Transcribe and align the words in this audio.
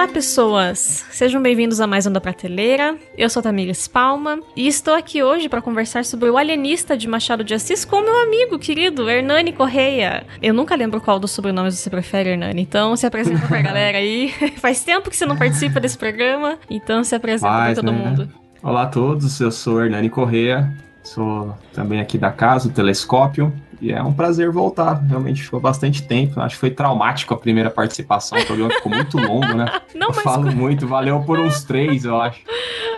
Olá, 0.00 0.08
pessoas! 0.08 1.04
Sejam 1.10 1.42
bem-vindos 1.42 1.78
a 1.78 1.86
mais 1.86 2.06
um 2.06 2.10
da 2.10 2.22
Prateleira. 2.22 2.96
Eu 3.18 3.28
sou 3.28 3.42
Tamires 3.42 3.86
Palma 3.86 4.40
e 4.56 4.66
estou 4.66 4.94
aqui 4.94 5.22
hoje 5.22 5.46
para 5.46 5.60
conversar 5.60 6.06
sobre 6.06 6.30
o 6.30 6.38
Alienista 6.38 6.96
de 6.96 7.06
Machado 7.06 7.44
de 7.44 7.52
Assis 7.52 7.84
com 7.84 8.00
meu 8.00 8.22
amigo 8.22 8.58
querido 8.58 9.10
Hernani 9.10 9.52
Correia. 9.52 10.24
Eu 10.40 10.54
nunca 10.54 10.74
lembro 10.74 11.02
qual 11.02 11.20
dos 11.20 11.32
sobrenomes 11.32 11.74
você 11.74 11.90
prefere, 11.90 12.30
Hernani, 12.30 12.62
então 12.62 12.96
se 12.96 13.06
apresenta 13.06 13.46
pra 13.46 13.60
galera 13.60 13.98
aí. 13.98 14.32
Faz 14.56 14.82
tempo 14.82 15.10
que 15.10 15.16
você 15.18 15.26
não 15.26 15.36
participa 15.36 15.78
desse 15.78 15.98
programa, 15.98 16.58
então 16.70 17.04
se 17.04 17.14
apresenta 17.14 17.52
Faz, 17.52 17.74
pra 17.74 17.82
todo 17.82 17.92
né? 17.92 18.02
mundo. 18.02 18.28
Olá 18.62 18.84
a 18.84 18.86
todos, 18.86 19.38
eu 19.38 19.52
sou 19.52 19.84
Hernani 19.84 20.08
Correia, 20.08 20.72
sou 21.02 21.54
também 21.74 22.00
aqui 22.00 22.16
da 22.16 22.32
casa, 22.32 22.68
o 22.68 22.72
Telescópio. 22.72 23.52
E 23.80 23.92
é 23.92 24.02
um 24.02 24.12
prazer 24.12 24.50
voltar. 24.50 24.94
Realmente 24.94 25.42
ficou 25.42 25.58
bastante 25.58 26.02
tempo. 26.02 26.40
Acho 26.40 26.56
que 26.56 26.60
foi 26.60 26.70
traumático 26.70 27.32
a 27.32 27.36
primeira 27.36 27.70
participação. 27.70 28.38
O 28.38 28.46
programa 28.46 28.72
ficou 28.72 28.92
muito 28.92 29.16
longo, 29.16 29.54
né? 29.54 29.66
Não, 29.94 30.08
eu 30.08 30.14
mas... 30.14 30.22
falo 30.22 30.52
muito, 30.52 30.86
valeu 30.86 31.20
por 31.20 31.38
uns 31.38 31.64
três, 31.64 32.04
eu 32.04 32.20
acho. 32.20 32.40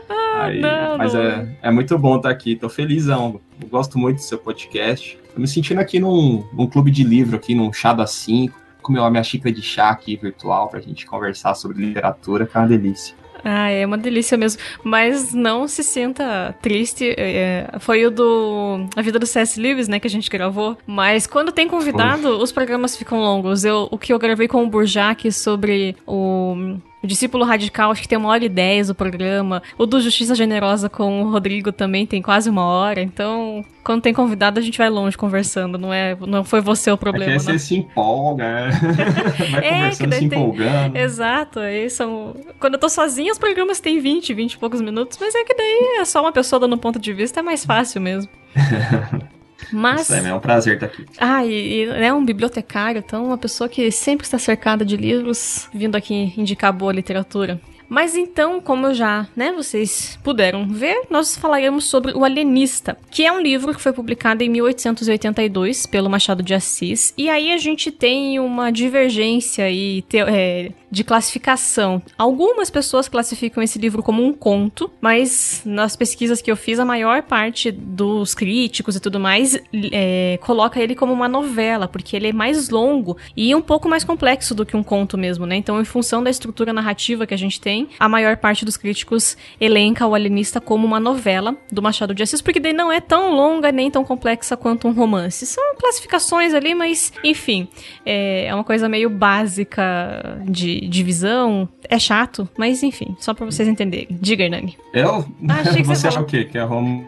Ah, 0.09 0.45
Aí, 0.45 0.61
não, 0.61 0.99
mas 0.99 1.15
não. 1.15 1.21
É, 1.21 1.57
é 1.63 1.71
muito 1.71 1.97
bom 1.99 2.17
estar 2.17 2.31
aqui, 2.31 2.57
tô 2.57 2.69
felizão. 2.69 3.41
Eu 3.61 3.69
gosto 3.69 3.99
muito 3.99 4.17
do 4.17 4.23
seu 4.23 4.39
podcast. 4.39 5.19
Tô 5.35 5.41
me 5.41 5.47
sentindo 5.47 5.79
aqui 5.79 6.01
num, 6.01 6.45
num 6.53 6.67
clube 6.67 6.91
de 6.91 7.05
livro, 7.05 7.37
aqui 7.37 7.55
num 7.55 7.73
chá 7.73 7.93
das 7.93 8.11
5, 8.13 8.59
com 8.83 8.99
a 9.01 9.11
minha 9.11 9.23
xícara 9.23 9.55
de 9.55 9.63
chá 9.63 9.91
aqui 9.91 10.17
virtual 10.17 10.69
pra 10.69 10.81
gente 10.81 11.07
conversar 11.07 11.55
sobre 11.55 11.85
literatura, 11.85 12.47
que 12.47 12.57
é 12.57 12.61
uma 12.61 12.67
delícia. 12.67 13.15
Ah, 13.45 13.71
é 13.71 13.85
uma 13.85 13.99
delícia 13.99 14.37
mesmo. 14.37 14.61
Mas 14.85 15.33
não 15.33 15.67
se 15.67 15.83
sinta 15.83 16.55
triste. 16.61 17.15
É, 17.17 17.71
foi 17.81 18.05
o 18.07 18.11
do 18.11 18.87
A 18.97 19.03
Vida 19.03 19.19
do 19.19 19.27
C.S. 19.27 19.61
Lewis, 19.61 19.89
né, 19.89 19.99
que 19.99 20.07
a 20.07 20.11
gente 20.11 20.31
gravou. 20.31 20.77
Mas 20.87 21.27
quando 21.27 21.53
tem 21.53 21.69
convidado, 21.69 22.39
os 22.39 22.53
programas 22.53 22.97
ficam 22.97 23.21
longos. 23.21 23.65
Eu, 23.65 23.89
o 23.91 23.99
que 23.99 24.13
eu 24.13 24.19
gravei 24.19 24.49
com 24.49 24.63
o 24.65 24.69
Burjac 24.69 25.31
sobre 25.33 25.97
o 26.07 26.77
o 27.03 27.07
Discípulo 27.07 27.45
Radical, 27.45 27.91
acho 27.91 28.03
que 28.03 28.09
tem 28.09 28.17
uma 28.17 28.29
hora 28.29 28.45
e 28.45 28.49
dez 28.49 28.89
o 28.89 28.95
programa. 28.95 29.63
O 29.77 29.87
do 29.87 30.01
Justiça 30.01 30.35
Generosa 30.35 30.89
com 30.89 31.23
o 31.23 31.31
Rodrigo 31.31 31.73
também 31.73 32.07
tem 32.07 32.23
quase 32.23 32.49
uma 32.49 32.65
hora. 32.65 33.03
Então, 33.03 33.65
quando 33.83 34.03
tem 34.03 34.15
convidado, 34.15 34.61
a 34.61 34.63
gente 34.63 34.79
vai 34.79 34.89
longe 34.89 35.17
conversando. 35.17 35.77
Não 35.77 35.93
é, 35.93 36.17
não 36.21 36.45
foi 36.45 36.61
você 36.61 36.91
o 36.91 36.97
problema. 36.97 37.33
É 37.33 37.37
que 37.37 37.43
você 37.43 37.59
se 37.59 37.77
empolga, 37.77 38.45
né? 38.45 38.71
vai 39.51 39.65
é, 39.65 39.73
conversando, 39.73 40.15
se 40.15 40.25
empolgando. 40.25 40.97
Exato. 40.97 41.59
Aí 41.59 41.91
são... 41.91 42.37
Quando 42.61 42.75
eu 42.75 42.81
tô 42.81 42.89
sozinha, 42.89 43.33
os 43.33 43.39
programas 43.39 43.81
têm 43.81 43.99
20, 43.99 44.33
20 44.33 44.53
e 44.53 44.59
poucos 44.59 44.81
minutos. 44.81 45.19
Mas 45.21 45.35
é 45.35 45.43
que 45.43 45.55
daí 45.55 45.99
é 46.01 46.05
só 46.05 46.21
uma 46.21 46.33
pessoa 46.33 46.61
dando 46.61 46.79
ponto 46.79 46.99
de 47.01 47.13
vista, 47.13 47.41
é 47.41 47.43
mais 47.43 47.65
fácil 47.65 48.01
mesmo. 48.01 48.31
Mas. 49.73 50.03
Isso 50.03 50.15
é 50.15 50.35
um 50.35 50.41
prazer 50.41 50.75
estar 50.75 50.87
aqui. 50.87 51.07
Ah, 51.19 51.45
e, 51.45 51.51
e 51.51 51.85
é 51.85 52.13
um 52.13 52.25
bibliotecário, 52.25 53.03
então 53.05 53.27
uma 53.27 53.39
pessoa 53.39 53.69
que 53.69 53.91
sempre 53.91 54.25
está 54.25 54.39
cercada 54.39 54.85
de 54.85 54.97
livros, 54.97 55.69
vindo 55.73 55.97
aqui 55.97 56.33
indicar 56.37 56.73
boa 56.73 56.93
literatura. 56.93 57.61
Mas 57.93 58.17
então, 58.17 58.59
como 58.59 58.95
já, 58.95 59.29
né, 59.37 59.53
vocês 59.53 60.19
puderam 60.25 60.67
ver, 60.67 61.03
nós 61.11 61.37
falaremos 61.37 61.85
sobre 61.85 62.13
O 62.13 62.25
Alienista, 62.25 62.97
que 63.11 63.27
é 63.27 63.31
um 63.31 63.39
livro 63.39 63.75
que 63.75 63.83
foi 63.83 63.93
publicado 63.93 64.43
em 64.43 64.49
1882 64.49 65.85
pelo 65.85 66.09
Machado 66.09 66.43
de 66.43 66.55
Assis. 66.55 67.13
E 67.19 67.29
aí 67.29 67.53
a 67.53 67.59
gente 67.59 67.91
tem 67.91 68.41
uma 68.41 68.73
divergência 68.73 69.71
e 69.71 70.01
te, 70.01 70.17
é, 70.21 70.71
de 70.93 71.03
classificação. 71.03 72.03
Algumas 72.19 72.69
pessoas 72.69 73.09
classificam 73.09 73.63
esse 73.63 73.79
livro 73.79 74.03
como 74.03 74.23
um 74.23 74.31
conto, 74.31 74.91
mas 75.01 75.63
nas 75.65 75.97
pesquisas 75.97 76.43
que 76.43 76.51
eu 76.51 76.57
fiz, 76.57 76.79
a 76.79 76.85
maior 76.85 77.23
parte 77.23 77.73
dos 77.73 78.35
críticos 78.35 78.95
e 78.95 79.01
tudo 79.01 79.19
mais 79.19 79.59
é, 79.91 80.39
coloca 80.43 80.79
ele 80.79 80.95
como 80.95 81.11
uma 81.11 81.29
novela, 81.29 81.89
porque 81.89 82.15
ele 82.15 82.29
é 82.29 82.33
mais 82.33 82.69
longo 82.69 83.17
e 83.35 83.55
um 83.55 83.63
pouco 83.63 83.89
mais 83.89 84.05
complexo 84.05 84.55
do 84.55 84.67
que 84.67 84.77
um 84.77 84.83
conto 84.83 85.17
mesmo, 85.17 85.47
né? 85.47 85.57
Então, 85.57 85.81
em 85.81 85.85
função 85.85 86.23
da 86.23 86.29
estrutura 86.29 86.75
narrativa 86.75 87.27
que 87.27 87.33
a 87.33 87.39
gente 87.39 87.59
tem, 87.59 87.89
a 87.99 88.07
maior 88.07 88.37
parte 88.37 88.63
dos 88.63 88.77
críticos 88.77 89.35
elenca 89.59 90.07
o 90.07 90.15
Alienista 90.15 90.61
como 90.61 90.87
uma 90.87 91.01
novela 91.01 91.57
do 91.71 91.81
Machado 91.81 92.15
de 92.15 92.23
Assis, 92.23 92.43
porque 92.43 92.61
daí 92.61 92.75
não 92.75 92.93
é 92.93 93.01
tão 93.01 93.35
longa 93.35 93.73
nem 93.73 93.91
tão 93.91 94.05
complexa 94.05 94.59
quanto 94.59 94.87
um 94.87 94.93
romance. 94.93 95.47
São 95.47 95.75
classificações 95.77 96.53
ali, 96.53 96.75
mas 96.75 97.15
enfim, 97.25 97.67
é, 98.05 98.45
é 98.45 98.55
uma 98.55 98.65
coisa 98.65 98.91
meio 98.91 99.09
básica 99.09 100.43
de 100.45 100.82
divisão. 100.89 101.69
É 101.89 101.99
chato, 101.99 102.49
mas 102.57 102.83
enfim, 102.83 103.17
só 103.19 103.35
pra 103.35 103.45
vocês 103.47 103.69
entenderem. 103.69 104.09
Diga, 104.21 104.45
Hernani. 104.45 104.77
Eu? 104.93 105.25
Ah, 105.49 105.63
você, 105.65 105.83
você 105.83 106.09
acha 106.09 106.21
o 106.21 106.25
quê? 106.25 106.45
Que 106.45 106.59
é 106.59 106.63
Roma. 106.63 107.05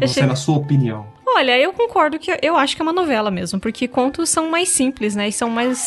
Você, 0.00 0.20
achei... 0.20 0.26
na 0.26 0.36
sua 0.36 0.56
opinião. 0.56 1.06
Olha, 1.26 1.58
eu 1.58 1.72
concordo 1.72 2.18
que 2.18 2.30
eu 2.42 2.56
acho 2.56 2.76
que 2.76 2.82
é 2.82 2.84
uma 2.84 2.92
novela 2.92 3.30
mesmo, 3.30 3.58
porque 3.58 3.88
contos 3.88 4.28
são 4.28 4.50
mais 4.50 4.68
simples, 4.68 5.16
né? 5.16 5.28
E 5.28 5.32
são 5.32 5.48
mais 5.48 5.78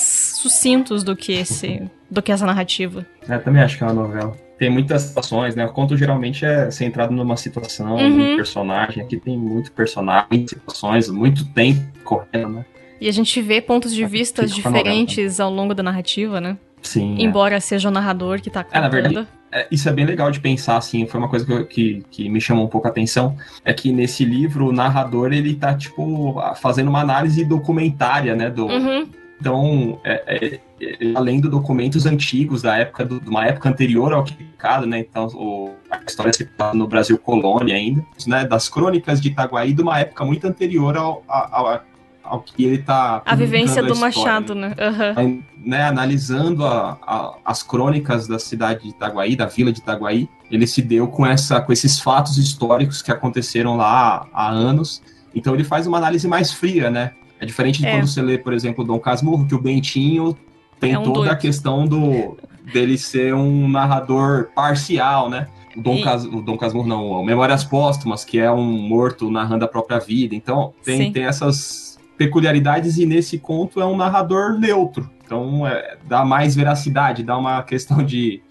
sucintos 0.41 1.03
do 1.03 1.15
que 1.15 1.33
esse, 1.33 1.83
do 2.09 2.21
que 2.21 2.31
essa 2.31 2.45
narrativa. 2.45 3.05
É, 3.29 3.37
também 3.37 3.61
acho 3.61 3.77
que 3.77 3.83
é 3.83 3.87
uma 3.87 3.93
novela. 3.93 4.35
Tem 4.57 4.69
muitas 4.69 5.03
situações, 5.03 5.55
né? 5.55 5.65
O 5.65 5.73
conto 5.73 5.97
geralmente 5.97 6.45
é 6.45 6.71
centrado 6.71 7.13
numa 7.13 7.35
situação, 7.35 7.95
uhum. 7.95 8.09
num 8.09 8.35
personagem. 8.37 9.03
Aqui 9.03 9.17
tem 9.17 9.37
muito 9.37 9.71
personagem, 9.71 10.47
situações, 10.47 11.09
muito 11.09 11.45
tempo 11.53 11.81
correndo, 12.03 12.49
né? 12.49 12.65
E 12.99 13.09
a 13.09 13.11
gente 13.11 13.41
vê 13.41 13.61
pontos 13.61 13.93
de 13.93 14.05
vista 14.05 14.45
diferentes 14.47 15.39
ao 15.39 15.51
longo 15.51 15.73
da 15.73 15.83
narrativa, 15.83 16.39
né? 16.39 16.57
Sim. 16.85 17.17
É. 17.17 17.23
Embora 17.23 17.55
é. 17.55 17.59
seja 17.59 17.89
o 17.89 17.91
narrador 17.91 18.39
que 18.39 18.49
tá 18.49 18.63
contando. 18.63 18.77
É, 18.77 18.81
na 18.81 18.89
verdade, 18.89 19.27
é, 19.51 19.67
isso 19.71 19.87
é 19.89 19.91
bem 19.93 20.05
legal 20.05 20.29
de 20.31 20.39
pensar, 20.39 20.77
assim, 20.77 21.05
foi 21.07 21.19
uma 21.19 21.29
coisa 21.29 21.45
que, 21.45 21.63
que, 21.65 22.03
que, 22.11 22.29
me 22.29 22.39
chamou 22.39 22.65
um 22.65 22.69
pouco 22.69 22.87
a 22.87 22.91
atenção, 22.91 23.35
é 23.63 23.73
que 23.73 23.91
nesse 23.91 24.23
livro 24.25 24.67
o 24.67 24.71
narrador, 24.71 25.33
ele 25.33 25.55
tá, 25.55 25.73
tipo, 25.73 26.35
fazendo 26.55 26.89
uma 26.89 27.01
análise 27.01 27.43
documentária, 27.43 28.35
né, 28.35 28.49
do... 28.49 28.67
Uhum. 28.67 29.09
Então, 29.37 29.99
é, 30.05 30.23
é, 30.27 30.59
é 30.81 31.13
além 31.13 31.41
de 31.41 31.49
documentos 31.49 32.05
antigos 32.05 32.61
da 32.61 32.77
época, 32.77 33.03
do, 33.03 33.19
de 33.19 33.29
uma 33.29 33.45
época 33.45 33.67
anterior 33.67 34.13
ao 34.13 34.23
que 34.23 34.33
publicado, 34.33 34.85
né, 34.85 34.99
então 34.99 35.27
o, 35.27 35.71
a 35.89 35.99
história 36.07 36.33
se 36.33 36.45
passa 36.45 36.75
no 36.75 36.87
Brasil 36.87 37.17
colônia 37.17 37.75
ainda, 37.75 38.03
né, 38.27 38.45
das 38.45 38.67
crônicas 38.67 39.21
de 39.21 39.29
Itaguaí 39.29 39.73
de 39.73 39.81
uma 39.81 39.99
época 39.99 40.25
muito 40.25 40.47
anterior 40.47 40.97
ao, 40.97 41.23
ao, 41.27 41.67
ao 41.67 41.81
ao 42.25 42.41
que 42.41 42.65
ele 42.65 42.75
está 42.77 43.21
a 43.25 43.35
vivência 43.35 43.81
do 43.81 43.93
história, 43.93 44.15
Machado, 44.15 44.55
né? 44.55 44.75
Uhum. 45.17 45.43
né? 45.63 45.83
Analisando 45.83 46.65
a, 46.65 46.97
a, 47.01 47.35
as 47.45 47.63
crônicas 47.63 48.27
da 48.27 48.39
cidade 48.39 48.83
de 48.83 48.89
Itaguaí, 48.89 49.35
da 49.35 49.45
vila 49.45 49.71
de 49.71 49.79
Itaguaí, 49.79 50.29
ele 50.49 50.67
se 50.67 50.81
deu 50.81 51.07
com 51.07 51.25
essa, 51.25 51.61
com 51.61 51.71
esses 51.71 51.99
fatos 51.99 52.37
históricos 52.37 53.01
que 53.01 53.11
aconteceram 53.11 53.77
lá 53.77 54.27
há, 54.33 54.49
anos. 54.49 55.01
Então 55.33 55.53
ele 55.53 55.63
faz 55.63 55.87
uma 55.87 55.97
análise 55.97 56.27
mais 56.27 56.51
fria, 56.51 56.89
né? 56.89 57.11
É 57.39 57.45
diferente 57.45 57.79
de 57.79 57.87
é. 57.87 57.91
quando 57.91 58.07
você 58.07 58.21
lê, 58.21 58.37
por 58.37 58.53
exemplo, 58.53 58.83
Dom 58.83 58.99
Casmurro, 58.99 59.45
que 59.45 59.55
o 59.55 59.61
Bentinho 59.61 60.35
tem 60.79 60.93
é 60.93 60.99
um 60.99 61.03
toda 61.03 61.15
doido. 61.19 61.31
a 61.31 61.35
questão 61.35 61.85
do 61.85 62.37
dele 62.73 62.97
ser 62.97 63.33
um 63.33 63.67
narrador 63.67 64.49
parcial, 64.55 65.29
né? 65.29 65.47
O 65.75 65.81
Dom, 65.81 65.95
e... 65.95 66.03
Cas, 66.03 66.25
o 66.25 66.41
Dom 66.41 66.57
Casmurro 66.57 66.87
não, 66.87 67.23
Memórias 67.23 67.63
Póstumas, 67.63 68.23
que 68.23 68.39
é 68.39 68.51
um 68.51 68.63
morto 68.63 69.29
narrando 69.29 69.65
a 69.65 69.67
própria 69.67 69.99
vida. 69.99 70.33
Então 70.35 70.73
tem, 70.83 71.11
tem 71.11 71.25
essas 71.25 71.94
peculiaridades 72.17 72.97
e 72.97 73.05
nesse 73.05 73.37
conto 73.37 73.81
é 73.81 73.85
um 73.85 73.95
narrador 73.95 74.57
neutro. 74.59 75.09
Então 75.23 75.65
é, 75.65 75.97
dá 76.05 76.23
mais 76.23 76.55
veracidade, 76.55 77.23
dá 77.23 77.37
uma 77.37 77.61
questão 77.63 78.03
de, 78.03 78.41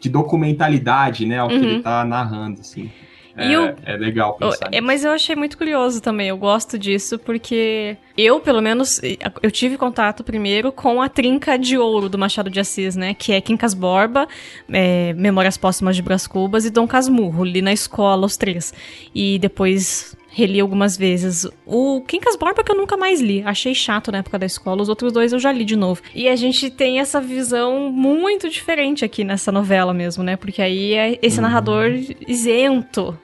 de 0.00 0.08
documentalidade, 0.08 1.26
né, 1.26 1.38
ao 1.38 1.48
uhum. 1.48 1.60
que 1.60 1.66
ele 1.66 1.76
está 1.78 2.04
narrando, 2.04 2.60
assim. 2.60 2.90
É, 3.36 3.48
eu, 3.50 3.74
é 3.86 3.96
legal 3.96 4.34
pensar 4.34 4.68
é, 4.72 4.80
Mas 4.80 5.04
eu 5.04 5.12
achei 5.12 5.36
muito 5.36 5.56
curioso 5.56 6.02
também, 6.02 6.28
eu 6.28 6.36
gosto 6.36 6.78
disso, 6.78 7.18
porque 7.18 7.96
eu, 8.16 8.40
pelo 8.40 8.60
menos, 8.60 9.00
eu 9.42 9.50
tive 9.50 9.78
contato 9.78 10.24
primeiro 10.24 10.72
com 10.72 11.00
a 11.00 11.08
Trinca 11.08 11.58
de 11.58 11.78
Ouro 11.78 12.08
do 12.08 12.18
Machado 12.18 12.50
de 12.50 12.60
Assis, 12.60 12.96
né? 12.96 13.14
Que 13.14 13.32
é 13.32 13.40
Quincas 13.40 13.72
Borba, 13.72 14.28
é, 14.70 15.12
Memórias 15.14 15.56
Póstumas 15.56 15.96
de 15.96 16.02
Brás 16.02 16.26
Cubas 16.26 16.64
e 16.64 16.70
Dom 16.70 16.86
Casmurro, 16.86 17.44
li 17.44 17.62
na 17.62 17.72
escola 17.72 18.26
os 18.26 18.36
três. 18.36 18.74
E 19.14 19.38
depois 19.38 20.16
reli 20.30 20.60
algumas 20.60 20.96
vezes. 20.96 21.46
O 21.66 22.00
Quincas 22.02 22.36
Borba 22.36 22.62
que 22.62 22.72
eu 22.72 22.76
nunca 22.76 22.96
mais 22.96 23.20
li, 23.20 23.42
achei 23.44 23.74
chato 23.74 24.10
na 24.12 24.18
época 24.18 24.38
da 24.38 24.46
escola, 24.46 24.82
os 24.82 24.88
outros 24.88 25.12
dois 25.12 25.32
eu 25.32 25.38
já 25.38 25.52
li 25.52 25.64
de 25.64 25.76
novo. 25.76 26.02
E 26.14 26.28
a 26.28 26.36
gente 26.36 26.70
tem 26.70 27.00
essa 27.00 27.20
visão 27.20 27.90
muito 27.90 28.48
diferente 28.48 29.04
aqui 29.04 29.24
nessa 29.24 29.50
novela 29.50 29.92
mesmo, 29.92 30.22
né? 30.22 30.36
Porque 30.36 30.62
aí 30.62 30.94
é 30.94 31.18
esse 31.20 31.36
uhum. 31.36 31.42
narrador 31.42 31.90
isento, 32.26 33.18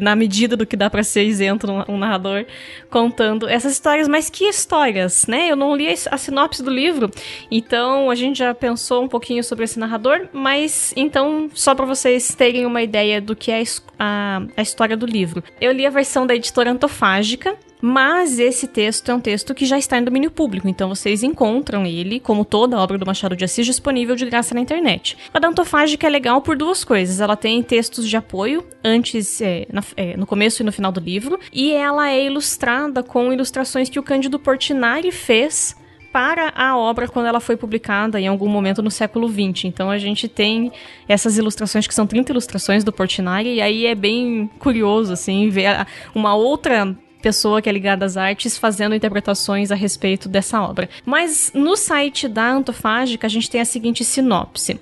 na 0.00 0.16
medida 0.16 0.56
do 0.56 0.66
que 0.66 0.76
dá 0.76 0.88
para 0.88 1.02
ser 1.02 1.24
isento 1.24 1.66
um 1.88 1.98
narrador 1.98 2.46
contando 2.90 3.48
essas 3.48 3.72
histórias, 3.72 4.08
mas 4.08 4.30
que 4.30 4.44
histórias, 4.44 5.26
né? 5.26 5.50
Eu 5.50 5.56
não 5.56 5.76
li 5.76 5.88
a 6.10 6.16
sinopse 6.18 6.62
do 6.62 6.70
livro, 6.70 7.10
então 7.50 8.10
a 8.10 8.14
gente 8.14 8.38
já 8.38 8.54
pensou 8.54 9.04
um 9.04 9.08
pouquinho 9.08 9.44
sobre 9.44 9.64
esse 9.64 9.78
narrador, 9.78 10.28
mas 10.32 10.92
então 10.96 11.50
só 11.52 11.74
para 11.74 11.84
vocês 11.84 12.34
terem 12.34 12.64
uma 12.64 12.82
ideia 12.82 13.20
do 13.20 13.36
que 13.36 13.50
é 13.50 13.62
a, 13.98 14.42
a 14.56 14.62
história 14.62 14.96
do 14.96 15.06
livro. 15.06 15.42
Eu 15.60 15.72
li 15.72 15.86
a 15.86 15.90
versão 15.90 16.26
da 16.26 16.34
editora 16.46 16.70
Antofágica, 16.70 17.56
mas 17.80 18.38
esse 18.38 18.66
texto 18.66 19.10
é 19.10 19.14
um 19.14 19.20
texto 19.20 19.54
que 19.54 19.66
já 19.66 19.76
está 19.76 19.98
em 19.98 20.04
domínio 20.04 20.30
público, 20.30 20.68
então 20.68 20.88
vocês 20.88 21.22
encontram 21.22 21.84
ele, 21.84 22.20
como 22.20 22.44
toda 22.44 22.76
a 22.76 22.80
obra 22.80 22.96
do 22.96 23.04
Machado 23.04 23.36
de 23.36 23.44
Assis, 23.44 23.66
disponível 23.66 24.16
de 24.16 24.24
graça 24.24 24.54
na 24.54 24.60
internet. 24.60 25.16
A 25.34 25.38
da 25.38 25.48
Antofágica 25.48 26.06
é 26.06 26.10
legal 26.10 26.40
por 26.40 26.56
duas 26.56 26.84
coisas. 26.84 27.20
Ela 27.20 27.36
tem 27.36 27.62
textos 27.62 28.08
de 28.08 28.16
apoio, 28.16 28.64
antes, 28.82 29.40
é, 29.40 29.66
na, 29.70 29.82
é, 29.96 30.16
no 30.16 30.26
começo 30.26 30.62
e 30.62 30.64
no 30.64 30.72
final 30.72 30.90
do 30.90 31.00
livro, 31.00 31.38
e 31.52 31.72
ela 31.72 32.10
é 32.10 32.24
ilustrada 32.24 33.02
com 33.02 33.32
ilustrações 33.32 33.88
que 33.88 33.98
o 33.98 34.02
Cândido 34.02 34.38
Portinari 34.38 35.10
fez 35.10 35.76
para 36.16 36.50
a 36.56 36.74
obra 36.78 37.06
quando 37.06 37.26
ela 37.26 37.40
foi 37.40 37.58
publicada 37.58 38.18
em 38.18 38.26
algum 38.26 38.48
momento 38.48 38.82
no 38.82 38.90
século 38.90 39.28
XX. 39.28 39.66
Então 39.66 39.90
a 39.90 39.98
gente 39.98 40.26
tem 40.26 40.72
essas 41.06 41.36
ilustrações 41.36 41.86
que 41.86 41.94
são 41.94 42.06
30 42.06 42.32
ilustrações 42.32 42.82
do 42.82 42.90
Portinari 42.90 43.56
e 43.56 43.60
aí 43.60 43.84
é 43.84 43.94
bem 43.94 44.50
curioso 44.58 45.12
assim 45.12 45.50
ver 45.50 45.86
uma 46.14 46.34
outra 46.34 46.96
pessoa 47.20 47.60
que 47.60 47.68
é 47.68 47.72
ligada 47.72 48.06
às 48.06 48.16
artes 48.16 48.56
fazendo 48.56 48.94
interpretações 48.94 49.70
a 49.70 49.74
respeito 49.74 50.26
dessa 50.26 50.58
obra. 50.62 50.88
Mas 51.04 51.52
no 51.52 51.76
site 51.76 52.28
da 52.28 52.50
Antofágica 52.50 53.26
a 53.26 53.30
gente 53.30 53.50
tem 53.50 53.60
a 53.60 53.66
seguinte 53.66 54.02
sinopse. 54.02 54.80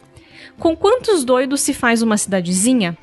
Com 0.56 0.76
quantos 0.76 1.24
doidos 1.24 1.62
se 1.62 1.74
faz 1.74 2.00
uma 2.00 2.16
cidadezinha? 2.16 2.96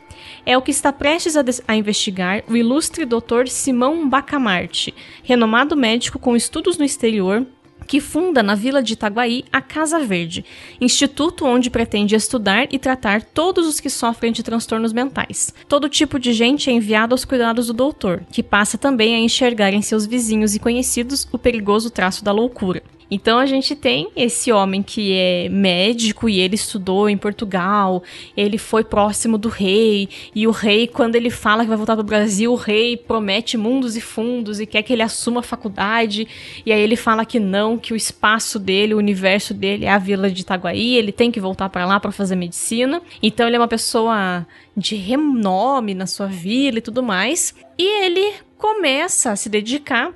É 0.46 0.58
o 0.58 0.62
que 0.62 0.72
está 0.72 0.94
prestes 0.94 1.36
a, 1.36 1.44
a 1.68 1.76
investigar 1.76 2.46
o 2.48 2.56
ilustre 2.56 3.04
Dr. 3.04 3.48
Simão 3.48 4.08
Bacamarte, 4.08 4.96
renomado 5.22 5.76
médico 5.76 6.18
com 6.18 6.34
estudos 6.34 6.78
no 6.78 6.86
exterior, 6.86 7.46
que 7.92 8.00
funda 8.00 8.42
na 8.42 8.56
vila 8.56 8.82
de 8.82 8.94
Itaguaí 8.94 9.44
a 9.52 9.60
Casa 9.60 10.00
Verde, 10.00 10.46
instituto 10.80 11.46
onde 11.46 11.70
pretende 11.70 12.16
estudar 12.16 12.70
e 12.72 12.80
tratar 12.80 13.22
todos 13.22 13.68
os 13.68 13.82
que 13.82 13.90
sofrem 13.90 14.32
de 14.32 14.42
transtornos 14.42 14.94
mentais. 14.94 15.54
Todo 15.68 15.90
tipo 15.90 16.18
de 16.18 16.32
gente 16.32 16.70
é 16.70 16.74
enviado 16.74 17.14
aos 17.14 17.26
cuidados 17.26 17.68
do 17.68 17.74
doutor, 17.74 18.24
que 18.32 18.42
passa 18.42 18.78
também 18.78 19.14
a 19.14 19.20
enxergar 19.20 19.74
em 19.74 19.82
seus 19.82 20.06
vizinhos 20.06 20.56
e 20.56 20.60
conhecidos 20.60 21.28
o 21.34 21.38
perigoso 21.38 21.90
traço 21.90 22.24
da 22.24 22.32
loucura. 22.32 22.82
Então 23.12 23.38
a 23.38 23.46
gente 23.46 23.76
tem 23.76 24.10
esse 24.16 24.52
homem 24.54 24.82
que 24.82 25.14
é 25.14 25.50
médico 25.50 26.30
e 26.30 26.40
ele 26.40 26.56
estudou 26.56 27.10
em 27.10 27.18
Portugal, 27.18 28.02
ele 28.38 28.58
foi 28.58 28.86
próximo 28.86 29.38
do 29.38 29.50
rei, 29.50 30.08
e 30.34 30.48
o 30.48 30.52
rei, 30.52 30.88
quando 30.88 31.18
ele 31.18 31.30
fala 31.30 31.64
que 31.64 31.70
vai 31.70 31.78
voltar 31.78 31.96
para 31.96 32.02
o 32.02 32.06
Brasil, 32.06 32.54
o 32.54 32.56
rei 32.56 32.96
promete 32.96 33.58
mundos 33.58 33.98
e 33.98 34.02
fundos 34.02 34.62
e 34.62 34.66
quer 34.66 34.82
que 34.82 34.94
ele 34.94 35.02
assuma 35.02 35.42
a 35.42 35.44
faculdade, 35.44 36.26
e 36.66 36.72
aí 36.72 36.82
ele 36.82 36.96
fala 36.96 37.26
que 37.26 37.40
não, 37.40 37.78
que 37.78 37.92
o 37.92 37.96
espaço 37.98 38.58
dele, 38.58 38.94
o 38.94 38.98
universo 38.98 39.54
dele 39.54 39.86
é 39.86 39.90
a 39.92 39.98
vila 39.98 40.32
de 40.32 40.42
Itaguaí, 40.42 40.96
ele 40.96 41.12
tem 41.12 41.30
que 41.32 41.40
voltar 41.40 41.68
para 41.70 41.86
lá 41.86 42.00
para 42.00 42.12
fazer 42.12 42.36
medicina. 42.36 43.02
Então 43.22 43.48
ele 43.48 43.56
é 43.56 43.60
uma 43.60 43.68
pessoa 43.68 44.46
de 44.76 44.96
renome 44.96 45.94
na 45.94 46.08
sua 46.08 46.28
vila 46.28 46.78
e 46.78 46.82
tudo 46.82 47.04
mais. 47.04 47.54
E 47.78 48.06
ele 48.06 48.34
começa 48.58 49.32
a 49.32 49.36
se 49.36 49.50
dedicar 49.50 50.14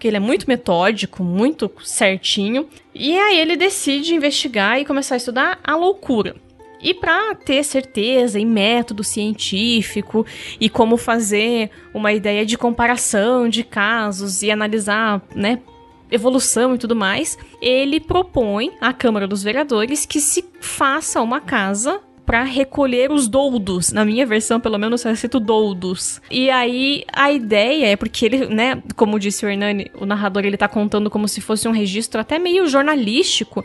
porque 0.00 0.08
ele 0.08 0.16
é 0.16 0.20
muito 0.20 0.46
metódico, 0.48 1.22
muito 1.22 1.70
certinho. 1.84 2.66
E 2.94 3.18
aí 3.18 3.38
ele 3.38 3.54
decide 3.54 4.14
investigar 4.14 4.80
e 4.80 4.84
começar 4.86 5.14
a 5.14 5.18
estudar 5.18 5.60
a 5.62 5.76
loucura. 5.76 6.36
E 6.80 6.94
para 6.94 7.34
ter 7.34 7.62
certeza 7.62 8.40
em 8.40 8.46
método 8.46 9.04
científico 9.04 10.24
e 10.58 10.70
como 10.70 10.96
fazer 10.96 11.70
uma 11.92 12.14
ideia 12.14 12.46
de 12.46 12.56
comparação 12.56 13.46
de 13.46 13.62
casos 13.62 14.42
e 14.42 14.50
analisar, 14.50 15.20
né, 15.34 15.60
evolução 16.10 16.74
e 16.74 16.78
tudo 16.78 16.96
mais, 16.96 17.36
ele 17.60 18.00
propõe 18.00 18.72
à 18.80 18.94
Câmara 18.94 19.28
dos 19.28 19.42
Vereadores 19.42 20.06
que 20.06 20.18
se 20.18 20.42
faça 20.62 21.20
uma 21.20 21.42
casa 21.42 22.00
para 22.24 22.42
recolher 22.42 23.10
os 23.10 23.28
doudos. 23.28 23.92
Na 23.92 24.04
minha 24.04 24.26
versão, 24.26 24.60
pelo 24.60 24.78
menos, 24.78 25.04
eu 25.04 25.16
cito 25.16 25.40
doudos. 25.40 26.20
E 26.30 26.50
aí, 26.50 27.04
a 27.12 27.30
ideia 27.32 27.86
é 27.86 27.96
porque 27.96 28.26
ele, 28.26 28.46
né, 28.46 28.82
como 28.96 29.18
disse 29.18 29.44
o 29.44 29.48
Hernani, 29.48 29.90
o 29.98 30.06
narrador, 30.06 30.44
ele 30.44 30.56
tá 30.56 30.68
contando 30.68 31.10
como 31.10 31.26
se 31.28 31.40
fosse 31.40 31.66
um 31.66 31.72
registro 31.72 32.20
até 32.20 32.38
meio 32.38 32.66
jornalístico 32.66 33.64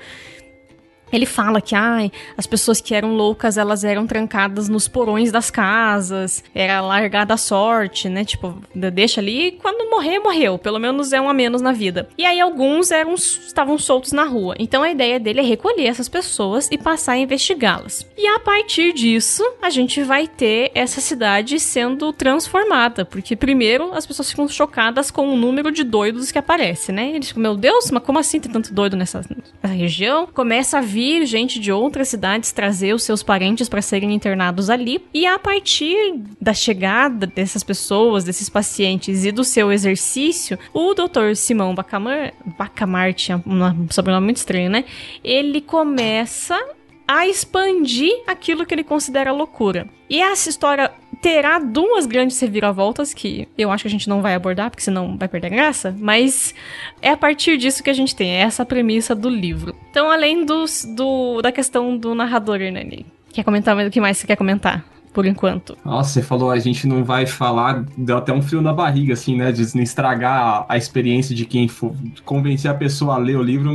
ele 1.15 1.25
fala 1.25 1.61
que 1.61 1.75
ai, 1.75 2.11
as 2.37 2.45
pessoas 2.45 2.81
que 2.81 2.93
eram 2.93 3.15
loucas, 3.15 3.57
elas 3.57 3.83
eram 3.83 4.05
trancadas 4.05 4.69
nos 4.69 4.87
porões 4.87 5.31
das 5.31 5.49
casas, 5.49 6.43
era 6.53 6.81
largada 6.81 7.33
a 7.33 7.37
sorte, 7.37 8.09
né? 8.09 8.23
Tipo, 8.23 8.55
deixa 8.73 9.21
ali, 9.21 9.57
quando 9.61 9.89
morrer, 9.89 10.19
morreu. 10.19 10.57
Pelo 10.57 10.79
menos 10.79 11.13
é 11.13 11.21
um 11.21 11.29
a 11.29 11.33
menos 11.33 11.61
na 11.61 11.71
vida. 11.71 12.07
E 12.17 12.25
aí 12.25 12.39
alguns 12.39 12.91
eram 12.91 13.13
estavam 13.15 13.77
soltos 13.77 14.11
na 14.11 14.23
rua. 14.23 14.55
Então 14.59 14.83
a 14.83 14.89
ideia 14.89 15.19
dele 15.19 15.39
é 15.39 15.43
recolher 15.43 15.85
essas 15.85 16.09
pessoas 16.09 16.69
e 16.71 16.77
passar 16.77 17.13
a 17.13 17.17
investigá-las. 17.17 18.05
E 18.17 18.27
a 18.27 18.39
partir 18.39 18.93
disso, 18.93 19.43
a 19.61 19.69
gente 19.69 20.03
vai 20.03 20.27
ter 20.27 20.71
essa 20.73 21.01
cidade 21.01 21.59
sendo 21.59 22.11
transformada, 22.13 23.05
porque 23.05 23.35
primeiro 23.35 23.93
as 23.93 24.05
pessoas 24.05 24.29
ficam 24.29 24.47
chocadas 24.47 25.11
com 25.11 25.27
o 25.27 25.37
número 25.37 25.71
de 25.71 25.83
doidos 25.83 26.31
que 26.31 26.37
aparece, 26.37 26.91
né? 26.91 27.11
Eles 27.11 27.29
ficam, 27.29 27.43
meu 27.43 27.55
Deus, 27.55 27.91
mas 27.91 28.03
como 28.03 28.19
assim 28.19 28.39
tem 28.39 28.51
tanto 28.51 28.73
doido 28.73 28.95
nessa, 28.97 29.21
nessa 29.63 29.73
região? 29.73 30.27
Começa 30.27 30.79
a 30.79 30.81
vir 30.81 31.04
gente 31.25 31.59
de 31.59 31.71
outras 31.71 32.07
cidades 32.07 32.51
trazer 32.51 32.93
os 32.93 33.03
seus 33.03 33.21
parentes 33.21 33.69
para 33.69 33.81
serem 33.81 34.13
internados 34.13 34.69
ali. 34.69 35.03
E 35.13 35.25
a 35.25 35.37
partir 35.37 36.21
da 36.39 36.53
chegada 36.53 37.27
dessas 37.27 37.63
pessoas, 37.63 38.23
desses 38.23 38.49
pacientes 38.49 39.25
e 39.25 39.31
do 39.31 39.43
seu 39.43 39.71
exercício, 39.71 40.57
o 40.73 40.93
Dr. 40.93 41.35
Simão 41.35 41.75
Bacamar, 41.75 42.33
Bacamarte, 42.57 43.31
é 43.31 43.35
um 43.35 43.87
sobrenome 43.89 44.25
muito 44.25 44.37
estranho, 44.37 44.69
né? 44.69 44.85
Ele 45.23 45.61
começa 45.61 46.59
a 47.07 47.27
expandir 47.27 48.11
aquilo 48.25 48.65
que 48.65 48.73
ele 48.73 48.83
considera 48.83 49.31
loucura. 49.31 49.87
E 50.09 50.21
essa 50.21 50.49
história 50.49 50.91
terá 51.25 51.57
duas 51.57 52.05
grandes 52.05 52.39
reviravoltas 52.39 53.11
que 53.11 53.47
eu 53.57 53.71
acho 53.71 53.83
que 53.83 53.87
a 53.87 53.91
gente 53.91 54.07
não 54.07 54.21
vai 54.21 54.35
abordar, 54.35 54.69
porque 54.69 54.83
senão 54.83 55.17
vai 55.17 55.27
perder 55.27 55.49
graça, 55.49 55.91
mas 55.97 56.53
é 57.01 57.09
a 57.09 57.17
partir 57.17 57.57
disso 57.57 57.81
que 57.81 57.89
a 57.89 57.93
gente 57.93 58.15
tem, 58.15 58.29
é 58.29 58.41
essa 58.41 58.63
premissa 58.63 59.15
do 59.15 59.27
livro. 59.27 59.75
Então, 59.89 60.11
além 60.11 60.45
dos, 60.45 60.85
do, 60.95 61.41
da 61.41 61.51
questão 61.51 61.97
do 61.97 62.13
narrador, 62.13 62.61
Hernani, 62.61 63.07
quer 63.33 63.43
comentar 63.43 63.75
o 63.75 63.89
que 63.89 63.99
mais 63.99 64.19
você 64.19 64.27
quer 64.27 64.35
comentar? 64.35 64.85
por 65.11 65.25
enquanto. 65.25 65.77
Nossa, 65.85 66.09
você 66.09 66.21
falou, 66.21 66.51
a 66.51 66.59
gente 66.59 66.85
não 66.85 67.01
vai 67.01 67.25
falar, 67.25 67.85
deu 67.97 68.17
até 68.17 68.33
um 68.33 68.41
frio 68.41 68.61
na 68.61 68.73
barriga, 68.73 69.13
assim, 69.13 69.37
né? 69.37 69.49
De 69.49 69.61
estragar 69.81 70.37
a, 70.37 70.65
a 70.67 70.77
experiência 70.77 71.33
de 71.33 71.45
quem 71.45 71.69
for 71.69 71.95
convencer 72.25 72.69
a 72.69 72.73
pessoa 72.73 73.15
a 73.15 73.17
ler 73.17 73.37
o 73.37 73.41
livro, 73.41 73.73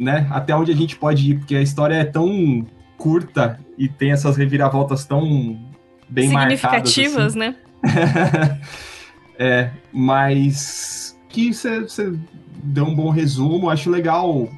né? 0.00 0.26
Até 0.30 0.56
onde 0.56 0.72
a 0.72 0.74
gente 0.74 0.96
pode 0.96 1.30
ir, 1.30 1.38
porque 1.40 1.54
a 1.54 1.60
história 1.60 1.96
é 1.96 2.04
tão 2.04 2.66
curta 2.96 3.60
e 3.76 3.86
tem 3.86 4.12
essas 4.12 4.38
reviravoltas 4.38 5.04
tão 5.04 5.58
bem 6.12 6.28
Significativas, 6.28 7.34
marcadas, 7.34 7.56
assim. 7.82 8.58
né? 8.58 8.60
é, 9.38 9.70
mas 9.92 11.18
que 11.28 11.52
você 11.52 12.12
deu 12.62 12.84
um 12.84 12.94
bom 12.94 13.10
resumo, 13.10 13.70
acho 13.70 13.90
legal 13.90 14.48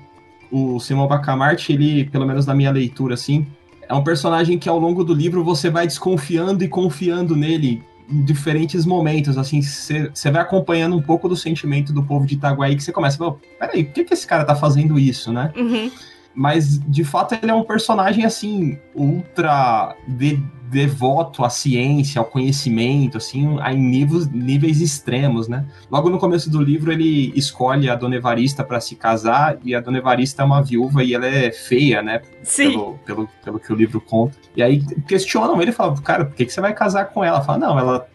o 0.50 0.78
Simão 0.78 1.08
Bacamarte, 1.08 1.72
ele, 1.72 2.04
pelo 2.04 2.26
menos 2.26 2.46
na 2.46 2.54
minha 2.54 2.70
leitura, 2.70 3.14
assim, 3.14 3.46
é 3.88 3.94
um 3.94 4.04
personagem 4.04 4.58
que 4.58 4.68
ao 4.68 4.78
longo 4.78 5.02
do 5.02 5.12
livro 5.12 5.42
você 5.42 5.68
vai 5.68 5.86
desconfiando 5.86 6.62
e 6.62 6.68
confiando 6.68 7.34
nele 7.34 7.82
em 8.08 8.22
diferentes 8.22 8.84
momentos, 8.84 9.38
assim, 9.38 9.62
você 9.62 10.30
vai 10.30 10.42
acompanhando 10.42 10.94
um 10.94 11.02
pouco 11.02 11.28
do 11.28 11.34
sentimento 11.34 11.92
do 11.92 12.02
povo 12.02 12.26
de 12.26 12.34
Itaguaí, 12.34 12.76
que 12.76 12.82
você 12.82 12.92
começa 12.92 13.16
a 13.16 13.18
falar, 13.18 13.36
peraí, 13.58 13.84
por 13.84 13.94
que, 13.94 14.04
que 14.04 14.14
esse 14.14 14.26
cara 14.26 14.44
tá 14.44 14.54
fazendo 14.54 14.98
isso, 14.98 15.32
né? 15.32 15.52
Uhum. 15.56 15.90
Mas, 16.34 16.78
de 16.80 17.02
fato, 17.02 17.34
ele 17.34 17.50
é 17.50 17.54
um 17.54 17.64
personagem, 17.64 18.24
assim, 18.24 18.78
ultra 18.94 19.96
de, 20.06 20.42
devoto 20.74 21.44
à 21.44 21.48
ciência, 21.48 22.18
ao 22.18 22.24
conhecimento, 22.24 23.16
assim, 23.16 23.56
em 23.64 23.78
níveis, 23.78 24.28
níveis 24.28 24.80
extremos, 24.80 25.46
né? 25.46 25.64
Logo 25.88 26.10
no 26.10 26.18
começo 26.18 26.50
do 26.50 26.60
livro, 26.60 26.90
ele 26.90 27.32
escolhe 27.36 27.88
a 27.88 27.94
Dona 27.94 28.16
Evarista 28.16 28.64
para 28.64 28.80
se 28.80 28.96
casar, 28.96 29.56
e 29.64 29.72
a 29.72 29.80
Dona 29.80 29.98
Evarista 29.98 30.42
é 30.42 30.44
uma 30.44 30.60
viúva 30.60 31.04
e 31.04 31.14
ela 31.14 31.26
é 31.26 31.52
feia, 31.52 32.02
né? 32.02 32.22
Sim. 32.42 32.72
Pelo, 32.72 32.98
pelo, 33.06 33.28
pelo 33.44 33.60
que 33.60 33.72
o 33.72 33.76
livro 33.76 34.00
conta. 34.00 34.36
E 34.56 34.62
aí 34.64 34.84
questionam 35.06 35.62
ele, 35.62 35.70
falam, 35.70 35.94
cara, 35.96 36.24
por 36.24 36.34
que, 36.34 36.44
que 36.44 36.52
você 36.52 36.60
vai 36.60 36.74
casar 36.74 37.04
com 37.04 37.22
ela? 37.22 37.40
Fala, 37.40 37.58
não, 37.58 37.78
ela 37.78 38.08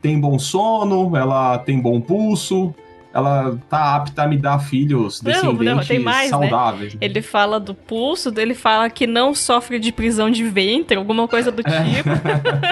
tem 0.00 0.18
bom 0.18 0.38
sono, 0.38 1.14
ela 1.14 1.58
tem 1.58 1.78
bom 1.78 2.00
pulso, 2.00 2.74
ela 3.16 3.58
tá 3.70 3.96
apta 3.96 4.24
a 4.24 4.28
me 4.28 4.36
dar 4.36 4.58
filhos 4.58 5.22
descendentes 5.22 5.88
não, 5.88 5.96
não, 5.96 6.04
mais, 6.04 6.30
né? 6.30 6.38
saudáveis. 6.38 6.92
Né? 6.92 7.00
Ele 7.00 7.22
fala 7.22 7.58
do 7.58 7.74
pulso, 7.74 8.30
ele 8.36 8.54
fala 8.54 8.90
que 8.90 9.06
não 9.06 9.34
sofre 9.34 9.78
de 9.78 9.90
prisão 9.90 10.30
de 10.30 10.44
ventre, 10.44 10.98
alguma 10.98 11.26
coisa 11.26 11.50
do 11.50 11.62
é. 11.66 11.94
tipo. 11.94 12.10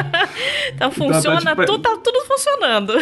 então 0.69 0.91
funciona, 0.91 1.41
então, 1.41 1.55
tá, 1.55 1.63
tipo, 1.63 1.65
tudo, 1.65 1.83
tá 1.83 1.97
tudo 1.97 2.21
funcionando. 2.27 2.93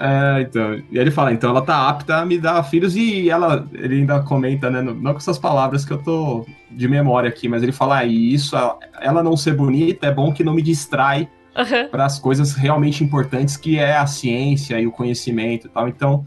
é, 0.00 0.40
então. 0.40 0.82
E 0.90 0.98
ele 0.98 1.12
fala, 1.12 1.32
então 1.32 1.50
ela 1.50 1.62
tá 1.62 1.88
apta 1.88 2.16
a 2.16 2.26
me 2.26 2.38
dar 2.38 2.60
filhos 2.64 2.96
e 2.96 3.30
ela, 3.30 3.64
ele 3.72 4.00
ainda 4.00 4.18
comenta, 4.18 4.68
né, 4.68 4.82
não 4.82 5.12
com 5.12 5.18
essas 5.18 5.38
palavras 5.38 5.84
que 5.84 5.92
eu 5.92 5.98
tô 5.98 6.44
de 6.68 6.88
memória 6.88 7.28
aqui, 7.28 7.46
mas 7.46 7.62
ele 7.62 7.70
fala, 7.70 7.98
ah, 7.98 8.04
isso, 8.04 8.56
ela 9.00 9.22
não 9.22 9.36
ser 9.36 9.54
bonita 9.54 10.08
é 10.08 10.10
bom 10.10 10.32
que 10.32 10.42
não 10.42 10.52
me 10.54 10.62
distrai 10.62 11.28
Uhum. 11.56 11.88
para 11.88 12.04
as 12.04 12.18
coisas 12.18 12.52
realmente 12.54 13.04
importantes 13.04 13.56
que 13.56 13.78
é 13.78 13.96
a 13.96 14.08
ciência 14.08 14.80
e 14.80 14.88
o 14.88 14.90
conhecimento 14.90 15.68
e 15.68 15.70
tal. 15.70 15.86
Então, 15.86 16.24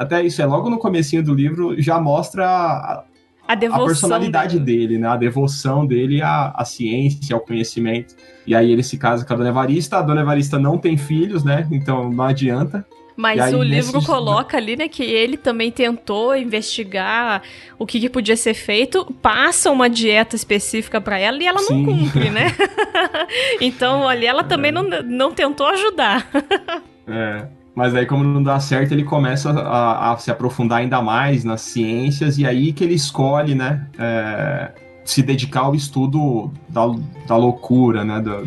até 0.00 0.22
isso, 0.22 0.40
é 0.40 0.46
logo 0.46 0.70
no 0.70 0.78
comecinho 0.78 1.22
do 1.22 1.34
livro, 1.34 1.78
já 1.78 2.00
mostra 2.00 2.46
a, 2.46 3.04
a, 3.46 3.52
a 3.52 3.84
personalidade 3.84 4.58
dele. 4.58 4.86
dele. 4.86 4.98
né? 4.98 5.08
A 5.08 5.16
devoção 5.18 5.84
dele 5.84 6.22
à, 6.22 6.54
à 6.56 6.64
ciência, 6.64 7.34
ao 7.36 7.40
conhecimento. 7.42 8.16
E 8.46 8.54
aí 8.54 8.72
ele 8.72 8.82
se 8.82 8.96
casa 8.96 9.26
com 9.26 9.34
a 9.34 9.36
Dona 9.36 9.50
Evarista. 9.50 9.98
A 9.98 10.02
Dona 10.02 10.22
Evarista 10.22 10.58
não 10.58 10.78
tem 10.78 10.96
filhos, 10.96 11.44
né? 11.44 11.68
Então 11.70 12.10
não 12.10 12.24
adianta. 12.24 12.82
Mas 13.14 13.52
o 13.52 13.62
livro 13.62 13.96
nesse... 13.96 14.06
coloca 14.06 14.56
ali, 14.56 14.74
né, 14.74 14.88
que 14.88 15.02
ele 15.02 15.36
também 15.36 15.70
tentou 15.70 16.34
investigar 16.34 17.42
o 17.78 17.84
que, 17.84 18.00
que 18.00 18.08
podia 18.08 18.34
ser 18.34 18.54
feito, 18.54 19.04
passa 19.20 19.70
uma 19.70 19.90
dieta 19.90 20.34
específica 20.34 20.98
para 20.98 21.18
ela 21.18 21.36
e 21.42 21.46
ela 21.46 21.58
Sim. 21.58 21.84
não 21.84 21.98
cumpre, 21.98 22.30
né? 22.30 22.46
então 23.60 24.08
ali 24.08 24.24
ela 24.24 24.42
também 24.42 24.70
é. 24.70 24.72
não, 24.72 24.84
não 25.02 25.32
tentou 25.32 25.66
ajudar. 25.66 26.26
É. 27.06 27.59
Mas 27.80 27.94
aí, 27.94 28.04
como 28.04 28.22
não 28.22 28.42
dá 28.42 28.60
certo, 28.60 28.92
ele 28.92 29.04
começa 29.04 29.48
a, 29.52 30.12
a, 30.12 30.18
se 30.18 30.30
aprofundar 30.30 30.80
ainda 30.80 31.00
mais 31.00 31.44
nas 31.44 31.62
ciências, 31.62 32.36
e 32.36 32.44
aí 32.44 32.74
que 32.74 32.84
ele 32.84 32.92
escolhe, 32.92 33.54
né, 33.54 33.88
é, 33.98 34.70
se 35.02 35.22
dedicar 35.22 35.60
ao 35.60 35.74
estudo 35.74 36.52
da, 36.68 36.82
da 37.26 37.38
loucura, 37.38 38.04
né, 38.04 38.20
da, 38.20 38.42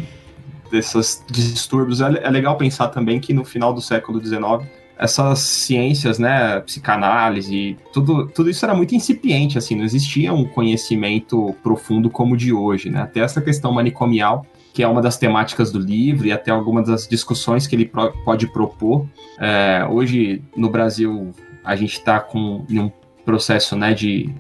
desses 0.70 1.26
distúrbios. 1.32 2.00
É, 2.00 2.10
é 2.22 2.30
legal 2.30 2.56
pensar 2.58 2.90
também 2.90 3.20
que 3.20 3.34
no 3.34 3.44
final 3.44 3.74
do 3.74 3.82
século 3.82 4.24
XIX, 4.24 4.70
essas 4.96 5.40
ciências, 5.40 6.20
né, 6.20 6.60
psicanálise, 6.60 7.76
tudo, 7.92 8.28
tudo 8.28 8.52
isso 8.52 8.64
era 8.64 8.76
muito 8.76 8.94
incipiente, 8.94 9.58
assim, 9.58 9.76
não 9.76 9.84
existia 9.84 10.32
um 10.32 10.46
conhecimento 10.46 11.56
profundo 11.64 12.08
como 12.08 12.36
o 12.36 12.38
de 12.38 12.54
hoje, 12.54 12.92
né, 12.92 13.02
até 13.02 13.22
essa 13.22 13.42
questão 13.42 13.72
manicomial 13.72 14.46
que 14.74 14.82
é 14.82 14.88
uma 14.88 15.02
das 15.02 15.18
temáticas 15.18 15.72
do 15.72 15.78
livro 15.78 16.26
e 16.26 16.32
até 16.32 16.50
algumas 16.50 16.88
das 16.88 17.08
discussões 17.08 17.68
que 17.68 17.76
ele 17.76 17.86
pro, 17.86 18.12
pode 18.26 18.52
propor. 18.52 19.08
É, 19.40 19.86
hoje, 19.88 20.44
no 20.58 20.70
Brasil, 20.70 21.32
a 21.64 21.76
gente 21.76 21.94
está 21.94 22.20
com 22.20 22.66
um 22.68 22.92
processo 23.24 23.78
né, 23.78 23.94
de, 23.94 24.34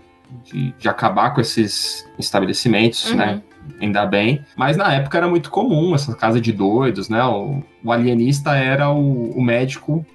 de, 0.43 0.71
de, 0.71 0.89
acabar 0.89 1.33
com 1.35 1.39
esses 1.39 2.09
estabelecimentos, 2.17 3.11
uhum. 3.11 3.17
né? 3.17 3.41
Ainda 3.79 4.05
bem. 4.05 4.43
Mas 4.57 4.75
na 4.75 4.91
época 4.91 5.17
era 5.17 5.27
muito 5.27 5.49
comum 5.49 5.95
essa 5.95 6.13
casa 6.15 6.41
de 6.41 6.51
doidos, 6.51 7.07
né? 7.07 7.23
O, 7.23 7.63
o 7.83 7.91
alienista 7.91 8.55
era 8.55 8.89
o, 8.89 9.29
o 9.37 9.41
médico 9.41 10.05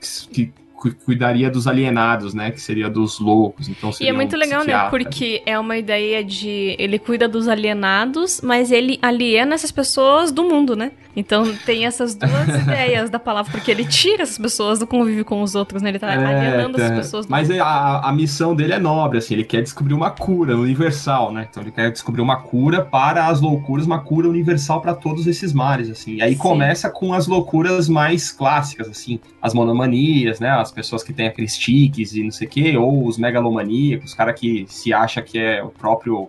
que, 0.00 0.46
que 0.46 0.63
cuidaria 0.92 1.50
dos 1.50 1.66
alienados, 1.66 2.34
né? 2.34 2.50
Que 2.50 2.60
seria 2.60 2.88
dos 2.88 3.18
loucos. 3.18 3.68
Então 3.68 3.90
E 4.00 4.08
é 4.08 4.12
muito 4.12 4.36
um 4.36 4.38
legal, 4.38 4.64
né? 4.64 4.88
Porque 4.90 5.42
é 5.46 5.58
uma 5.58 5.76
ideia 5.76 6.24
de 6.24 6.76
ele 6.78 6.98
cuida 6.98 7.28
dos 7.28 7.48
alienados, 7.48 8.40
mas 8.42 8.70
ele 8.70 8.98
aliena 9.00 9.54
essas 9.54 9.72
pessoas 9.72 10.32
do 10.32 10.44
mundo, 10.44 10.76
né? 10.76 10.92
Então 11.16 11.54
tem 11.64 11.86
essas 11.86 12.14
duas 12.14 12.48
ideias 12.62 13.08
da 13.08 13.18
palavra, 13.18 13.50
porque 13.50 13.70
ele 13.70 13.84
tira 13.84 14.22
essas 14.22 14.38
pessoas 14.38 14.78
do 14.78 14.86
convívio 14.86 15.24
com 15.24 15.42
os 15.42 15.54
outros, 15.54 15.80
né? 15.80 15.90
Ele 15.90 15.98
tá 15.98 16.12
é, 16.12 16.16
alienando 16.16 16.76
tá. 16.76 16.84
essas 16.84 16.98
pessoas. 16.98 17.26
Mas 17.26 17.48
mundo. 17.48 17.62
a, 17.62 18.08
a 18.08 18.12
missão 18.12 18.54
dele 18.54 18.72
é 18.72 18.78
nobre, 18.78 19.18
assim, 19.18 19.34
ele 19.34 19.44
quer 19.44 19.62
descobrir 19.62 19.94
uma 19.94 20.10
cura 20.10 20.56
universal, 20.56 21.32
né? 21.32 21.46
Então 21.48 21.62
ele 21.62 21.70
quer 21.70 21.90
descobrir 21.90 22.20
uma 22.20 22.36
cura 22.36 22.84
para 22.84 23.26
as 23.26 23.40
loucuras, 23.40 23.86
uma 23.86 24.00
cura 24.00 24.28
universal 24.28 24.80
para 24.80 24.94
todos 24.94 25.26
esses 25.26 25.52
mares, 25.52 25.88
assim. 25.90 26.16
E 26.16 26.22
aí 26.22 26.32
Sim. 26.32 26.38
começa 26.38 26.90
com 26.90 27.12
as 27.12 27.26
loucuras 27.26 27.88
mais 27.88 28.32
clássicas, 28.32 28.88
assim, 28.88 29.20
as 29.40 29.54
monomanias, 29.54 30.40
né? 30.40 30.50
As 30.50 30.72
pessoas 30.74 31.02
que 31.02 31.12
têm 31.12 31.26
aqueles 31.26 31.56
tiques 31.56 32.14
e 32.14 32.22
não 32.22 32.30
sei 32.30 32.46
o 32.46 32.50
quê, 32.50 32.76
ou 32.76 33.06
os 33.06 33.16
megalomaníacos, 33.16 34.10
os 34.10 34.14
cara 34.14 34.32
que 34.32 34.66
se 34.68 34.92
acha 34.92 35.22
que 35.22 35.38
é 35.38 35.62
o 35.62 35.68
próprio 35.68 36.28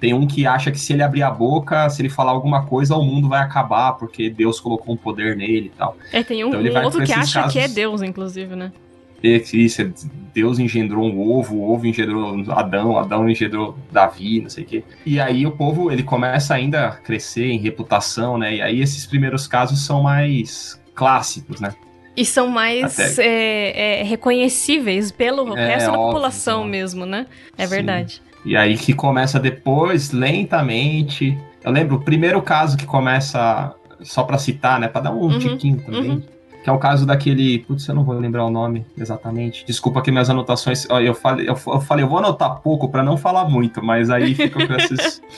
tem 0.00 0.14
um 0.14 0.26
que 0.26 0.46
acha 0.46 0.70
que 0.72 0.78
se 0.78 0.94
ele 0.94 1.02
abrir 1.02 1.22
a 1.22 1.30
boca, 1.30 1.88
se 1.90 2.00
ele 2.00 2.08
falar 2.08 2.32
alguma 2.32 2.64
coisa, 2.64 2.96
o 2.96 3.04
mundo 3.04 3.28
vai 3.28 3.42
acabar, 3.42 3.92
porque 3.92 4.30
Deus 4.30 4.58
colocou 4.58 4.94
um 4.94 4.96
poder 4.96 5.36
nele 5.36 5.66
e 5.66 5.76
tal. 5.76 5.94
É, 6.10 6.22
tem 6.22 6.42
um, 6.42 6.48
então, 6.48 6.80
um 6.80 6.84
outro 6.84 7.04
que 7.04 7.12
acha 7.12 7.40
casos... 7.42 7.52
que 7.52 7.58
é 7.58 7.68
Deus, 7.68 8.00
inclusive, 8.00 8.56
né? 8.56 8.72
Isso, 9.22 9.92
Deus 10.32 10.58
engendrou 10.58 11.04
um 11.04 11.20
ovo, 11.20 11.56
o 11.56 11.70
ovo 11.70 11.86
engendrou 11.86 12.42
Adão, 12.52 12.96
Adão 12.96 13.28
engendrou 13.28 13.76
Davi, 13.92 14.40
não 14.40 14.48
sei 14.48 14.64
o 14.64 14.66
quê. 14.66 14.84
E 15.04 15.20
aí 15.20 15.46
o 15.46 15.50
povo, 15.50 15.92
ele 15.92 16.02
começa 16.02 16.54
ainda 16.54 16.88
a 16.88 16.92
crescer 16.92 17.44
em 17.44 17.58
reputação, 17.58 18.38
né? 18.38 18.56
E 18.56 18.62
aí 18.62 18.80
esses 18.80 19.04
primeiros 19.04 19.46
casos 19.46 19.84
são 19.84 20.02
mais 20.02 20.80
clássicos, 20.94 21.60
né? 21.60 21.74
E 22.20 22.24
são 22.26 22.48
mais 22.48 23.18
é, 23.18 24.00
é, 24.00 24.02
reconhecíveis 24.02 25.10
pelo 25.10 25.56
é, 25.56 25.68
resto 25.68 25.86
da 25.86 25.92
óbvio, 25.92 26.06
população 26.08 26.66
mesmo, 26.66 27.06
né? 27.06 27.26
É 27.56 27.64
Sim. 27.64 27.70
verdade. 27.70 28.22
E 28.44 28.54
aí 28.54 28.76
que 28.76 28.92
começa 28.92 29.40
depois, 29.40 30.12
lentamente. 30.12 31.38
Eu 31.64 31.72
lembro 31.72 31.96
o 31.96 32.00
primeiro 32.02 32.42
caso 32.42 32.76
que 32.76 32.84
começa, 32.84 33.74
só 34.02 34.22
para 34.22 34.36
citar, 34.36 34.78
né? 34.78 34.86
Para 34.86 35.00
dar 35.00 35.12
um 35.12 35.20
uhum, 35.22 35.38
tiquinho 35.38 35.80
também. 35.80 36.10
Uhum. 36.10 36.22
Que 36.62 36.68
é 36.68 36.72
o 36.72 36.78
caso 36.78 37.06
daquele. 37.06 37.60
Putz, 37.60 37.88
eu 37.88 37.94
não 37.94 38.04
vou 38.04 38.14
lembrar 38.18 38.44
o 38.44 38.50
nome 38.50 38.84
exatamente. 38.98 39.64
Desculpa 39.64 40.02
que 40.02 40.10
minhas 40.10 40.28
anotações. 40.28 40.86
Eu 40.90 41.14
falei, 41.14 41.48
eu, 41.48 41.56
falei, 41.56 42.04
eu 42.04 42.08
vou 42.08 42.18
anotar 42.18 42.60
pouco 42.60 42.90
para 42.90 43.02
não 43.02 43.16
falar 43.16 43.48
muito, 43.48 43.82
mas 43.82 44.10
aí 44.10 44.34
fica 44.34 44.66
com 44.66 44.74
esses. 44.74 45.22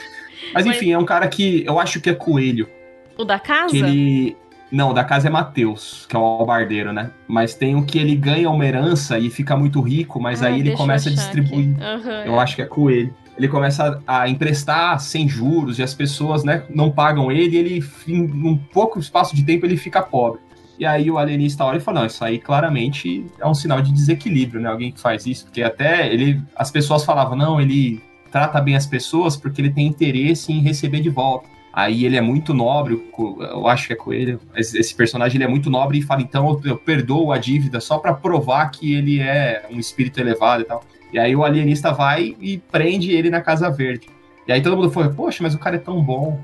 Mas 0.52 0.66
enfim, 0.66 0.92
é 0.92 0.98
um 0.98 1.04
cara 1.04 1.26
que 1.28 1.64
eu 1.66 1.80
acho 1.80 1.98
que 1.98 2.10
é 2.10 2.14
coelho. 2.14 2.68
O 3.16 3.24
da 3.24 3.38
casa? 3.38 3.70
Que 3.70 3.78
ele. 3.78 4.36
Não, 4.72 4.94
da 4.94 5.04
casa 5.04 5.28
é 5.28 5.30
Mateus, 5.30 6.06
que 6.08 6.16
é 6.16 6.18
o 6.18 6.22
albardeiro, 6.22 6.94
né? 6.94 7.10
Mas 7.28 7.54
tem 7.54 7.76
o 7.76 7.84
que 7.84 7.98
ele 7.98 8.16
ganha 8.16 8.48
uma 8.48 8.64
herança 8.64 9.18
e 9.18 9.28
fica 9.28 9.54
muito 9.54 9.82
rico, 9.82 10.18
mas 10.18 10.42
ah, 10.42 10.46
aí 10.46 10.60
ele 10.60 10.72
começa 10.74 11.10
a 11.10 11.12
distribuir. 11.12 11.76
Uhum, 11.76 12.10
eu 12.24 12.34
é. 12.36 12.38
acho 12.38 12.56
que 12.56 12.62
é 12.62 12.64
com 12.64 12.88
ele. 12.88 13.12
Ele 13.36 13.48
começa 13.48 14.02
a, 14.06 14.26
emprestar 14.30 14.98
sem 14.98 15.28
juros 15.28 15.78
e 15.78 15.82
as 15.82 15.92
pessoas, 15.92 16.42
né, 16.42 16.64
não 16.74 16.90
pagam 16.90 17.30
ele 17.30 17.54
e 17.54 17.58
ele, 17.58 17.84
em 18.08 18.22
um 18.22 18.56
pouco 18.56 18.98
espaço 18.98 19.36
de 19.36 19.42
tempo, 19.42 19.66
ele 19.66 19.76
fica 19.76 20.00
pobre. 20.00 20.40
E 20.78 20.86
aí 20.86 21.10
o 21.10 21.18
alienista 21.18 21.64
olha 21.66 21.76
e 21.76 21.80
fala, 21.80 22.00
não, 22.00 22.06
isso 22.06 22.24
aí 22.24 22.38
claramente 22.38 23.26
é 23.38 23.46
um 23.46 23.54
sinal 23.54 23.82
de 23.82 23.92
desequilíbrio, 23.92 24.58
né? 24.58 24.70
Alguém 24.70 24.90
que 24.90 25.00
faz 25.00 25.26
isso, 25.26 25.44
porque 25.44 25.62
até 25.62 26.10
ele, 26.10 26.40
as 26.56 26.70
pessoas 26.70 27.04
falavam, 27.04 27.36
não, 27.36 27.60
ele 27.60 28.00
trata 28.30 28.58
bem 28.58 28.74
as 28.74 28.86
pessoas 28.86 29.36
porque 29.36 29.60
ele 29.60 29.70
tem 29.70 29.86
interesse 29.86 30.50
em 30.50 30.60
receber 30.60 31.00
de 31.00 31.10
volta. 31.10 31.46
Aí 31.72 32.04
ele 32.04 32.16
é 32.16 32.20
muito 32.20 32.52
nobre, 32.52 33.02
eu 33.18 33.66
acho 33.66 33.86
que 33.86 33.94
é 33.94 33.96
Coelho. 33.96 34.38
Esse 34.54 34.94
personagem 34.94 35.36
ele 35.36 35.44
é 35.44 35.48
muito 35.48 35.70
nobre 35.70 35.98
e 35.98 36.02
fala: 36.02 36.20
então 36.20 36.60
eu 36.64 36.76
perdoo 36.76 37.32
a 37.32 37.38
dívida 37.38 37.80
só 37.80 37.98
para 37.98 38.12
provar 38.12 38.70
que 38.70 38.94
ele 38.94 39.20
é 39.20 39.64
um 39.70 39.80
espírito 39.80 40.20
elevado 40.20 40.62
e 40.62 40.66
tal. 40.66 40.84
E 41.12 41.18
aí 41.18 41.34
o 41.34 41.44
alienista 41.44 41.90
vai 41.90 42.36
e 42.38 42.58
prende 42.58 43.12
ele 43.12 43.30
na 43.30 43.40
Casa 43.40 43.70
Verde. 43.70 44.08
E 44.46 44.52
aí 44.52 44.60
todo 44.60 44.76
mundo 44.76 44.90
fala: 44.90 45.08
poxa, 45.08 45.42
mas 45.42 45.54
o 45.54 45.58
cara 45.58 45.76
é 45.76 45.78
tão 45.78 46.02
bom. 46.02 46.38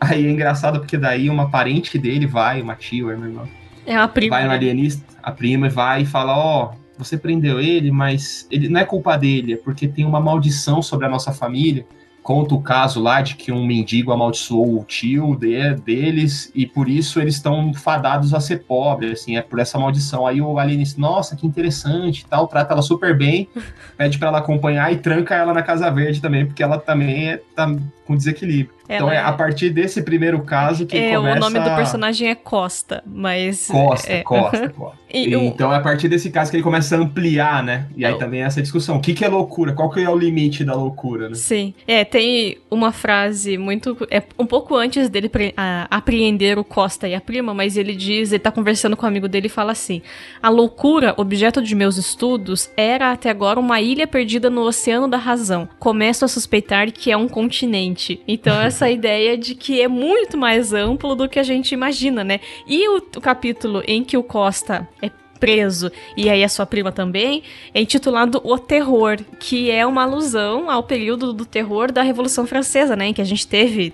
Aí 0.00 0.26
é 0.26 0.30
engraçado 0.30 0.80
porque 0.80 0.98
daí 0.98 1.30
uma 1.30 1.48
parente 1.48 1.96
dele 1.96 2.26
vai, 2.26 2.60
uma 2.60 2.74
tia, 2.74 3.04
uma 3.04 3.12
irmã. 3.12 3.48
É 3.86 3.94
a 3.94 4.08
prima. 4.08 4.36
Vai 4.36 4.46
no 4.46 4.52
alienista, 4.52 5.04
a 5.22 5.30
prima 5.30 5.68
vai 5.68 6.02
e 6.02 6.06
fala: 6.06 6.36
ó. 6.36 6.72
Oh, 6.72 6.82
você 6.98 7.16
prendeu 7.16 7.58
ele, 7.58 7.90
mas 7.90 8.46
ele 8.50 8.68
não 8.68 8.78
é 8.78 8.84
culpa 8.84 9.16
dele, 9.16 9.54
é 9.54 9.56
porque 9.56 9.88
tem 9.88 10.04
uma 10.04 10.20
maldição 10.20 10.82
sobre 10.82 11.06
a 11.06 11.08
nossa 11.08 11.32
família 11.32 11.84
conta 12.22 12.54
o 12.54 12.62
caso 12.62 13.00
lá 13.00 13.20
de 13.20 13.34
que 13.34 13.50
um 13.50 13.64
mendigo 13.66 14.12
amaldiçoou 14.12 14.80
o 14.80 14.84
tio 14.84 15.36
de, 15.36 15.74
deles 15.74 16.50
e 16.54 16.66
por 16.66 16.88
isso 16.88 17.20
eles 17.20 17.34
estão 17.34 17.74
fadados 17.74 18.32
a 18.32 18.40
ser 18.40 18.64
pobres, 18.64 19.12
assim, 19.12 19.36
é 19.36 19.42
por 19.42 19.58
essa 19.58 19.78
maldição. 19.78 20.26
Aí 20.26 20.40
o 20.40 20.58
alienista, 20.58 21.00
nossa, 21.00 21.36
que 21.36 21.46
interessante 21.46 22.24
tal, 22.26 22.46
trata 22.46 22.72
ela 22.72 22.82
super 22.82 23.16
bem, 23.16 23.48
pede 23.96 24.18
para 24.18 24.28
ela 24.28 24.38
acompanhar 24.38 24.92
e 24.92 24.98
tranca 24.98 25.34
ela 25.34 25.52
na 25.52 25.62
Casa 25.62 25.90
Verde 25.90 26.20
também, 26.20 26.46
porque 26.46 26.62
ela 26.62 26.78
também 26.78 27.30
é, 27.30 27.42
tá 27.54 27.74
com 28.06 28.16
desequilíbrio. 28.16 28.81
Então 28.88 29.10
é, 29.10 29.16
é 29.16 29.18
a 29.18 29.32
partir 29.32 29.70
desse 29.70 30.02
primeiro 30.02 30.42
caso 30.42 30.86
que 30.86 30.96
é, 30.96 31.16
começa... 31.16 31.36
O 31.36 31.40
nome 31.40 31.60
do 31.60 31.76
personagem 31.76 32.28
é 32.28 32.34
Costa, 32.34 33.02
mas... 33.06 33.68
Costa, 33.68 34.12
é... 34.12 34.22
Costa, 34.22 34.68
Costa. 34.76 35.02
E, 35.12 35.34
então 35.34 35.72
é 35.72 35.76
a 35.76 35.80
partir 35.80 36.08
desse 36.08 36.30
caso 36.30 36.50
que 36.50 36.56
ele 36.56 36.64
começa 36.64 36.96
a 36.96 36.98
ampliar, 36.98 37.62
né? 37.62 37.86
E 37.94 38.04
aí 38.04 38.16
também 38.16 38.42
é 38.42 38.44
essa 38.44 38.62
discussão. 38.62 38.96
O 38.96 39.00
que, 39.00 39.12
que 39.12 39.24
é 39.24 39.28
loucura? 39.28 39.74
Qual 39.74 39.90
que 39.90 40.00
é 40.00 40.08
o 40.08 40.16
limite 40.16 40.64
da 40.64 40.74
loucura, 40.74 41.28
né? 41.28 41.34
Sim. 41.34 41.74
É, 41.86 42.02
tem 42.04 42.58
uma 42.70 42.92
frase 42.92 43.58
muito... 43.58 43.96
É 44.10 44.22
um 44.38 44.46
pouco 44.46 44.74
antes 44.74 45.10
dele 45.10 45.30
a, 45.54 45.86
apreender 45.90 46.58
o 46.58 46.64
Costa 46.64 47.06
e 47.06 47.14
a 47.14 47.20
prima, 47.20 47.52
mas 47.52 47.76
ele 47.76 47.94
diz... 47.94 48.32
Ele 48.32 48.38
tá 48.38 48.50
conversando 48.50 48.96
com 48.96 49.04
um 49.04 49.08
amigo 49.08 49.28
dele 49.28 49.46
e 49.46 49.50
fala 49.50 49.72
assim... 49.72 50.00
A 50.42 50.48
loucura, 50.48 51.14
objeto 51.18 51.62
de 51.62 51.74
meus 51.74 51.98
estudos, 51.98 52.70
era 52.76 53.12
até 53.12 53.28
agora 53.28 53.60
uma 53.60 53.80
ilha 53.80 54.06
perdida 54.06 54.48
no 54.48 54.62
oceano 54.62 55.06
da 55.06 55.18
razão. 55.18 55.68
Começo 55.78 56.24
a 56.24 56.28
suspeitar 56.28 56.90
que 56.90 57.10
é 57.10 57.16
um 57.16 57.28
continente. 57.28 58.20
Então 58.26 58.56
essa 58.72 58.90
ideia 58.90 59.36
de 59.36 59.54
que 59.54 59.80
é 59.80 59.86
muito 59.86 60.36
mais 60.36 60.72
amplo 60.72 61.14
do 61.14 61.28
que 61.28 61.38
a 61.38 61.42
gente 61.42 61.72
imagina, 61.72 62.24
né? 62.24 62.40
E 62.66 62.88
o, 62.88 62.96
o 62.96 63.20
capítulo 63.20 63.82
em 63.86 64.02
que 64.02 64.16
o 64.16 64.22
Costa 64.22 64.88
é 65.00 65.10
preso, 65.38 65.90
e 66.16 66.30
aí 66.30 66.44
a 66.44 66.48
sua 66.48 66.64
prima 66.64 66.92
também, 66.92 67.42
é 67.74 67.80
intitulado 67.80 68.40
O 68.44 68.56
Terror, 68.58 69.18
que 69.40 69.72
é 69.72 69.84
uma 69.84 70.04
alusão 70.04 70.70
ao 70.70 70.84
período 70.84 71.32
do 71.32 71.44
terror 71.44 71.90
da 71.90 72.00
Revolução 72.00 72.46
Francesa, 72.46 72.94
né? 72.94 73.06
Em 73.06 73.12
que 73.12 73.20
a 73.20 73.24
gente 73.24 73.46
teve 73.46 73.92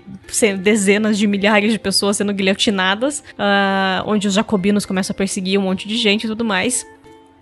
dezenas 0.61 1.17
de 1.17 1.25
milhares 1.25 1.71
de 1.71 1.79
pessoas 1.79 2.17
sendo 2.17 2.31
guilhotinadas, 2.33 3.23
uh, 3.31 4.05
onde 4.05 4.27
os 4.27 4.35
jacobinos 4.35 4.85
começam 4.85 5.11
a 5.11 5.17
perseguir 5.17 5.59
um 5.59 5.63
monte 5.63 5.87
de 5.87 5.97
gente 5.97 6.25
e 6.25 6.27
tudo 6.27 6.45
mais. 6.45 6.85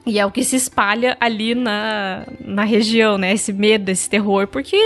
E 0.07 0.17
é 0.17 0.25
o 0.25 0.31
que 0.31 0.41
se 0.43 0.55
espalha 0.55 1.17
ali 1.19 1.53
na, 1.53 2.25
na 2.39 2.63
região, 2.63 3.17
né? 3.17 3.33
Esse 3.33 3.51
medo, 3.51 3.89
esse 3.89 4.09
terror, 4.09 4.47
porque 4.47 4.77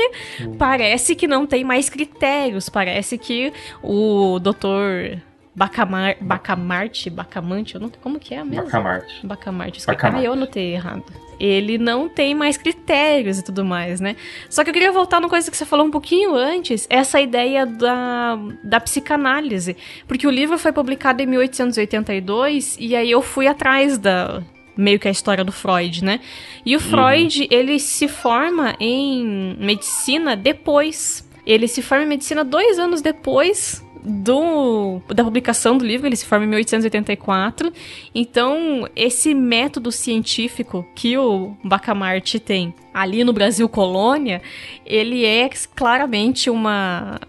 hum. 0.42 0.56
parece 0.58 1.16
que 1.16 1.28
não 1.28 1.46
tem 1.46 1.64
mais 1.64 1.90
critérios, 1.90 2.68
parece 2.70 3.20
que 3.20 3.54
o 3.84 4.40
doutor 4.40 5.22
Bacamar, 5.54 6.16
Bacamarte, 6.20 7.10
Bacamante, 7.10 7.76
eu 7.76 7.82
não 7.82 7.90
como 8.02 8.20
que 8.20 8.34
é 8.34 8.44
mesmo? 8.44 8.66
Bacamarte. 8.66 9.28
Bacamarte. 9.28 9.86
Bacamarte. 9.86 10.18
Ah, 10.18 10.24
eu 10.24 10.34
anotei 10.34 10.74
errado. 10.74 11.04
Ele 11.40 11.78
não 11.78 12.08
tem 12.08 12.34
mais 12.34 12.56
critérios 12.56 13.38
e 13.38 13.44
tudo 13.44 13.66
mais, 13.66 14.00
né? 14.00 14.16
Só 14.50 14.64
que 14.64 14.70
eu 14.70 14.74
queria 14.74 14.92
voltar 14.92 15.20
numa 15.20 15.30
coisa 15.30 15.52
que 15.52 15.58
você 15.58 15.66
falou 15.66 15.86
um 15.86 15.92
pouquinho 15.92 16.36
antes, 16.36 16.88
essa 16.90 17.20
ideia 17.20 17.66
da, 17.66 18.40
da 18.64 18.80
psicanálise. 18.80 19.76
Porque 20.08 20.26
o 20.26 20.32
livro 20.32 20.58
foi 20.58 20.72
publicado 20.72 21.22
em 21.22 21.26
1882 21.26 22.78
e 22.80 22.96
aí 22.96 23.12
eu 23.12 23.22
fui 23.22 23.48
atrás 23.48 23.98
da, 23.98 24.42
meio 24.76 25.00
que 25.00 25.08
a 25.08 25.12
história 25.12 25.44
do 25.44 25.52
Freud, 25.52 26.04
né? 26.04 26.20
E 26.66 26.76
o 26.76 26.80
uhum. 26.80 26.86
Freud, 26.86 27.48
ele 27.52 27.80
se 27.80 28.08
forma 28.08 28.76
em 28.80 29.56
medicina 29.60 30.36
depois. 30.36 31.28
Ele 31.46 31.68
se 31.68 31.82
forma 31.82 32.04
em 32.04 32.08
medicina 32.08 32.44
dois 32.44 32.80
anos 32.80 33.02
depois 33.02 33.84
do, 34.04 35.00
da 35.14 35.24
publicação 35.24 35.78
do 35.78 35.86
livro, 35.86 36.08
ele 36.08 36.16
se 36.16 36.26
forma 36.26 36.46
em 36.46 36.50
1884. 36.50 37.72
Então, 38.14 38.88
esse 38.96 39.34
método 39.34 39.92
científico 39.92 40.86
que 40.96 41.18
o 41.18 41.56
Bacamarte 41.64 42.40
tem 42.40 42.74
ali 42.94 43.24
no 43.24 43.32
Brasil 43.32 43.68
colônia, 43.70 44.42
ele 44.86 45.26
é 45.26 45.50
claramente 45.76 46.50
uma 46.50 47.20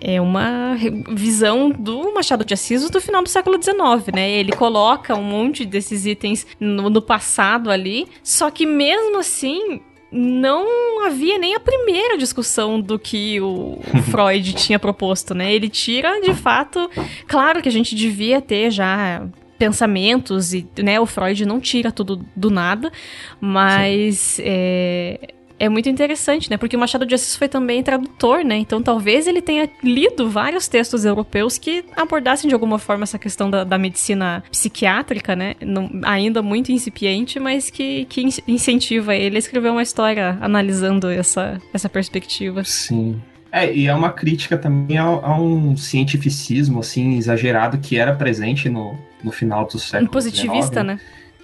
é 0.00 0.20
uma 0.20 0.76
visão 1.10 1.70
do 1.70 2.12
Machado 2.14 2.44
de 2.44 2.54
Assis 2.54 2.88
do 2.88 3.00
final 3.00 3.22
do 3.22 3.28
século 3.28 3.60
XIX, 3.60 4.14
né? 4.14 4.30
Ele 4.30 4.52
coloca 4.52 5.14
um 5.14 5.22
monte 5.22 5.64
desses 5.64 6.06
itens 6.06 6.46
no, 6.60 6.88
no 6.88 7.02
passado 7.02 7.70
ali, 7.70 8.06
só 8.22 8.50
que 8.50 8.64
mesmo 8.64 9.18
assim 9.18 9.80
não 10.10 11.04
havia 11.04 11.36
nem 11.38 11.54
a 11.54 11.60
primeira 11.60 12.16
discussão 12.16 12.80
do 12.80 12.98
que 12.98 13.40
o 13.40 13.78
Freud 14.10 14.54
tinha 14.54 14.78
proposto, 14.78 15.34
né? 15.34 15.52
Ele 15.52 15.68
tira, 15.68 16.20
de 16.20 16.34
fato, 16.34 16.88
claro 17.26 17.60
que 17.60 17.68
a 17.68 17.72
gente 17.72 17.94
devia 17.94 18.40
ter 18.40 18.70
já 18.70 19.26
pensamentos 19.58 20.54
e, 20.54 20.66
né, 20.78 21.00
o 21.00 21.06
Freud 21.06 21.44
não 21.44 21.58
tira 21.58 21.90
tudo 21.90 22.24
do 22.36 22.48
nada, 22.48 22.92
mas 23.40 24.40
é, 24.40 25.34
é 25.58 25.68
muito 25.68 25.88
interessante, 25.88 26.50
né? 26.50 26.56
Porque 26.56 26.76
o 26.76 26.78
Machado 26.78 27.04
de 27.04 27.14
Assis 27.14 27.36
foi 27.36 27.48
também 27.48 27.82
tradutor, 27.82 28.44
né? 28.44 28.56
Então 28.56 28.82
talvez 28.82 29.26
ele 29.26 29.42
tenha 29.42 29.68
lido 29.82 30.28
vários 30.30 30.68
textos 30.68 31.04
europeus 31.04 31.58
que 31.58 31.84
abordassem 31.96 32.48
de 32.48 32.54
alguma 32.54 32.78
forma 32.78 33.04
essa 33.04 33.18
questão 33.18 33.50
da, 33.50 33.64
da 33.64 33.78
medicina 33.78 34.42
psiquiátrica, 34.50 35.34
né? 35.34 35.54
Não, 35.60 35.90
ainda 36.04 36.42
muito 36.42 36.70
incipiente, 36.70 37.40
mas 37.40 37.70
que, 37.70 38.04
que 38.06 38.22
incentiva 38.46 39.14
ele 39.14 39.36
a 39.36 39.38
escrever 39.38 39.70
uma 39.70 39.82
história 39.82 40.38
analisando 40.40 41.08
essa, 41.08 41.60
essa 41.72 41.88
perspectiva. 41.88 42.62
Sim. 42.64 43.20
É, 43.50 43.72
e 43.74 43.86
é 43.86 43.94
uma 43.94 44.10
crítica 44.10 44.58
também 44.58 44.98
a, 44.98 45.04
a, 45.04 45.40
um 45.40 45.76
cientificismo, 45.76 46.80
assim, 46.80 47.16
exagerado 47.16 47.78
que 47.78 47.96
era 47.96 48.14
presente 48.14 48.68
no, 48.68 48.98
no 49.24 49.32
final 49.32 49.66
do 49.66 49.78
século 49.78 50.08
Um 50.08 50.12
positivista, 50.12 50.84
né? 50.84 51.00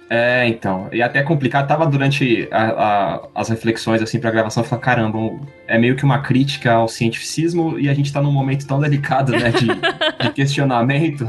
É, 0.09 0.47
então. 0.47 0.87
E 0.91 1.01
até 1.01 1.21
complicado. 1.23 1.67
Tava 1.67 1.85
durante 1.87 2.47
a, 2.51 2.63
a, 2.63 3.21
as 3.33 3.49
reflexões, 3.49 4.01
assim, 4.01 4.19
pra 4.19 4.31
gravação, 4.31 4.63
eu 4.63 4.67
falei, 4.67 4.83
caramba, 4.83 5.17
é 5.67 5.77
meio 5.77 5.95
que 5.95 6.03
uma 6.03 6.19
crítica 6.19 6.73
ao 6.73 6.87
cientificismo 6.87 7.79
e 7.79 7.89
a 7.89 7.93
gente 7.93 8.13
tá 8.13 8.21
num 8.21 8.31
momento 8.31 8.67
tão 8.67 8.79
delicado, 8.79 9.31
né, 9.31 9.51
de, 9.51 9.67
de 10.23 10.33
questionamento. 10.33 11.25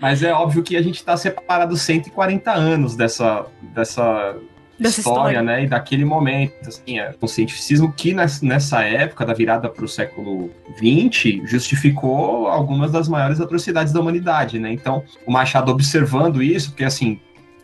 Mas 0.00 0.22
é 0.22 0.32
óbvio 0.32 0.62
que 0.62 0.76
a 0.76 0.82
gente 0.82 1.04
tá 1.04 1.16
separado 1.16 1.76
140 1.76 2.50
anos 2.50 2.96
dessa, 2.96 3.44
dessa, 3.60 4.34
dessa 4.78 5.00
história, 5.00 5.32
história, 5.32 5.42
né, 5.42 5.64
e 5.64 5.66
daquele 5.66 6.06
momento, 6.06 6.54
assim, 6.66 6.98
é, 6.98 7.14
o 7.20 7.28
cientificismo 7.28 7.92
que 7.92 8.14
nessa 8.14 8.82
época 8.82 9.26
da 9.26 9.34
virada 9.34 9.68
para 9.68 9.84
o 9.84 9.88
século 9.88 10.50
XX 10.78 11.42
justificou 11.44 12.48
algumas 12.48 12.90
das 12.90 13.08
maiores 13.08 13.42
atrocidades 13.42 13.92
da 13.92 14.00
humanidade, 14.00 14.58
né? 14.58 14.72
Então, 14.72 15.04
o 15.26 15.32
Machado 15.32 15.70
observando 15.70 16.42
isso, 16.42 16.70
porque 16.70 16.84
assim, 16.84 17.20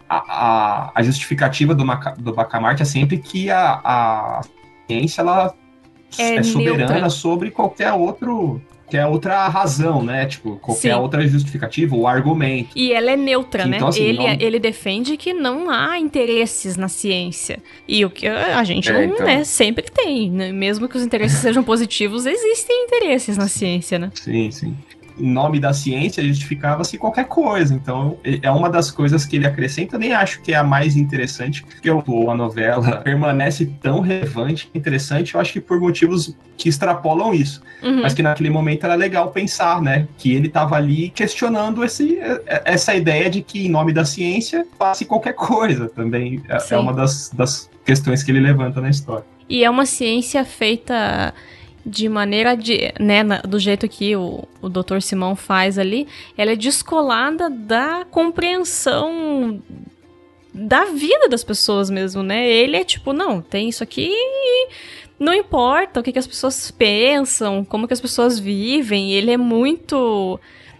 a, 0.08 0.92
a, 0.94 1.02
justificativa 1.02 1.74
do, 1.74 1.84
do 2.18 2.32
Bacamarte 2.32 2.82
é 2.82 2.84
sempre 2.84 3.18
que 3.18 3.50
a, 3.50 3.80
a 3.84 4.40
ciência 4.86 5.20
ela 5.20 5.54
é, 6.18 6.36
é 6.36 6.42
soberana 6.42 6.92
neutra. 6.92 7.10
sobre 7.10 7.50
qualquer 7.50 7.92
outro 7.92 8.60
qualquer 8.86 9.06
outra 9.06 9.48
razão, 9.48 10.00
né? 10.00 10.26
Tipo, 10.26 10.56
qualquer 10.58 10.94
Sim. 10.94 11.00
outra 11.00 11.26
justificativa 11.26 11.96
ou 11.96 12.06
argumento. 12.06 12.70
E 12.76 12.92
ela 12.92 13.10
é 13.10 13.16
neutra, 13.16 13.64
que, 13.64 13.68
né? 13.68 13.76
Então, 13.78 13.88
assim, 13.88 14.04
ele, 14.04 14.18
não... 14.18 14.36
ele 14.38 14.60
defende 14.60 15.16
que 15.16 15.34
não 15.34 15.68
há 15.68 15.98
interesses 15.98 16.76
na 16.76 16.86
ciência. 16.86 17.58
E 17.88 18.04
o 18.04 18.10
que 18.10 18.28
a 18.28 18.62
gente 18.62 18.88
é, 18.88 18.92
não, 18.92 19.14
então... 19.14 19.26
né, 19.26 19.42
sempre 19.42 19.90
tem, 19.90 20.30
né? 20.30 20.52
Mesmo 20.52 20.88
que 20.88 20.96
os 20.96 21.02
interesses 21.02 21.38
sejam 21.38 21.64
positivos, 21.64 22.26
existem 22.26 22.84
interesses 22.84 23.36
na 23.36 23.48
ciência, 23.48 23.98
né? 23.98 24.12
Sim, 24.14 24.50
sim 24.52 24.76
em 25.18 25.30
nome 25.30 25.58
da 25.58 25.72
ciência 25.72 26.22
justificava-se 26.22 26.98
qualquer 26.98 27.24
coisa. 27.24 27.74
Então, 27.74 28.18
é 28.24 28.50
uma 28.50 28.68
das 28.68 28.90
coisas 28.90 29.24
que 29.24 29.36
ele 29.36 29.46
acrescenta. 29.46 29.96
Eu 29.96 30.00
nem 30.00 30.12
acho 30.12 30.40
que 30.42 30.52
é 30.52 30.56
a 30.56 30.64
mais 30.64 30.96
interessante, 30.96 31.62
porque 31.62 31.88
a 31.88 32.34
novela 32.34 32.98
permanece 32.98 33.66
tão 33.80 34.00
relevante, 34.00 34.70
interessante, 34.74 35.34
eu 35.34 35.40
acho 35.40 35.52
que 35.52 35.60
por 35.60 35.80
motivos 35.80 36.36
que 36.56 36.68
extrapolam 36.68 37.34
isso. 37.34 37.62
Uhum. 37.82 38.02
Mas 38.02 38.14
que 38.14 38.22
naquele 38.22 38.50
momento 38.50 38.84
era 38.84 38.94
legal 38.94 39.30
pensar, 39.30 39.80
né? 39.82 40.08
Que 40.16 40.34
ele 40.34 40.48
estava 40.48 40.76
ali 40.76 41.10
questionando 41.10 41.84
esse, 41.84 42.18
essa 42.64 42.94
ideia 42.94 43.28
de 43.28 43.42
que, 43.42 43.66
em 43.66 43.68
nome 43.68 43.92
da 43.92 44.04
ciência, 44.04 44.66
passe 44.78 45.04
qualquer 45.04 45.34
coisa 45.34 45.88
também. 45.88 46.42
É, 46.48 46.74
é 46.74 46.78
uma 46.78 46.92
das, 46.92 47.30
das 47.30 47.70
questões 47.84 48.22
que 48.22 48.30
ele 48.30 48.40
levanta 48.40 48.80
na 48.80 48.90
história. 48.90 49.24
E 49.48 49.62
é 49.62 49.70
uma 49.70 49.86
ciência 49.86 50.44
feita 50.44 51.32
de 51.86 52.08
maneira 52.08 52.56
de, 52.56 52.92
né, 52.98 53.22
do 53.46 53.58
jeito 53.58 53.88
que 53.88 54.16
o, 54.16 54.46
o 54.60 54.68
Dr. 54.68 55.00
Simão 55.00 55.36
faz 55.36 55.78
ali, 55.78 56.08
ela 56.36 56.52
é 56.52 56.56
descolada 56.56 57.48
da 57.48 58.04
compreensão 58.10 59.62
da 60.52 60.86
vida 60.86 61.28
das 61.28 61.44
pessoas 61.44 61.88
mesmo, 61.88 62.22
né? 62.22 62.48
Ele 62.48 62.76
é 62.76 62.84
tipo, 62.84 63.12
não, 63.12 63.40
tem 63.40 63.68
isso 63.68 63.82
aqui 63.82 64.10
não 65.18 65.32
importa 65.32 66.00
o 66.00 66.02
que, 66.02 66.12
que 66.12 66.18
as 66.18 66.26
pessoas 66.26 66.70
pensam, 66.70 67.64
como 67.64 67.86
que 67.86 67.94
as 67.94 68.00
pessoas 68.00 68.38
vivem, 68.38 69.12
ele 69.12 69.30
é 69.30 69.36
muito... 69.36 70.38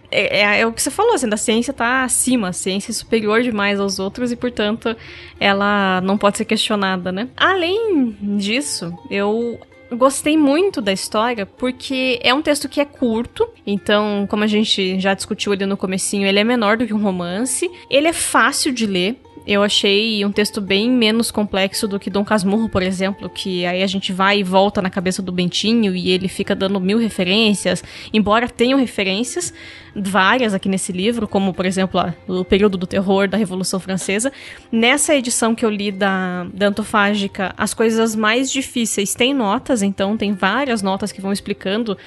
É, 0.09 0.39
é, 0.39 0.61
é, 0.61 0.65
o 0.65 0.71
que 0.71 0.81
você 0.81 0.89
falou, 0.89 1.13
assim, 1.13 1.27
da 1.27 1.35
ciência 1.35 1.73
tá 1.73 2.03
acima, 2.03 2.49
a 2.49 2.53
ciência 2.53 2.91
é 2.91 2.93
superior 2.93 3.41
demais 3.41 3.77
aos 3.77 3.99
outros 3.99 4.31
e, 4.31 4.37
portanto, 4.37 4.95
ela 5.37 5.99
não 6.01 6.17
pode 6.17 6.37
ser 6.37 6.45
questionada, 6.45 7.11
né? 7.11 7.27
Além 7.35 8.15
disso, 8.37 8.93
eu 9.11 9.59
gostei 9.91 10.37
muito 10.37 10.81
da 10.81 10.91
história 10.91 11.45
porque 11.45 12.19
é 12.21 12.33
um 12.33 12.41
texto 12.41 12.67
que 12.67 12.81
é 12.81 12.85
curto, 12.85 13.47
então, 13.65 14.25
como 14.29 14.43
a 14.43 14.47
gente 14.47 14.99
já 14.99 15.13
discutiu 15.13 15.51
ali 15.53 15.65
no 15.65 15.77
comecinho, 15.77 16.27
ele 16.27 16.39
é 16.39 16.43
menor 16.43 16.77
do 16.77 16.85
que 16.85 16.93
um 16.93 17.01
romance, 17.01 17.69
ele 17.89 18.07
é 18.07 18.13
fácil 18.13 18.73
de 18.73 18.85
ler, 18.85 19.21
eu 19.47 19.63
achei 19.63 20.25
um 20.25 20.31
texto 20.31 20.59
bem 20.59 20.91
menos 20.91 21.31
complexo 21.31 21.87
do 21.87 21.97
que 21.97 22.09
Dom 22.09 22.25
Casmurro, 22.25 22.67
por 22.67 22.83
exemplo, 22.83 23.29
que 23.29 23.65
aí 23.65 23.81
a 23.81 23.87
gente 23.87 24.11
vai 24.11 24.39
e 24.39 24.43
volta 24.43 24.81
na 24.81 24.89
cabeça 24.89 25.21
do 25.21 25.31
Bentinho 25.31 25.95
e 25.95 26.09
ele 26.11 26.27
fica 26.27 26.53
dando 26.53 26.81
mil 26.81 26.97
referências, 26.97 27.81
embora 28.13 28.49
tenham 28.49 28.77
referências, 28.77 29.53
várias 29.95 30.53
aqui 30.53 30.67
nesse 30.67 30.91
livro, 30.91 31.29
como 31.29 31.53
por 31.53 31.65
exemplo 31.65 32.13
o 32.27 32.43
período 32.43 32.77
do 32.77 32.85
terror 32.85 33.29
da 33.29 33.37
Revolução 33.37 33.79
Francesa. 33.79 34.33
Nessa 34.69 35.15
edição 35.15 35.55
que 35.55 35.63
eu 35.63 35.69
li 35.69 35.93
da, 35.93 36.45
da 36.53 36.67
Antofágica, 36.67 37.53
as 37.57 37.73
coisas 37.73 38.17
mais 38.17 38.51
difíceis 38.51 39.15
têm 39.15 39.33
notas, 39.33 39.81
então 39.81 40.17
tem 40.17 40.33
várias 40.33 40.81
notas 40.81 41.13
que 41.13 41.21
vão 41.21 41.31
explicando 41.31 41.97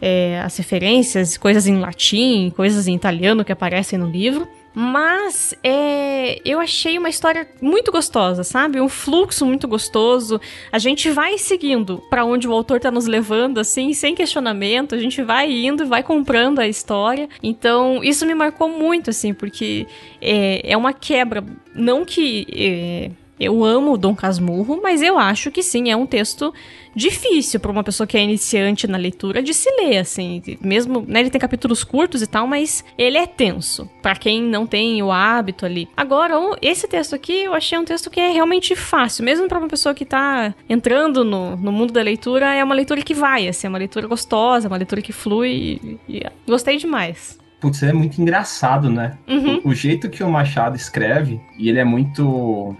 é, 0.00 0.40
as 0.40 0.56
referências, 0.56 1.36
coisas 1.36 1.66
em 1.66 1.78
latim, 1.78 2.50
coisas 2.56 2.88
em 2.88 2.94
italiano 2.94 3.44
que 3.44 3.52
aparecem 3.52 3.98
no 3.98 4.08
livro. 4.08 4.48
Mas 4.78 5.54
é, 5.64 6.38
eu 6.44 6.60
achei 6.60 6.98
uma 6.98 7.08
história 7.08 7.48
muito 7.62 7.90
gostosa, 7.90 8.44
sabe? 8.44 8.78
Um 8.78 8.90
fluxo 8.90 9.46
muito 9.46 9.66
gostoso. 9.66 10.38
A 10.70 10.78
gente 10.78 11.08
vai 11.08 11.38
seguindo 11.38 12.02
para 12.10 12.26
onde 12.26 12.46
o 12.46 12.52
autor 12.52 12.78
tá 12.78 12.90
nos 12.90 13.06
levando, 13.06 13.56
assim, 13.56 13.94
sem 13.94 14.14
questionamento. 14.14 14.94
A 14.94 14.98
gente 14.98 15.22
vai 15.22 15.50
indo 15.50 15.84
e 15.84 15.86
vai 15.86 16.02
comprando 16.02 16.58
a 16.58 16.68
história. 16.68 17.26
Então, 17.42 18.04
isso 18.04 18.26
me 18.26 18.34
marcou 18.34 18.68
muito, 18.68 19.08
assim, 19.08 19.32
porque 19.32 19.86
é, 20.20 20.60
é 20.70 20.76
uma 20.76 20.92
quebra. 20.92 21.42
Não 21.74 22.04
que. 22.04 22.46
É, 22.54 23.25
eu 23.38 23.64
amo 23.64 23.96
Dom 23.96 24.14
Casmurro, 24.14 24.80
mas 24.82 25.02
eu 25.02 25.18
acho 25.18 25.50
que 25.50 25.62
sim, 25.62 25.90
é 25.90 25.96
um 25.96 26.06
texto 26.06 26.52
difícil 26.94 27.60
para 27.60 27.70
uma 27.70 27.84
pessoa 27.84 28.06
que 28.06 28.16
é 28.16 28.22
iniciante 28.22 28.86
na 28.86 28.96
leitura 28.96 29.42
de 29.42 29.52
se 29.52 29.70
ler, 29.70 29.98
assim. 29.98 30.42
Mesmo, 30.62 31.04
né, 31.06 31.20
ele 31.20 31.28
tem 31.30 31.40
capítulos 31.40 31.84
curtos 31.84 32.22
e 32.22 32.26
tal, 32.26 32.46
mas 32.46 32.82
ele 32.96 33.18
é 33.18 33.26
tenso, 33.26 33.88
para 34.00 34.16
quem 34.16 34.42
não 34.42 34.66
tem 34.66 35.02
o 35.02 35.12
hábito 35.12 35.66
ali. 35.66 35.88
Agora, 35.94 36.34
esse 36.62 36.88
texto 36.88 37.14
aqui, 37.14 37.44
eu 37.44 37.52
achei 37.52 37.78
um 37.78 37.84
texto 37.84 38.08
que 38.08 38.18
é 38.18 38.30
realmente 38.30 38.74
fácil, 38.74 39.24
mesmo 39.24 39.46
para 39.46 39.58
uma 39.58 39.68
pessoa 39.68 39.94
que 39.94 40.06
tá 40.06 40.54
entrando 40.68 41.22
no, 41.22 41.56
no 41.56 41.70
mundo 41.70 41.92
da 41.92 42.00
leitura, 42.00 42.54
é 42.54 42.64
uma 42.64 42.74
leitura 42.74 43.02
que 43.02 43.12
vai, 43.12 43.46
assim, 43.46 43.66
é 43.66 43.70
uma 43.70 43.78
leitura 43.78 44.06
gostosa, 44.06 44.68
uma 44.68 44.78
leitura 44.78 45.02
que 45.02 45.12
flui 45.12 45.78
e, 45.82 45.98
e 46.08 46.22
gostei 46.46 46.78
demais. 46.78 47.38
Putz, 47.60 47.82
é 47.82 47.92
muito 47.92 48.20
engraçado, 48.20 48.90
né? 48.90 49.18
Uhum. 49.26 49.60
O, 49.64 49.70
o, 49.70 49.74
jeito 49.74 50.10
que 50.10 50.22
o 50.22 50.30
Machado 50.30 50.76
escreve, 50.76 51.40
e 51.58 51.68
ele 51.68 51.78
é 51.78 51.84
muito 51.84 52.76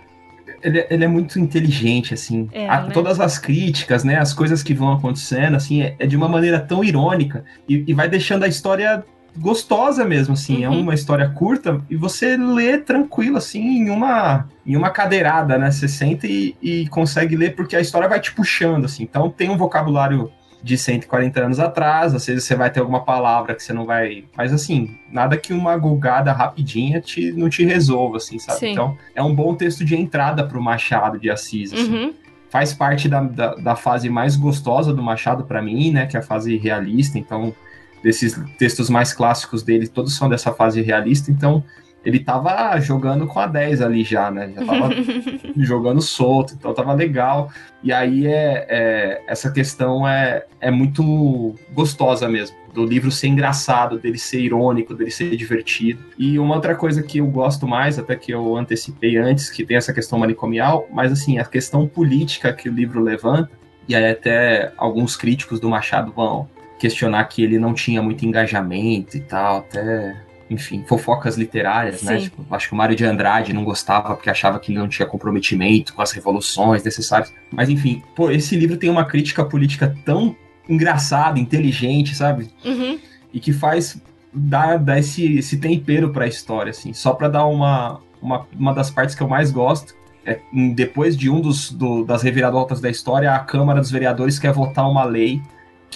ele, 0.66 0.86
ele 0.90 1.04
é 1.04 1.08
muito 1.08 1.38
inteligente, 1.38 2.12
assim. 2.12 2.48
É, 2.52 2.68
a, 2.68 2.82
né? 2.82 2.90
Todas 2.92 3.20
as 3.20 3.38
críticas, 3.38 4.02
né? 4.02 4.18
As 4.18 4.34
coisas 4.34 4.62
que 4.62 4.74
vão 4.74 4.92
acontecendo, 4.92 5.56
assim, 5.56 5.82
é, 5.82 5.94
é 5.98 6.06
de 6.06 6.16
uma 6.16 6.28
maneira 6.28 6.58
tão 6.58 6.82
irônica 6.82 7.44
e, 7.68 7.84
e, 7.86 7.94
vai 7.94 8.08
deixando 8.08 8.42
a 8.42 8.48
história 8.48 9.04
gostosa 9.38 10.04
mesmo, 10.04 10.34
assim. 10.34 10.64
É 10.64 10.68
uhum. 10.68 10.74
É 10.74 10.82
uma 10.82 10.94
história 10.94 11.28
curta 11.28 11.80
e 11.88 11.96
você 11.96 12.36
lê 12.36 12.78
tranquilo, 12.78 13.36
assim, 13.36 13.60
em 13.60 13.90
uma, 13.90 14.48
em 14.66 14.76
uma 14.76 14.90
cadeirada, 14.90 15.56
né? 15.56 15.70
Você 15.70 15.86
senta 15.86 16.26
e, 16.26 16.56
e 16.60 16.88
consegue 16.88 17.36
ler 17.36 17.54
porque 17.54 17.76
a 17.76 17.80
história 17.80 18.08
vai 18.08 18.20
te 18.20 18.32
puxando, 18.32 18.86
assim. 18.86 19.04
Então 19.04 19.30
tem 19.30 19.48
um 19.48 19.56
vocabulário 19.56 20.32
de 20.66 20.76
140 20.76 21.40
anos 21.40 21.60
atrás, 21.60 22.12
às 22.12 22.26
vezes 22.26 22.42
você 22.42 22.56
vai 22.56 22.68
ter 22.68 22.80
alguma 22.80 23.04
palavra 23.04 23.54
que 23.54 23.62
você 23.62 23.72
não 23.72 23.86
vai. 23.86 24.24
Mas 24.36 24.52
assim, 24.52 24.98
nada 25.12 25.36
que 25.36 25.52
uma 25.52 25.76
gulgada 25.76 26.32
rapidinha 26.32 27.00
te, 27.00 27.30
não 27.30 27.48
te 27.48 27.64
resolva, 27.64 28.16
assim, 28.16 28.36
sabe? 28.40 28.58
Sim. 28.58 28.72
Então, 28.72 28.98
é 29.14 29.22
um 29.22 29.32
bom 29.32 29.54
texto 29.54 29.84
de 29.84 29.94
entrada 29.94 30.44
para 30.44 30.58
o 30.58 30.60
Machado 30.60 31.20
de 31.20 31.30
Assis, 31.30 31.72
assim. 31.72 31.94
Uhum. 31.94 32.14
Faz 32.50 32.74
parte 32.74 33.08
da, 33.08 33.20
da, 33.20 33.54
da, 33.54 33.76
fase 33.76 34.10
mais 34.10 34.34
gostosa 34.34 34.92
do 34.92 35.00
Machado 35.00 35.44
para 35.44 35.62
mim, 35.62 35.92
né? 35.92 36.04
Que 36.04 36.16
é 36.16 36.20
a 36.20 36.22
fase 36.22 36.56
realista, 36.56 37.16
então 37.16 37.54
desses 38.02 38.36
textos 38.58 38.90
mais 38.90 39.12
clássicos 39.12 39.62
dele, 39.62 39.86
todos 39.86 40.16
são 40.16 40.28
dessa 40.28 40.52
fase 40.52 40.82
realista, 40.82 41.30
então 41.30 41.62
ele 42.06 42.20
tava 42.20 42.78
jogando 42.78 43.26
com 43.26 43.40
a 43.40 43.48
10 43.48 43.82
ali 43.82 44.04
já, 44.04 44.30
né? 44.30 44.52
Já 44.54 44.64
tava 44.64 44.90
jogando 45.56 46.00
solto, 46.00 46.54
então 46.54 46.72
tava 46.72 46.92
legal. 46.92 47.50
E 47.82 47.92
aí 47.92 48.28
é, 48.28 48.64
é, 48.68 49.22
essa 49.26 49.50
questão 49.50 50.06
é, 50.06 50.44
é 50.60 50.70
muito 50.70 51.56
gostosa 51.72 52.28
mesmo. 52.28 52.56
Do 52.72 52.86
livro 52.86 53.10
ser 53.10 53.26
engraçado, 53.26 53.98
dele 53.98 54.18
ser 54.18 54.38
irônico, 54.38 54.94
dele 54.94 55.10
ser 55.10 55.36
divertido. 55.36 55.98
E 56.16 56.38
uma 56.38 56.54
outra 56.54 56.76
coisa 56.76 57.02
que 57.02 57.18
eu 57.18 57.26
gosto 57.26 57.66
mais, 57.66 57.98
até 57.98 58.14
que 58.14 58.30
eu 58.30 58.56
antecipei 58.56 59.16
antes, 59.16 59.50
que 59.50 59.66
tem 59.66 59.76
essa 59.76 59.92
questão 59.92 60.16
manicomial, 60.16 60.86
mas 60.92 61.10
assim, 61.10 61.40
a 61.40 61.44
questão 61.44 61.88
política 61.88 62.52
que 62.52 62.68
o 62.68 62.72
livro 62.72 63.02
levanta, 63.02 63.50
e 63.88 63.96
aí 63.96 64.12
até 64.12 64.72
alguns 64.76 65.16
críticos 65.16 65.58
do 65.58 65.68
Machado 65.68 66.12
vão 66.12 66.48
questionar 66.78 67.24
que 67.24 67.42
ele 67.42 67.58
não 67.58 67.74
tinha 67.74 68.00
muito 68.00 68.24
engajamento 68.24 69.16
e 69.16 69.20
tal, 69.20 69.58
até 69.58 70.25
enfim, 70.48 70.84
fofocas 70.86 71.36
literárias, 71.36 72.02
né? 72.02 72.12
Sim. 72.12 72.24
né? 72.24 72.30
Tipo, 72.30 72.46
acho 72.54 72.68
que 72.68 72.74
o 72.74 72.76
Mário 72.76 72.94
de 72.94 73.04
Andrade 73.04 73.52
não 73.52 73.64
gostava 73.64 74.14
porque 74.14 74.30
achava 74.30 74.58
que 74.58 74.70
ele 74.72 74.78
não 74.78 74.88
tinha 74.88 75.06
comprometimento 75.06 75.92
com 75.94 76.02
as 76.02 76.12
revoluções 76.12 76.84
necessárias. 76.84 77.32
Mas 77.50 77.68
enfim, 77.68 78.02
pô, 78.14 78.30
esse 78.30 78.56
livro 78.56 78.76
tem 78.76 78.88
uma 78.88 79.04
crítica 79.04 79.44
política 79.44 79.94
tão 80.04 80.36
engraçada, 80.68 81.38
inteligente, 81.38 82.14
sabe? 82.14 82.48
Uhum. 82.64 82.98
E 83.32 83.40
que 83.40 83.52
faz 83.52 84.00
dar, 84.32 84.78
dar 84.78 84.98
esse, 84.98 85.38
esse 85.38 85.56
tempero 85.58 86.10
para 86.10 86.24
a 86.24 86.28
história, 86.28 86.70
assim. 86.70 86.92
Só 86.92 87.12
para 87.12 87.28
dar 87.28 87.46
uma, 87.46 88.00
uma, 88.20 88.46
uma 88.56 88.74
das 88.74 88.90
partes 88.90 89.14
que 89.14 89.22
eu 89.22 89.28
mais 89.28 89.50
gosto. 89.50 89.94
É, 90.24 90.40
depois 90.74 91.16
de 91.16 91.30
um 91.30 91.40
dos 91.40 91.70
do, 91.70 92.04
das 92.04 92.22
reviravoltas 92.22 92.80
da 92.80 92.90
história, 92.90 93.32
a 93.32 93.38
Câmara 93.38 93.80
dos 93.80 93.90
Vereadores 93.90 94.38
quer 94.38 94.52
votar 94.52 94.88
uma 94.90 95.04
lei 95.04 95.40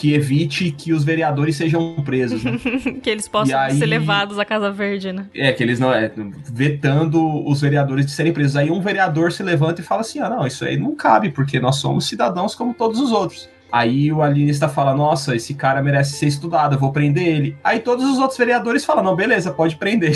que 0.00 0.14
evite 0.14 0.70
que 0.70 0.94
os 0.94 1.04
vereadores 1.04 1.56
sejam 1.56 1.94
presos. 1.96 2.42
Né? 2.42 2.58
que 3.02 3.10
eles 3.10 3.28
possam 3.28 3.58
aí, 3.58 3.74
ser 3.74 3.84
levados 3.84 4.38
à 4.38 4.46
Casa 4.46 4.70
Verde, 4.70 5.12
né? 5.12 5.26
É, 5.34 5.52
que 5.52 5.62
eles 5.62 5.78
não. 5.78 5.92
É, 5.92 6.10
vetando 6.50 7.46
os 7.46 7.60
vereadores 7.60 8.06
de 8.06 8.12
serem 8.12 8.32
presos. 8.32 8.56
Aí 8.56 8.70
um 8.70 8.80
vereador 8.80 9.30
se 9.30 9.42
levanta 9.42 9.82
e 9.82 9.84
fala 9.84 10.00
assim: 10.00 10.18
ah, 10.18 10.30
não, 10.30 10.46
isso 10.46 10.64
aí 10.64 10.78
não 10.78 10.94
cabe, 10.96 11.28
porque 11.28 11.60
nós 11.60 11.76
somos 11.76 12.08
cidadãos 12.08 12.54
como 12.54 12.72
todos 12.72 12.98
os 12.98 13.12
outros. 13.12 13.46
Aí 13.70 14.10
o 14.10 14.22
alienista 14.22 14.70
fala: 14.70 14.94
Nossa, 14.94 15.36
esse 15.36 15.52
cara 15.52 15.82
merece 15.82 16.16
ser 16.16 16.28
estudado, 16.28 16.76
eu 16.76 16.78
vou 16.78 16.92
prender 16.92 17.26
ele. 17.26 17.56
Aí 17.62 17.78
todos 17.78 18.06
os 18.06 18.18
outros 18.18 18.38
vereadores 18.38 18.86
falam: 18.86 19.04
Não, 19.04 19.14
beleza, 19.14 19.52
pode 19.52 19.76
prender. 19.76 20.12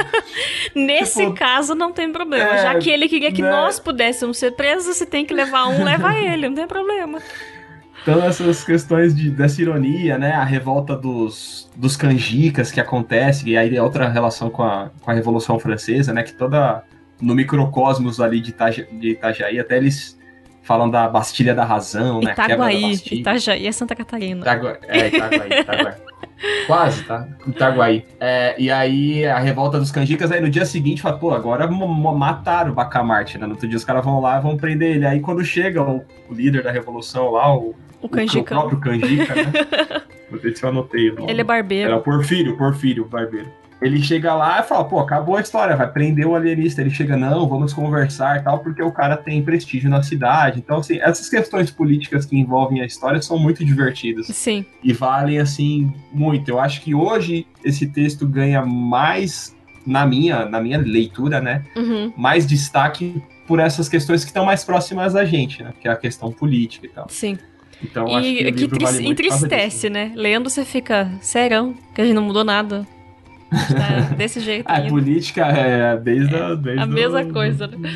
Nesse 0.74 1.20
tipo, 1.20 1.34
caso, 1.34 1.74
não 1.74 1.92
tem 1.92 2.10
problema. 2.10 2.54
É, 2.54 2.62
Já 2.62 2.74
que 2.78 2.88
ele 2.88 3.06
queria 3.06 3.30
que 3.30 3.42
né? 3.42 3.50
nós 3.50 3.78
pudéssemos 3.78 4.38
ser 4.38 4.52
presos, 4.52 4.96
se 4.96 5.04
tem 5.04 5.26
que 5.26 5.34
levar 5.34 5.66
um, 5.68 5.84
leva 5.84 6.16
ele, 6.18 6.48
não 6.48 6.54
tem 6.54 6.66
problema. 6.66 7.20
Então, 8.02 8.24
essas 8.24 8.64
questões 8.64 9.14
de, 9.14 9.30
dessa 9.30 9.60
ironia, 9.60 10.16
né? 10.16 10.32
A 10.32 10.44
revolta 10.44 10.96
dos, 10.96 11.70
dos 11.76 11.96
canjicas 11.96 12.72
que 12.72 12.80
acontece, 12.80 13.48
e 13.48 13.56
aí 13.56 13.76
é 13.76 13.82
outra 13.82 14.08
relação 14.08 14.48
com 14.48 14.62
a, 14.62 14.90
com 15.00 15.10
a 15.10 15.14
Revolução 15.14 15.58
Francesa, 15.58 16.12
né? 16.12 16.22
Que 16.22 16.32
toda. 16.32 16.82
No 17.20 17.34
microcosmos 17.34 18.18
ali 18.18 18.40
de, 18.40 18.48
Itaja, 18.48 18.88
de 18.90 19.10
Itajaí, 19.10 19.60
até 19.60 19.76
eles 19.76 20.18
falam 20.62 20.88
da 20.88 21.06
Bastilha 21.06 21.54
da 21.54 21.66
Razão, 21.66 22.20
né? 22.20 22.32
Itaguaí. 22.32 22.94
Itajaí 22.94 23.66
é 23.66 23.72
Santa 23.72 23.94
Catarina. 23.94 24.40
Itagua, 24.40 24.78
é, 24.88 25.08
Itaguaí, 25.08 25.60
Itaguaí. 25.60 26.09
Quase, 26.66 27.04
tá? 27.04 27.28
Itaguaí. 27.46 28.04
É, 28.18 28.54
e 28.58 28.70
aí, 28.70 29.26
a 29.26 29.38
revolta 29.38 29.78
dos 29.78 29.90
canjicas, 29.90 30.32
aí 30.32 30.40
no 30.40 30.48
dia 30.48 30.64
seguinte, 30.64 31.02
fala, 31.02 31.18
pô, 31.18 31.32
agora 31.32 31.66
mataram 31.68 32.72
o 32.72 32.74
Bacamarte, 32.74 33.38
né? 33.38 33.46
No 33.46 33.52
outro 33.52 33.68
dia 33.68 33.76
os 33.76 33.84
caras 33.84 34.04
vão 34.04 34.20
lá 34.20 34.38
e 34.38 34.42
vão 34.42 34.56
prender 34.56 34.96
ele. 34.96 35.06
Aí 35.06 35.20
quando 35.20 35.44
chega 35.44 35.82
o, 35.82 36.04
o 36.28 36.34
líder 36.34 36.62
da 36.62 36.70
revolução 36.70 37.30
lá, 37.30 37.54
o 37.54 37.74
o 38.02 38.08
Canjica. 38.08 38.54
O 38.54 38.68
próprio 38.68 38.80
Canjica, 38.80 39.34
né? 39.34 39.52
Vou 40.30 40.40
ver 40.40 40.56
se 40.56 40.64
eu 40.64 40.70
anotei 40.70 41.10
o 41.10 41.16
nome. 41.16 41.30
Ele 41.30 41.40
é 41.40 41.44
barbeiro. 41.44 41.88
Era 41.88 41.98
o 41.98 42.02
Porfírio, 42.02 42.56
Porfírio, 42.56 43.04
barbeiro. 43.04 43.48
Ele 43.80 44.02
chega 44.02 44.34
lá 44.34 44.60
e 44.60 44.62
fala, 44.62 44.84
pô, 44.84 44.98
acabou 44.98 45.36
a 45.36 45.40
história, 45.40 45.74
vai 45.74 45.90
prender 45.90 46.26
o 46.26 46.34
alienista. 46.34 46.80
Ele 46.80 46.90
chega, 46.90 47.16
não, 47.16 47.48
vamos 47.48 47.72
conversar 47.72 48.38
e 48.38 48.42
tal, 48.42 48.58
porque 48.58 48.82
o 48.82 48.92
cara 48.92 49.16
tem 49.16 49.42
prestígio 49.42 49.88
na 49.88 50.02
cidade. 50.02 50.58
Então, 50.58 50.78
assim, 50.78 50.98
essas 51.00 51.28
questões 51.28 51.70
políticas 51.70 52.26
que 52.26 52.38
envolvem 52.38 52.82
a 52.82 52.84
história 52.84 53.20
são 53.22 53.38
muito 53.38 53.64
divertidas. 53.64 54.26
Sim. 54.26 54.66
E 54.82 54.92
valem, 54.92 55.38
assim, 55.38 55.92
muito. 56.12 56.50
Eu 56.50 56.60
acho 56.60 56.82
que 56.82 56.94
hoje 56.94 57.46
esse 57.64 57.86
texto 57.86 58.26
ganha 58.26 58.64
mais, 58.64 59.56
na 59.86 60.04
minha, 60.06 60.44
na 60.44 60.60
minha 60.60 60.78
leitura, 60.78 61.40
né? 61.40 61.64
Uhum. 61.74 62.12
Mais 62.16 62.46
destaque 62.46 63.22
por 63.46 63.58
essas 63.58 63.88
questões 63.88 64.22
que 64.22 64.30
estão 64.30 64.44
mais 64.44 64.62
próximas 64.62 65.16
a 65.16 65.24
gente, 65.24 65.62
né? 65.62 65.72
Que 65.80 65.88
é 65.88 65.90
a 65.90 65.96
questão 65.96 66.30
política 66.30 66.86
e 66.86 66.90
tal. 66.90 67.06
Sim. 67.08 67.38
Então, 67.82 68.06
e 68.06 68.14
acho 68.14 68.52
que, 68.54 68.68
que 68.68 68.84
vale 68.84 69.06
entristece, 69.06 69.88
né? 69.88 70.12
Lendo 70.14 70.50
você 70.50 70.64
fica, 70.64 71.10
serão, 71.20 71.74
que 71.94 72.00
a 72.00 72.04
gente 72.04 72.14
não 72.14 72.22
mudou 72.22 72.44
nada. 72.44 72.86
Tá 73.50 74.14
desse 74.16 74.40
jeito. 74.40 74.64
a 74.66 74.80
política 74.82 75.46
é 75.46 75.96
desde, 75.96 76.34
é, 76.34 76.40
a, 76.40 76.54
desde 76.54 76.82
a 76.82 76.86
mesma 76.86 77.24
coisa, 77.24 77.66
né? 77.66 77.90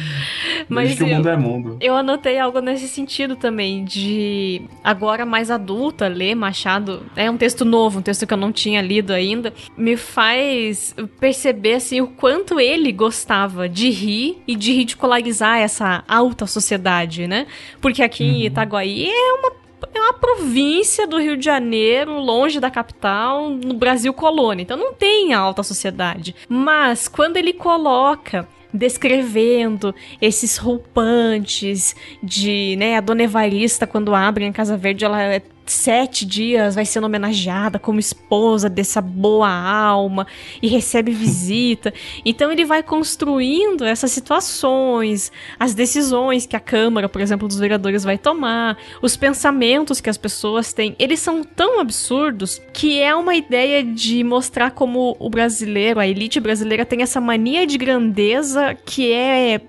Mas 0.68 0.94
que 0.96 1.04
o 1.04 1.06
mundo 1.06 1.28
é 1.28 1.36
mundo. 1.36 1.76
Eu 1.80 1.94
anotei 1.94 2.38
algo 2.38 2.60
nesse 2.60 2.88
sentido 2.88 3.36
também, 3.36 3.84
de 3.84 4.62
agora 4.82 5.24
mais 5.24 5.50
adulta, 5.50 6.08
ler 6.08 6.34
Machado, 6.34 7.04
é 7.14 7.30
um 7.30 7.36
texto 7.36 7.64
novo, 7.64 7.98
um 7.98 8.02
texto 8.02 8.26
que 8.26 8.32
eu 8.32 8.38
não 8.38 8.50
tinha 8.50 8.80
lido 8.80 9.12
ainda, 9.12 9.52
me 9.76 9.96
faz 9.96 10.94
perceber 11.20 11.74
assim 11.74 12.00
o 12.00 12.08
quanto 12.08 12.58
ele 12.58 12.90
gostava 12.92 13.68
de 13.68 13.90
rir 13.90 14.42
e 14.46 14.56
de 14.56 14.72
ridicularizar 14.72 15.58
essa 15.58 16.02
alta 16.08 16.46
sociedade, 16.46 17.26
né? 17.26 17.46
Porque 17.80 18.02
aqui 18.02 18.24
uhum. 18.24 18.30
em 18.30 18.46
Itaguaí 18.46 19.08
é 19.08 19.32
uma 19.34 19.63
é 19.94 20.00
uma 20.00 20.14
província 20.14 21.06
do 21.06 21.18
Rio 21.18 21.36
de 21.36 21.44
Janeiro, 21.44 22.18
longe 22.18 22.60
da 22.60 22.70
capital, 22.70 23.50
no 23.50 23.74
Brasil 23.74 24.12
colônia. 24.12 24.62
Então 24.62 24.76
não 24.76 24.92
tem 24.92 25.32
alta 25.32 25.62
sociedade. 25.62 26.34
Mas 26.48 27.08
quando 27.08 27.36
ele 27.36 27.52
coloca 27.52 28.48
descrevendo 28.72 29.94
esses 30.20 30.56
roupantes 30.56 31.94
de, 32.20 32.74
né, 32.76 32.96
a 32.96 33.00
Dona 33.00 33.22
Evarista 33.22 33.86
quando 33.86 34.14
abre 34.14 34.46
a 34.46 34.52
Casa 34.52 34.76
Verde, 34.76 35.04
ela 35.04 35.22
é 35.22 35.40
sete 35.66 36.24
dias 36.24 36.74
vai 36.74 36.84
sendo 36.84 37.04
homenageada 37.04 37.78
como 37.78 37.98
esposa 37.98 38.68
dessa 38.68 39.00
boa 39.00 39.48
alma 39.48 40.26
e 40.62 40.68
recebe 40.68 41.12
visita. 41.14 41.92
Então 42.24 42.50
ele 42.50 42.64
vai 42.64 42.82
construindo 42.82 43.84
essas 43.84 44.12
situações, 44.12 45.32
as 45.58 45.74
decisões 45.74 46.46
que 46.46 46.56
a 46.56 46.60
Câmara, 46.60 47.08
por 47.08 47.20
exemplo, 47.20 47.48
dos 47.48 47.58
vereadores 47.58 48.04
vai 48.04 48.18
tomar, 48.18 48.76
os 49.02 49.16
pensamentos 49.16 50.00
que 50.00 50.10
as 50.10 50.16
pessoas 50.16 50.72
têm. 50.72 50.94
Eles 50.98 51.20
são 51.20 51.42
tão 51.42 51.80
absurdos 51.80 52.60
que 52.72 53.00
é 53.00 53.14
uma 53.14 53.34
ideia 53.34 53.82
de 53.82 54.24
mostrar 54.24 54.70
como 54.70 55.16
o 55.18 55.30
brasileiro, 55.30 56.00
a 56.00 56.06
elite 56.06 56.40
brasileira, 56.40 56.84
tem 56.84 57.02
essa 57.02 57.20
mania 57.20 57.66
de 57.66 57.78
grandeza 57.78 58.74
que 58.84 59.12
é 59.12 59.60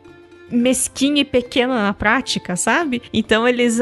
mesquinha 0.50 1.22
e 1.22 1.26
pequena 1.26 1.84
na 1.84 1.94
prática, 1.94 2.56
sabe? 2.56 3.02
Então 3.14 3.48
eles. 3.48 3.80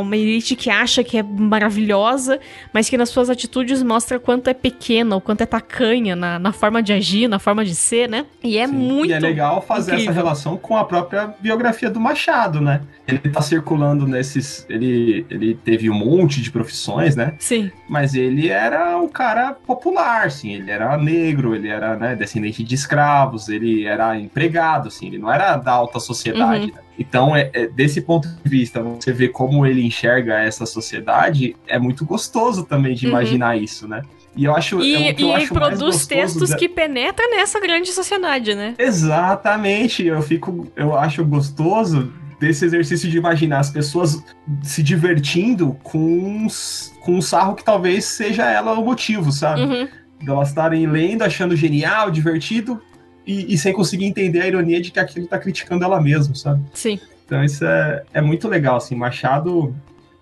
uma 0.00 0.16
elite 0.16 0.56
que 0.56 0.70
acha 0.70 1.04
que 1.04 1.18
é 1.18 1.22
maravilhosa, 1.22 2.40
mas 2.72 2.88
que 2.88 2.96
nas 2.96 3.08
suas 3.08 3.30
atitudes 3.30 3.82
mostra 3.82 4.18
quanto 4.18 4.48
é 4.48 4.54
pequena, 4.54 5.14
ou 5.14 5.20
quanto 5.20 5.42
é 5.42 5.46
tacanha 5.46 6.16
na, 6.16 6.38
na 6.38 6.52
forma 6.52 6.82
de 6.82 6.92
agir, 6.92 7.28
na 7.28 7.38
forma 7.38 7.64
de 7.64 7.74
ser, 7.74 8.08
né? 8.08 8.26
E 8.42 8.58
é 8.58 8.66
Sim. 8.66 8.74
muito. 8.74 9.10
E 9.10 9.12
é 9.12 9.20
legal 9.20 9.62
fazer 9.62 9.92
incrível. 9.92 10.12
essa 10.12 10.20
relação 10.20 10.56
com 10.56 10.76
a 10.76 10.84
própria 10.84 11.34
biografia 11.40 11.90
do 11.90 12.00
Machado, 12.00 12.60
né? 12.60 12.82
Ele 13.06 13.18
tá 13.18 13.40
circulando 13.40 14.06
nesses. 14.06 14.66
Ele, 14.68 15.26
ele 15.30 15.54
teve 15.54 15.90
um 15.90 15.94
monte 15.94 16.40
de 16.40 16.50
profissões, 16.50 17.16
né? 17.16 17.34
Sim. 17.38 17.70
Mas 17.88 18.14
ele 18.14 18.48
era 18.48 18.96
um 18.98 19.08
cara 19.08 19.52
popular, 19.52 20.26
assim. 20.26 20.54
Ele 20.54 20.70
era 20.70 20.96
negro, 20.96 21.54
ele 21.54 21.68
era 21.68 21.96
né, 21.96 22.14
descendente 22.14 22.62
de 22.62 22.74
escravos, 22.74 23.48
ele 23.48 23.84
era 23.84 24.18
empregado, 24.18 24.88
assim. 24.88 25.06
Ele 25.06 25.18
não 25.18 25.32
era 25.32 25.56
da 25.56 25.72
alta 25.72 25.91
sociedade. 26.00 26.66
Uhum. 26.66 26.74
Né? 26.74 26.82
Então, 26.98 27.36
é, 27.36 27.50
é, 27.52 27.66
desse 27.66 28.00
ponto 28.00 28.28
de 28.28 28.48
vista, 28.48 28.82
você 28.82 29.12
vê 29.12 29.28
como 29.28 29.66
ele 29.66 29.84
enxerga 29.84 30.38
essa 30.38 30.66
sociedade, 30.66 31.56
é 31.66 31.78
muito 31.78 32.04
gostoso 32.04 32.64
também 32.64 32.94
de 32.94 33.06
uhum. 33.06 33.12
imaginar 33.12 33.56
isso, 33.56 33.88
né? 33.88 34.02
E 34.34 34.44
eu 34.44 34.54
acho. 34.54 34.80
E, 34.80 34.94
é 34.94 35.14
eu 35.18 35.34
acho 35.34 35.52
produz 35.52 36.06
textos 36.06 36.50
da... 36.50 36.56
que 36.56 36.68
penetram 36.68 37.30
nessa 37.30 37.60
grande 37.60 37.92
sociedade, 37.92 38.54
né? 38.54 38.74
Exatamente. 38.78 40.06
Eu 40.06 40.22
fico. 40.22 40.66
Eu 40.74 40.96
acho 40.96 41.24
gostoso 41.24 42.12
desse 42.40 42.64
exercício 42.64 43.08
de 43.08 43.16
imaginar 43.16 43.60
as 43.60 43.70
pessoas 43.70 44.22
se 44.62 44.82
divertindo 44.82 45.76
com, 45.82 46.48
com 47.00 47.16
um 47.16 47.22
sarro 47.22 47.54
que 47.54 47.62
talvez 47.62 48.04
seja 48.04 48.50
ela 48.50 48.72
o 48.72 48.84
motivo, 48.84 49.30
sabe? 49.30 49.62
Uhum. 49.62 49.88
De 50.18 50.28
elas 50.28 50.48
estarem 50.48 50.86
lendo, 50.86 51.22
achando 51.22 51.54
genial, 51.54 52.10
divertido, 52.10 52.80
e, 53.26 53.54
e, 53.54 53.58
sem 53.58 53.72
conseguir 53.72 54.04
entender 54.04 54.40
a 54.40 54.46
ironia 54.46 54.80
de 54.80 54.90
que 54.90 54.98
aquilo 54.98 55.26
tá 55.26 55.38
criticando 55.38 55.84
ela 55.84 56.00
mesma, 56.00 56.34
sabe? 56.34 56.62
Sim. 56.74 56.98
Então 57.24 57.42
isso 57.44 57.64
é, 57.64 58.02
é 58.12 58.20
muito 58.20 58.48
legal, 58.48 58.76
assim, 58.76 58.94
Machado, 58.94 59.74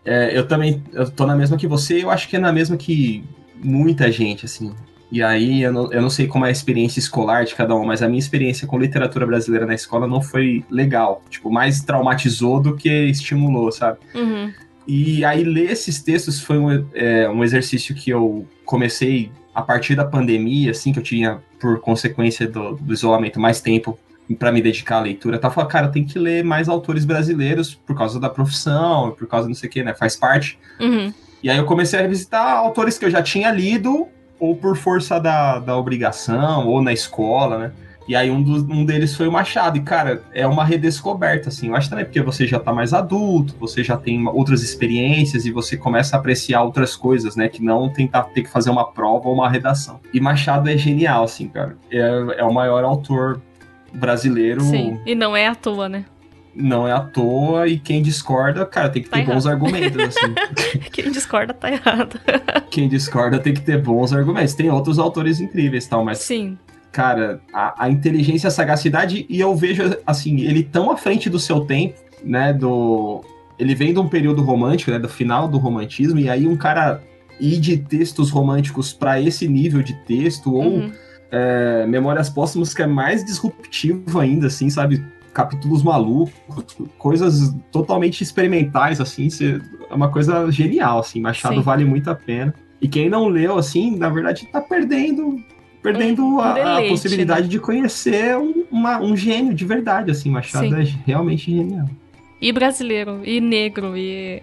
é, 0.04 0.36
eu 0.36 0.46
também, 0.46 0.82
eu 0.92 1.10
tô 1.10 1.26
na 1.26 1.34
mesma 1.34 1.56
que 1.56 1.66
você, 1.66 2.02
eu 2.04 2.10
acho 2.10 2.28
que 2.28 2.36
é 2.36 2.38
na 2.38 2.52
mesma 2.52 2.76
que 2.76 3.24
muita 3.62 4.10
gente, 4.12 4.44
assim, 4.44 4.72
e 5.10 5.22
aí 5.22 5.62
eu 5.62 5.72
não, 5.72 5.92
eu 5.92 6.00
não 6.00 6.10
sei 6.10 6.28
como 6.28 6.46
é 6.46 6.48
a 6.48 6.52
experiência 6.52 7.00
escolar 7.00 7.44
de 7.44 7.54
cada 7.54 7.74
um, 7.74 7.84
mas 7.84 8.00
a 8.00 8.08
minha 8.08 8.18
experiência 8.18 8.66
com 8.66 8.78
literatura 8.78 9.26
brasileira 9.26 9.66
na 9.66 9.74
escola 9.74 10.06
não 10.06 10.22
foi 10.22 10.64
legal. 10.70 11.22
Tipo, 11.28 11.50
mais 11.50 11.80
traumatizou 11.80 12.60
do 12.60 12.76
que 12.76 12.88
estimulou, 13.06 13.72
sabe? 13.72 13.98
Uhum. 14.14 14.52
E 14.86 15.24
aí 15.24 15.42
ler 15.42 15.72
esses 15.72 16.00
textos 16.00 16.40
foi 16.40 16.58
um, 16.58 16.86
é, 16.94 17.28
um 17.28 17.42
exercício 17.42 17.94
que 17.94 18.10
eu 18.10 18.46
comecei 18.64 19.32
a 19.54 19.62
partir 19.62 19.94
da 19.94 20.04
pandemia, 20.04 20.70
assim, 20.70 20.92
que 20.92 20.98
eu 20.98 21.02
tinha, 21.02 21.40
por 21.58 21.80
consequência 21.80 22.46
do, 22.46 22.74
do 22.76 22.92
isolamento, 22.92 23.40
mais 23.40 23.60
tempo 23.60 23.98
para 24.38 24.52
me 24.52 24.62
dedicar 24.62 24.98
à 24.98 25.00
leitura. 25.00 25.36
Eu 25.36 25.40
tava 25.40 25.54
falando, 25.54 25.70
cara, 25.70 25.88
tem 25.88 26.04
que 26.04 26.18
ler 26.18 26.44
mais 26.44 26.68
autores 26.68 27.04
brasileiros 27.04 27.74
por 27.74 27.96
causa 27.96 28.20
da 28.20 28.30
profissão, 28.30 29.10
por 29.12 29.26
causa 29.26 29.48
não 29.48 29.54
sei 29.54 29.68
o 29.68 29.72
que, 29.72 29.82
né? 29.82 29.92
Faz 29.94 30.14
parte. 30.14 30.58
Uhum. 30.78 31.12
E 31.42 31.50
aí 31.50 31.56
eu 31.56 31.64
comecei 31.64 31.98
a 31.98 32.02
revisitar 32.02 32.56
autores 32.56 32.98
que 32.98 33.04
eu 33.04 33.10
já 33.10 33.22
tinha 33.22 33.50
lido, 33.50 34.06
ou 34.38 34.54
por 34.56 34.76
força 34.76 35.18
da, 35.18 35.58
da 35.58 35.76
obrigação, 35.76 36.68
ou 36.68 36.80
na 36.80 36.92
escola, 36.92 37.58
né? 37.58 37.72
E 38.10 38.16
aí 38.16 38.28
um, 38.28 38.42
dos, 38.42 38.64
um 38.64 38.84
deles 38.84 39.14
foi 39.14 39.28
o 39.28 39.32
Machado. 39.32 39.78
E, 39.78 39.82
cara, 39.82 40.24
é 40.34 40.44
uma 40.44 40.64
redescoberta, 40.64 41.48
assim. 41.48 41.68
Eu 41.68 41.76
acho 41.76 41.88
também 41.88 42.04
porque 42.04 42.20
você 42.20 42.44
já 42.44 42.58
tá 42.58 42.72
mais 42.72 42.92
adulto, 42.92 43.54
você 43.56 43.84
já 43.84 43.96
tem 43.96 44.26
outras 44.26 44.64
experiências 44.64 45.46
e 45.46 45.52
você 45.52 45.76
começa 45.76 46.16
a 46.16 46.18
apreciar 46.18 46.64
outras 46.64 46.96
coisas, 46.96 47.36
né? 47.36 47.48
Que 47.48 47.62
não 47.62 47.88
tentar 47.88 48.24
ter 48.24 48.42
que 48.42 48.50
fazer 48.50 48.68
uma 48.68 48.90
prova 48.90 49.28
ou 49.28 49.34
uma 49.34 49.48
redação. 49.48 50.00
E 50.12 50.18
Machado 50.18 50.68
é 50.68 50.76
genial, 50.76 51.22
assim, 51.22 51.46
cara. 51.46 51.76
É, 51.88 52.00
é 52.38 52.42
o 52.42 52.52
maior 52.52 52.82
autor 52.82 53.40
brasileiro. 53.94 54.62
Sim, 54.62 54.98
e 55.06 55.14
não 55.14 55.36
é 55.36 55.46
à 55.46 55.54
toa, 55.54 55.88
né? 55.88 56.04
Não 56.52 56.88
é 56.88 56.92
à 56.92 56.98
toa, 56.98 57.68
e 57.68 57.78
quem 57.78 58.02
discorda, 58.02 58.66
cara, 58.66 58.88
tem 58.88 59.04
que 59.04 59.08
tá 59.08 59.18
ter 59.18 59.22
errado. 59.22 59.34
bons 59.34 59.46
argumentos, 59.46 60.02
assim. 60.02 60.80
quem 60.90 61.12
discorda 61.12 61.54
tá 61.54 61.70
errado. 61.70 62.18
quem 62.72 62.88
discorda 62.88 63.38
tem 63.38 63.54
que 63.54 63.60
ter 63.60 63.80
bons 63.80 64.12
argumentos. 64.12 64.52
Tem 64.52 64.68
outros 64.68 64.98
autores 64.98 65.40
incríveis 65.40 65.86
tal, 65.86 66.04
mas. 66.04 66.18
Sim 66.18 66.58
cara, 66.92 67.40
a, 67.52 67.84
a, 67.84 67.90
inteligência, 67.90 68.48
a 68.48 68.50
sagacidade, 68.50 69.26
e 69.28 69.40
eu 69.40 69.54
vejo, 69.54 69.96
assim, 70.06 70.40
ele 70.40 70.62
tão 70.62 70.90
à 70.90 70.96
frente 70.96 71.30
do 71.30 71.38
seu 71.38 71.60
tempo, 71.60 71.94
né, 72.24 72.52
do... 72.52 73.22
Ele 73.58 73.74
vem 73.74 73.92
de 73.92 73.98
um 73.98 74.08
período 74.08 74.42
romântico, 74.42 74.90
né, 74.90 74.98
do 74.98 75.08
final 75.08 75.46
do 75.46 75.58
romantismo, 75.58 76.18
e 76.18 76.28
aí 76.28 76.46
um 76.46 76.56
cara 76.56 77.02
ir 77.38 77.58
de 77.58 77.76
textos 77.76 78.30
românticos 78.30 78.92
para 78.92 79.20
esse 79.20 79.46
nível 79.46 79.82
de 79.82 79.94
texto, 80.04 80.52
ou 80.54 80.64
uhum. 80.64 80.92
é, 81.30 81.86
Memórias 81.86 82.28
Póstumas, 82.28 82.74
que 82.74 82.82
é 82.82 82.86
mais 82.86 83.24
disruptivo 83.24 84.18
ainda, 84.18 84.48
assim, 84.48 84.68
sabe? 84.68 85.04
Capítulos 85.32 85.82
malucos, 85.82 86.34
coisas 86.98 87.54
totalmente 87.70 88.22
experimentais, 88.22 89.00
assim, 89.00 89.28
é 89.88 89.94
uma 89.94 90.10
coisa 90.10 90.50
genial, 90.50 90.98
assim, 90.98 91.20
Machado 91.20 91.56
Sim. 91.56 91.62
vale 91.62 91.84
muito 91.84 92.10
a 92.10 92.14
pena. 92.14 92.52
E 92.80 92.88
quem 92.88 93.08
não 93.08 93.28
leu, 93.28 93.56
assim, 93.56 93.96
na 93.96 94.08
verdade, 94.08 94.48
tá 94.50 94.60
perdendo 94.60 95.36
perdendo 95.82 96.24
um 96.24 96.40
a, 96.40 96.78
a, 96.78 96.82
possibilidade 96.88 97.42
né? 97.42 97.48
de 97.48 97.58
conhecer 97.58 98.36
um, 98.36 98.64
uma, 98.70 99.00
um 99.00 99.16
gênio 99.16 99.54
de 99.54 99.64
verdade, 99.64 100.10
assim, 100.10 100.30
Machado 100.30 100.68
Sim. 100.68 100.74
é 100.74 101.06
realmente 101.06 101.50
genial. 101.50 101.88
E 102.40 102.52
brasileiro, 102.52 103.20
e 103.24 103.40
negro, 103.40 103.96
e... 103.96 104.40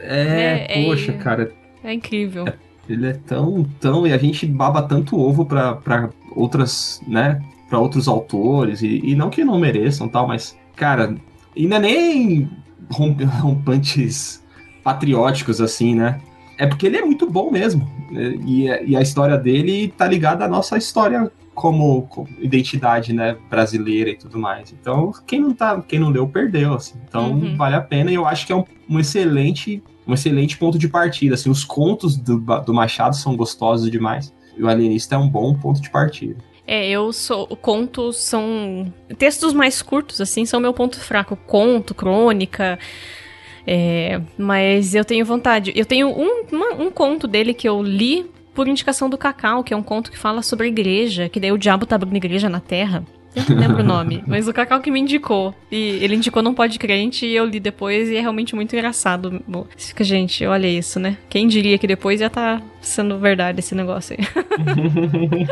É, 0.00 0.66
é 0.68 0.84
poxa, 0.84 1.12
é, 1.12 1.16
cara... 1.16 1.52
É 1.84 1.92
incrível. 1.92 2.48
É, 2.48 2.54
ele 2.88 3.06
é 3.06 3.12
tão, 3.12 3.64
tão... 3.80 4.06
E 4.06 4.12
a 4.12 4.18
gente 4.18 4.46
baba 4.46 4.82
tanto 4.82 5.18
ovo 5.18 5.44
pra, 5.44 5.74
pra 5.76 6.10
outras, 6.34 7.00
né, 7.06 7.40
pra 7.68 7.78
outros 7.78 8.08
autores, 8.08 8.82
e, 8.82 9.00
e 9.04 9.14
não 9.14 9.30
que 9.30 9.44
não 9.44 9.58
mereçam 9.58 10.08
tal, 10.08 10.26
mas, 10.26 10.56
cara, 10.74 11.14
ainda 11.56 11.78
nem 11.78 12.48
rompantes 13.40 14.42
patrióticos, 14.82 15.60
assim, 15.60 15.94
né? 15.94 16.20
É 16.58 16.66
porque 16.66 16.86
ele 16.86 16.96
é 16.96 17.04
muito 17.04 17.30
bom 17.30 17.50
mesmo. 17.50 17.88
E, 18.44 18.64
e 18.84 18.96
a 18.96 19.00
história 19.00 19.38
dele 19.38 19.94
tá 19.96 20.06
ligada 20.06 20.44
à 20.44 20.48
nossa 20.48 20.76
história 20.76 21.30
como, 21.54 22.02
como, 22.02 22.28
identidade, 22.40 23.12
né, 23.12 23.36
brasileira 23.48 24.10
e 24.10 24.16
tudo 24.16 24.38
mais. 24.38 24.72
Então, 24.72 25.12
quem 25.26 25.40
não 25.40 25.52
tá, 25.52 25.80
quem 25.80 25.98
não 25.98 26.10
leu, 26.10 26.28
perdeu, 26.28 26.74
assim. 26.74 26.94
Então, 27.08 27.32
uhum. 27.32 27.56
vale 27.56 27.74
a 27.74 27.80
pena 27.80 28.10
e 28.10 28.14
eu 28.14 28.26
acho 28.26 28.46
que 28.46 28.52
é 28.52 28.56
um, 28.56 28.64
um, 28.88 29.00
excelente, 29.00 29.82
um 30.06 30.14
excelente 30.14 30.56
ponto 30.56 30.78
de 30.78 30.88
partida, 30.88 31.34
assim. 31.34 31.50
Os 31.50 31.64
contos 31.64 32.16
do, 32.16 32.38
do 32.38 32.74
Machado 32.74 33.16
são 33.16 33.36
gostosos 33.36 33.90
demais. 33.90 34.32
E 34.56 34.62
o 34.62 34.68
Alienista 34.68 35.14
é 35.14 35.18
um 35.18 35.28
bom 35.28 35.54
ponto 35.54 35.80
de 35.80 35.90
partida. 35.90 36.36
É, 36.66 36.88
eu 36.88 37.12
sou. 37.12 37.46
Contos 37.56 38.18
são. 38.18 38.92
Textos 39.16 39.54
mais 39.54 39.80
curtos, 39.80 40.20
assim, 40.20 40.44
são 40.44 40.60
meu 40.60 40.74
ponto 40.74 41.00
fraco. 41.00 41.34
Conto, 41.34 41.94
crônica. 41.94 42.78
É, 43.70 44.22
mas 44.38 44.94
eu 44.94 45.04
tenho 45.04 45.26
vontade. 45.26 45.74
Eu 45.76 45.84
tenho 45.84 46.08
um, 46.08 46.44
uma, 46.50 46.72
um 46.76 46.90
conto 46.90 47.28
dele 47.28 47.52
que 47.52 47.68
eu 47.68 47.82
li 47.82 48.24
por 48.54 48.66
indicação 48.66 49.10
do 49.10 49.18
Cacau, 49.18 49.62
que 49.62 49.74
é 49.74 49.76
um 49.76 49.82
conto 49.82 50.10
que 50.10 50.16
fala 50.16 50.40
sobre 50.40 50.66
a 50.66 50.70
igreja, 50.70 51.28
que 51.28 51.38
daí 51.38 51.52
o 51.52 51.58
diabo 51.58 51.84
tá 51.84 51.96
abrindo 51.96 52.16
igreja 52.16 52.48
na 52.48 52.60
terra. 52.60 53.04
Eu 53.38 53.54
não 53.54 53.60
lembro 53.60 53.82
o 53.82 53.86
nome, 53.86 54.24
mas 54.26 54.48
o 54.48 54.52
Cacau 54.52 54.80
que 54.80 54.90
me 54.90 55.00
indicou. 55.00 55.54
E 55.70 55.98
ele 56.02 56.16
indicou 56.16 56.42
Não 56.42 56.54
Pode 56.54 56.78
Crente 56.78 57.26
e 57.26 57.34
eu 57.34 57.44
li 57.44 57.60
depois 57.60 58.08
e 58.08 58.16
é 58.16 58.20
realmente 58.20 58.54
muito 58.54 58.74
engraçado. 58.74 59.42
Fica, 59.76 60.02
gente, 60.04 60.44
olha 60.46 60.66
isso, 60.66 60.98
né? 60.98 61.16
Quem 61.28 61.46
diria 61.46 61.78
que 61.78 61.86
depois 61.86 62.20
ia 62.20 62.30
tá 62.30 62.60
sendo 62.80 63.18
verdade 63.18 63.60
esse 63.60 63.74
negócio 63.74 64.16
aí. 64.18 64.26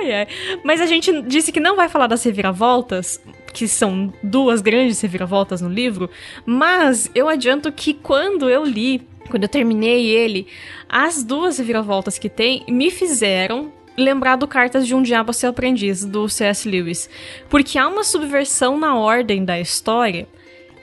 ai, 0.00 0.12
ai. 0.12 0.26
Mas 0.64 0.80
a 0.80 0.86
gente 0.86 1.22
disse 1.22 1.52
que 1.52 1.60
não 1.60 1.76
vai 1.76 1.88
falar 1.88 2.06
das 2.06 2.22
reviravoltas, 2.22 3.20
que 3.52 3.68
são 3.68 4.12
duas 4.22 4.60
grandes 4.60 5.00
reviravoltas 5.00 5.60
no 5.60 5.68
livro, 5.68 6.10
mas 6.44 7.10
eu 7.14 7.28
adianto 7.28 7.70
que 7.72 7.94
quando 7.94 8.48
eu 8.48 8.64
li, 8.64 9.02
quando 9.30 9.42
eu 9.42 9.48
terminei 9.48 10.06
ele, 10.06 10.46
as 10.88 11.22
duas 11.22 11.58
reviravoltas 11.58 12.18
que 12.18 12.28
tem 12.28 12.64
me 12.68 12.90
fizeram 12.90 13.72
lembrar 13.98 14.36
do 14.36 14.46
Cartas 14.46 14.86
de 14.86 14.94
um 14.94 15.02
Diabo 15.02 15.30
a 15.30 15.34
Seu 15.34 15.50
Aprendiz, 15.50 16.04
do 16.04 16.28
C.S. 16.28 16.68
Lewis. 16.68 17.10
Porque 17.48 17.78
há 17.78 17.88
uma 17.88 18.04
subversão 18.04 18.78
na 18.78 18.96
ordem 18.96 19.44
da 19.44 19.58
história 19.58 20.26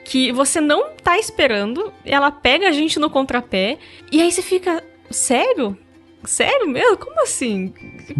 que 0.04 0.30
você 0.30 0.60
não 0.60 0.90
tá 1.02 1.18
esperando, 1.18 1.92
ela 2.04 2.30
pega 2.30 2.68
a 2.68 2.72
gente 2.72 2.98
no 3.00 3.10
contrapé, 3.10 3.76
e 4.12 4.22
aí 4.22 4.30
você 4.30 4.40
fica, 4.40 4.82
sério? 5.10 5.76
Sério 6.26 6.68
mesmo? 6.68 6.96
Como 6.98 7.22
assim? 7.22 7.72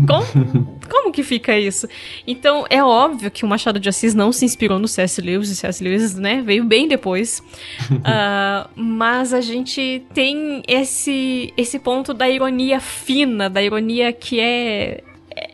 Como, 0.06 0.78
como 0.88 1.12
que 1.12 1.22
fica 1.22 1.58
isso? 1.58 1.88
Então, 2.26 2.64
é 2.70 2.82
óbvio 2.82 3.30
que 3.30 3.44
o 3.44 3.48
Machado 3.48 3.80
de 3.80 3.88
Assis 3.88 4.14
não 4.14 4.32
se 4.32 4.44
inspirou 4.44 4.78
no 4.78 4.88
C.S. 4.88 5.20
Lewis, 5.20 5.50
e 5.50 5.56
C.S. 5.56 5.82
Lewis, 5.82 6.14
né, 6.14 6.42
veio 6.42 6.64
bem 6.64 6.88
depois. 6.88 7.42
uh, 7.90 8.68
mas 8.76 9.34
a 9.34 9.40
gente 9.40 10.04
tem 10.14 10.62
esse, 10.66 11.52
esse 11.56 11.78
ponto 11.78 12.14
da 12.14 12.28
ironia 12.28 12.80
fina, 12.80 13.50
da 13.50 13.62
ironia 13.62 14.12
que 14.12 14.40
é 14.40 15.02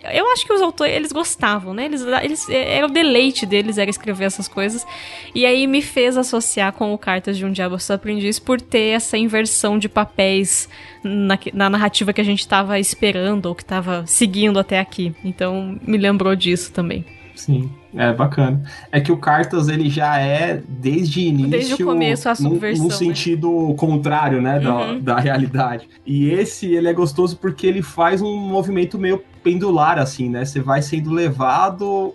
eu 0.04 0.30
acho 0.32 0.44
que 0.44 0.52
os 0.52 0.60
autores, 0.60 0.94
eles 0.94 1.12
gostavam, 1.12 1.72
né? 1.72 1.84
Eles, 1.84 2.02
eles, 2.22 2.48
é, 2.48 2.76
era 2.76 2.86
o 2.86 2.90
deleite 2.90 3.46
deles 3.46 3.78
era 3.78 3.90
escrever 3.90 4.24
essas 4.24 4.48
coisas. 4.48 4.86
E 5.34 5.46
aí 5.46 5.66
me 5.66 5.82
fez 5.82 6.16
associar 6.16 6.72
com 6.72 6.92
o 6.92 6.98
Cartas 6.98 7.36
de 7.36 7.44
um 7.44 7.52
Diabo 7.52 7.76
Aprendiz 7.88 8.38
por 8.38 8.60
ter 8.60 8.94
essa 8.94 9.16
inversão 9.16 9.78
de 9.78 9.88
papéis 9.88 10.68
na, 11.04 11.38
na 11.52 11.70
narrativa 11.70 12.12
que 12.12 12.20
a 12.20 12.24
gente 12.24 12.40
estava 12.40 12.78
esperando 12.78 13.46
ou 13.46 13.54
que 13.54 13.62
estava 13.62 14.04
seguindo 14.06 14.58
até 14.58 14.80
aqui. 14.80 15.14
Então 15.24 15.78
me 15.86 15.98
lembrou 15.98 16.34
disso 16.34 16.72
também. 16.72 17.04
Sim, 17.34 17.70
é 17.94 18.12
bacana. 18.12 18.62
É 18.90 19.00
que 19.00 19.12
o 19.12 19.16
Cartas 19.16 19.68
ele 19.68 19.90
já 19.90 20.18
é 20.18 20.62
desde 20.66 21.20
o 21.20 21.22
início. 21.22 21.50
Desde 21.50 21.74
o 21.74 21.86
começo 21.86 22.28
a 22.28 22.34
subversão. 22.34 22.84
No, 22.84 22.90
no 22.90 22.94
né? 22.94 22.96
sentido 22.96 23.68
né? 23.68 23.74
contrário, 23.76 24.40
né, 24.40 24.58
uhum. 24.58 25.00
da, 25.00 25.14
da 25.14 25.20
realidade. 25.20 25.88
E 26.06 26.30
esse 26.30 26.72
ele 26.72 26.88
é 26.88 26.92
gostoso 26.92 27.36
porque 27.36 27.66
ele 27.66 27.82
faz 27.82 28.22
um 28.22 28.36
movimento 28.36 28.98
meio 28.98 29.22
pendular, 29.42 29.98
assim, 29.98 30.28
né? 30.28 30.44
Você 30.44 30.60
vai 30.60 30.80
sendo 30.80 31.10
levado 31.10 32.14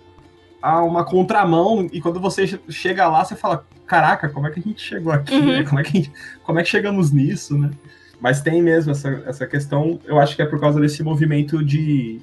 a 0.60 0.82
uma 0.82 1.04
contramão 1.04 1.88
e 1.92 2.00
quando 2.00 2.18
você 2.18 2.58
chega 2.68 3.08
lá, 3.08 3.24
você 3.24 3.36
fala: 3.36 3.64
Caraca, 3.86 4.28
como 4.28 4.46
é 4.46 4.50
que 4.50 4.60
a 4.60 4.62
gente 4.62 4.82
chegou 4.82 5.12
aqui? 5.12 5.34
Uhum. 5.34 5.46
Né? 5.46 5.62
Como, 5.64 5.80
é 5.80 5.82
que 5.84 5.92
gente, 5.92 6.12
como 6.42 6.58
é 6.58 6.62
que 6.62 6.68
chegamos 6.68 7.10
nisso, 7.12 7.56
né? 7.56 7.70
Mas 8.20 8.40
tem 8.40 8.60
mesmo 8.60 8.90
essa, 8.90 9.22
essa 9.26 9.46
questão, 9.46 10.00
eu 10.04 10.18
acho 10.18 10.34
que 10.34 10.42
é 10.42 10.46
por 10.46 10.58
causa 10.60 10.80
desse 10.80 11.04
movimento 11.04 11.64
de, 11.64 12.20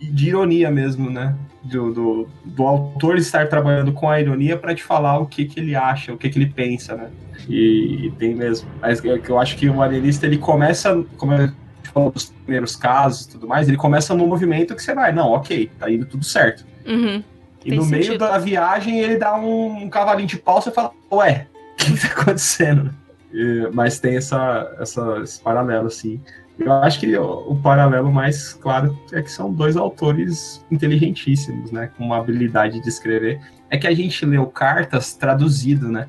de 0.00 0.28
ironia 0.28 0.70
mesmo, 0.70 1.10
né? 1.10 1.34
Do, 1.62 1.92
do, 1.92 2.28
do 2.44 2.62
autor 2.62 3.18
estar 3.18 3.48
trabalhando 3.48 3.92
com 3.92 4.08
a 4.08 4.20
ironia 4.20 4.56
para 4.56 4.74
te 4.74 4.82
falar 4.82 5.18
o 5.18 5.26
que, 5.26 5.44
que 5.44 5.60
ele 5.60 5.74
acha, 5.74 6.12
o 6.12 6.16
que, 6.16 6.30
que 6.30 6.38
ele 6.38 6.46
pensa, 6.46 6.94
né? 6.94 7.10
E, 7.48 8.06
e 8.06 8.10
tem 8.12 8.34
mesmo. 8.34 8.68
Mas 8.80 9.04
é 9.04 9.20
eu 9.28 9.38
acho 9.38 9.56
que 9.56 9.68
o 9.68 9.82
alienista 9.82 10.26
ele 10.26 10.38
começa, 10.38 11.04
como 11.16 11.32
eu 11.32 11.50
falou 11.92 12.10
dos 12.10 12.26
primeiros 12.26 12.76
casos 12.76 13.26
e 13.26 13.30
tudo 13.30 13.48
mais, 13.48 13.68
ele 13.68 13.76
começa 13.76 14.14
num 14.14 14.26
movimento 14.26 14.74
que 14.74 14.82
você 14.82 14.94
vai, 14.94 15.12
não, 15.12 15.30
ok, 15.30 15.70
tá 15.78 15.90
indo 15.90 16.06
tudo 16.06 16.24
certo. 16.24 16.64
Uhum. 16.86 17.22
E 17.64 17.74
no 17.74 17.82
sentido. 17.82 18.08
meio 18.08 18.18
da 18.18 18.38
viagem 18.38 19.00
ele 19.00 19.16
dá 19.16 19.36
um, 19.36 19.84
um 19.84 19.90
cavalinho 19.90 20.28
de 20.28 20.38
pau 20.38 20.62
e 20.64 20.70
fala, 20.70 20.92
ué, 21.10 21.46
o 21.74 21.76
que 21.76 22.00
tá 22.00 22.20
acontecendo? 22.20 22.94
E, 23.32 23.68
mas 23.72 23.98
tem 23.98 24.16
essa, 24.16 24.74
essa, 24.80 25.20
esse 25.22 25.40
paralelo, 25.40 25.88
assim. 25.88 26.20
Eu 26.58 26.72
acho 26.72 26.98
que 26.98 27.16
o, 27.16 27.52
o, 27.52 27.56
paralelo 27.56 28.10
mais 28.10 28.52
claro 28.52 28.98
é 29.12 29.22
que 29.22 29.30
são 29.30 29.52
dois 29.52 29.76
autores 29.76 30.64
inteligentíssimos, 30.70 31.70
né? 31.70 31.90
Com 31.96 32.04
uma 32.04 32.18
habilidade 32.18 32.80
de 32.80 32.88
escrever. 32.88 33.40
É 33.70 33.78
que 33.78 33.86
a 33.86 33.94
gente 33.94 34.26
leu 34.26 34.46
cartas 34.46 35.14
traduzido, 35.14 35.88
né? 35.88 36.06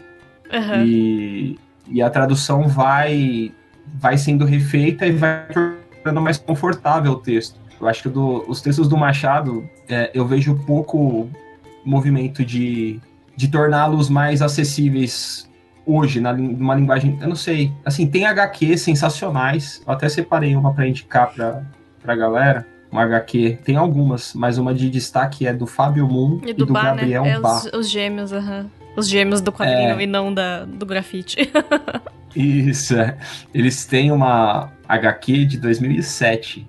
Uhum. 0.52 0.84
E, 0.84 1.60
e 1.88 2.02
a 2.02 2.10
tradução 2.10 2.68
vai 2.68 3.54
vai 3.96 4.18
sendo 4.18 4.46
refeita 4.46 5.06
e 5.06 5.12
vai 5.12 5.48
tornando 5.48 6.22
mais 6.22 6.38
confortável 6.38 7.14
o 7.14 7.18
texto. 7.18 7.60
Eu 7.80 7.88
acho 7.88 8.04
que 8.04 8.10
do, 8.10 8.46
os 8.48 8.62
textos 8.62 8.88
do 8.88 8.98
Machado, 8.98 9.68
é, 9.88 10.12
eu 10.14 10.28
vejo 10.28 10.56
pouco 10.66 11.30
movimento 11.84 12.46
de, 12.46 13.00
de 13.36 13.48
torná-los 13.48 14.10
mais 14.10 14.42
acessíveis 14.42 15.49
hoje, 15.90 16.22
na, 16.22 16.32
numa 16.32 16.76
linguagem, 16.76 17.18
eu 17.20 17.28
não 17.28 17.36
sei, 17.36 17.72
assim, 17.84 18.08
tem 18.08 18.26
HQ 18.26 18.78
sensacionais, 18.78 19.82
eu 19.86 19.92
até 19.92 20.08
separei 20.08 20.56
uma 20.56 20.74
para 20.74 20.88
indicar 20.88 21.34
pra, 21.34 21.64
pra 22.02 22.16
galera, 22.16 22.66
uma 22.92 23.04
HQ, 23.04 23.60
tem 23.64 23.76
algumas, 23.76 24.34
mas 24.34 24.58
uma 24.58 24.74
de 24.74 24.90
destaque 24.90 25.48
é 25.48 25.54
do 25.54 25.66
Fábio 25.66 26.08
Moon 26.08 26.40
e 26.44 26.54
do, 26.54 26.64
e 26.64 26.68
do 26.68 26.74
né? 26.74 26.82
Gabriel 26.82 27.24
né? 27.24 27.32
é 27.32 27.40
Os, 27.40 27.66
os 27.74 27.90
gêmeos, 27.90 28.32
aham. 28.32 28.62
Uhum. 28.62 28.70
Os 28.96 29.08
gêmeos 29.08 29.40
do 29.40 29.52
quadrinho 29.52 30.00
é... 30.00 30.04
e 30.04 30.08
não 30.08 30.34
da, 30.34 30.66
do 30.66 30.86
grafite. 30.86 31.38
Isso, 32.36 32.98
é. 32.98 33.18
Eles 33.54 33.86
têm 33.86 34.12
uma 34.12 34.72
HQ 34.88 35.46
de 35.46 35.58
2007, 35.58 36.68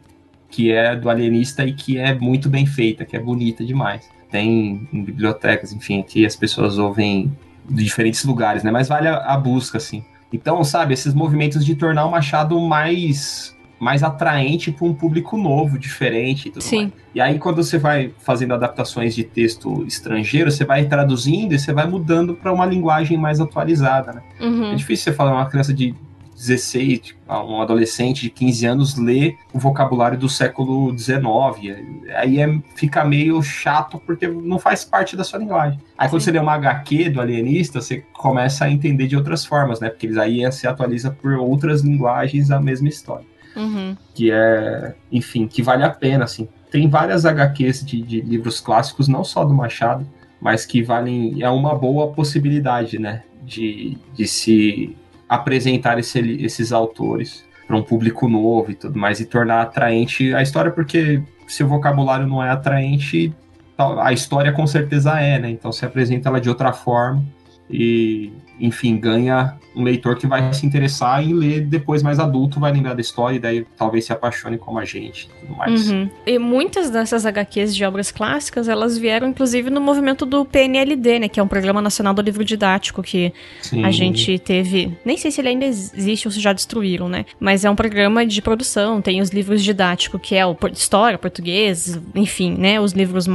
que 0.48 0.70
é 0.70 0.94
do 0.94 1.10
alienista 1.10 1.64
e 1.64 1.72
que 1.72 1.98
é 1.98 2.14
muito 2.14 2.48
bem 2.48 2.66
feita, 2.66 3.04
que 3.04 3.16
é 3.16 3.20
bonita 3.20 3.64
demais. 3.64 4.08
Tem 4.30 4.88
em 4.92 5.02
bibliotecas, 5.02 5.72
enfim, 5.72 6.02
que 6.02 6.24
as 6.24 6.36
pessoas 6.36 6.78
ouvem 6.78 7.32
de 7.70 7.84
diferentes 7.84 8.24
lugares, 8.24 8.62
né? 8.62 8.70
Mas 8.70 8.88
vale 8.88 9.08
a, 9.08 9.16
a 9.16 9.36
busca, 9.36 9.78
assim. 9.78 10.04
Então, 10.32 10.62
sabe, 10.62 10.94
esses 10.94 11.14
movimentos 11.14 11.64
de 11.64 11.74
tornar 11.74 12.04
o 12.04 12.10
Machado 12.10 12.58
mais 12.60 13.56
mais 13.80 14.02
atraente 14.02 14.70
para 14.70 14.86
um 14.86 14.92
público 14.92 15.38
novo, 15.38 15.78
diferente 15.78 16.48
e 16.48 16.50
tudo 16.50 16.62
Sim. 16.62 16.82
mais. 16.82 16.92
E 17.14 17.20
aí, 17.20 17.38
quando 17.38 17.56
você 17.56 17.78
vai 17.78 18.12
fazendo 18.18 18.52
adaptações 18.52 19.14
de 19.14 19.24
texto 19.24 19.84
estrangeiro, 19.86 20.50
você 20.50 20.66
vai 20.66 20.84
traduzindo 20.84 21.54
e 21.54 21.58
você 21.58 21.72
vai 21.72 21.86
mudando 21.86 22.34
para 22.34 22.52
uma 22.52 22.66
linguagem 22.66 23.16
mais 23.16 23.40
atualizada, 23.40 24.12
né? 24.12 24.22
Uhum. 24.38 24.72
É 24.72 24.74
difícil 24.74 25.04
você 25.04 25.12
falar 25.14 25.32
uma 25.32 25.46
criança 25.46 25.72
de 25.72 25.94
16, 26.40 27.00
tipo, 27.00 27.20
um 27.30 27.60
adolescente 27.60 28.22
de 28.22 28.30
15 28.30 28.66
anos 28.66 28.96
ler 28.96 29.36
o 29.52 29.58
vocabulário 29.58 30.18
do 30.18 30.28
século 30.28 30.90
19. 30.90 32.06
Aí 32.16 32.40
é, 32.40 32.58
fica 32.74 33.04
meio 33.04 33.42
chato 33.42 34.00
porque 34.06 34.26
não 34.26 34.58
faz 34.58 34.82
parte 34.82 35.16
da 35.16 35.22
sua 35.22 35.38
linguagem. 35.38 35.78
Aí 35.98 36.08
Sim. 36.08 36.10
quando 36.10 36.22
você 36.22 36.30
lê 36.32 36.38
uma 36.38 36.54
HQ 36.54 37.10
do 37.10 37.20
alienista, 37.20 37.80
você 37.80 37.98
começa 38.14 38.64
a 38.64 38.70
entender 38.70 39.06
de 39.06 39.16
outras 39.16 39.44
formas, 39.44 39.80
né? 39.80 39.90
Porque 39.90 40.06
eles 40.06 40.16
aí 40.16 40.50
se 40.50 40.66
atualiza 40.66 41.10
por 41.10 41.34
outras 41.34 41.82
linguagens 41.82 42.50
a 42.50 42.58
mesma 42.58 42.88
história. 42.88 43.26
Uhum. 43.54 43.94
Que 44.14 44.30
é, 44.32 44.94
enfim, 45.12 45.46
que 45.46 45.62
vale 45.62 45.84
a 45.84 45.90
pena, 45.90 46.24
assim. 46.24 46.48
Tem 46.70 46.88
várias 46.88 47.26
HQs 47.26 47.84
de, 47.84 48.00
de 48.00 48.20
livros 48.22 48.60
clássicos, 48.60 49.08
não 49.08 49.24
só 49.24 49.44
do 49.44 49.52
Machado, 49.52 50.06
mas 50.40 50.64
que 50.64 50.82
valem. 50.82 51.42
É 51.42 51.50
uma 51.50 51.74
boa 51.74 52.12
possibilidade, 52.12 52.98
né? 52.98 53.24
De, 53.42 53.98
de 54.14 54.26
se 54.26 54.96
apresentar 55.30 55.96
esse, 55.96 56.18
esses 56.42 56.72
autores 56.72 57.44
para 57.64 57.76
um 57.76 57.82
público 57.84 58.28
novo 58.28 58.72
e 58.72 58.74
tudo 58.74 58.98
mais, 58.98 59.20
e 59.20 59.24
tornar 59.24 59.62
atraente 59.62 60.34
a 60.34 60.42
história, 60.42 60.72
porque 60.72 61.22
se 61.46 61.62
o 61.62 61.68
vocabulário 61.68 62.26
não 62.26 62.42
é 62.42 62.50
atraente, 62.50 63.32
a 63.78 64.12
história 64.12 64.50
com 64.52 64.66
certeza 64.66 65.20
é, 65.20 65.38
né? 65.38 65.50
Então 65.50 65.70
se 65.70 65.86
apresenta 65.86 66.28
ela 66.28 66.40
de 66.40 66.48
outra 66.48 66.72
forma 66.72 67.24
e 67.70 68.32
enfim, 68.60 68.98
ganha 68.98 69.54
um 69.74 69.82
leitor 69.82 70.16
que 70.16 70.26
vai 70.26 70.52
se 70.52 70.66
interessar 70.66 71.22
em 71.22 71.32
ler 71.32 71.62
depois 71.62 72.02
mais 72.02 72.18
adulto, 72.18 72.60
vai 72.60 72.72
lembrar 72.72 72.94
da 72.94 73.00
história 73.00 73.36
e 73.36 73.38
daí 73.38 73.66
talvez 73.76 74.04
se 74.04 74.12
apaixone 74.12 74.58
como 74.58 74.78
a 74.78 74.84
gente 74.84 75.24
e 75.24 75.40
tudo 75.40 75.56
mais. 75.56 75.90
Uhum. 75.90 76.10
E 76.26 76.38
muitas 76.38 76.90
dessas 76.90 77.24
HQs 77.24 77.74
de 77.74 77.84
obras 77.84 78.10
clássicas, 78.10 78.68
elas 78.68 78.98
vieram 78.98 79.28
inclusive 79.28 79.70
no 79.70 79.80
movimento 79.80 80.26
do 80.26 80.44
PNLD, 80.44 81.20
né, 81.20 81.28
que 81.28 81.40
é 81.40 81.42
um 81.42 81.48
Programa 81.48 81.80
Nacional 81.80 82.12
do 82.12 82.20
Livro 82.20 82.44
Didático 82.44 83.02
que 83.02 83.32
Sim. 83.62 83.84
a 83.84 83.90
gente 83.90 84.38
teve, 84.38 84.96
nem 85.04 85.16
sei 85.16 85.30
se 85.30 85.40
ele 85.40 85.48
ainda 85.48 85.64
existe 85.64 86.28
ou 86.28 86.32
se 86.32 86.40
já 86.40 86.52
destruíram, 86.52 87.08
né, 87.08 87.24
mas 87.38 87.64
é 87.64 87.70
um 87.70 87.76
programa 87.76 88.26
de 88.26 88.42
produção, 88.42 89.00
tem 89.00 89.20
os 89.20 89.30
livros 89.30 89.62
didáticos, 89.62 90.20
que 90.20 90.34
é 90.34 90.44
o 90.44 90.56
história, 90.72 91.16
português, 91.16 91.98
enfim, 92.14 92.54
né, 92.56 92.80
os 92.80 92.92
livros 92.92 93.26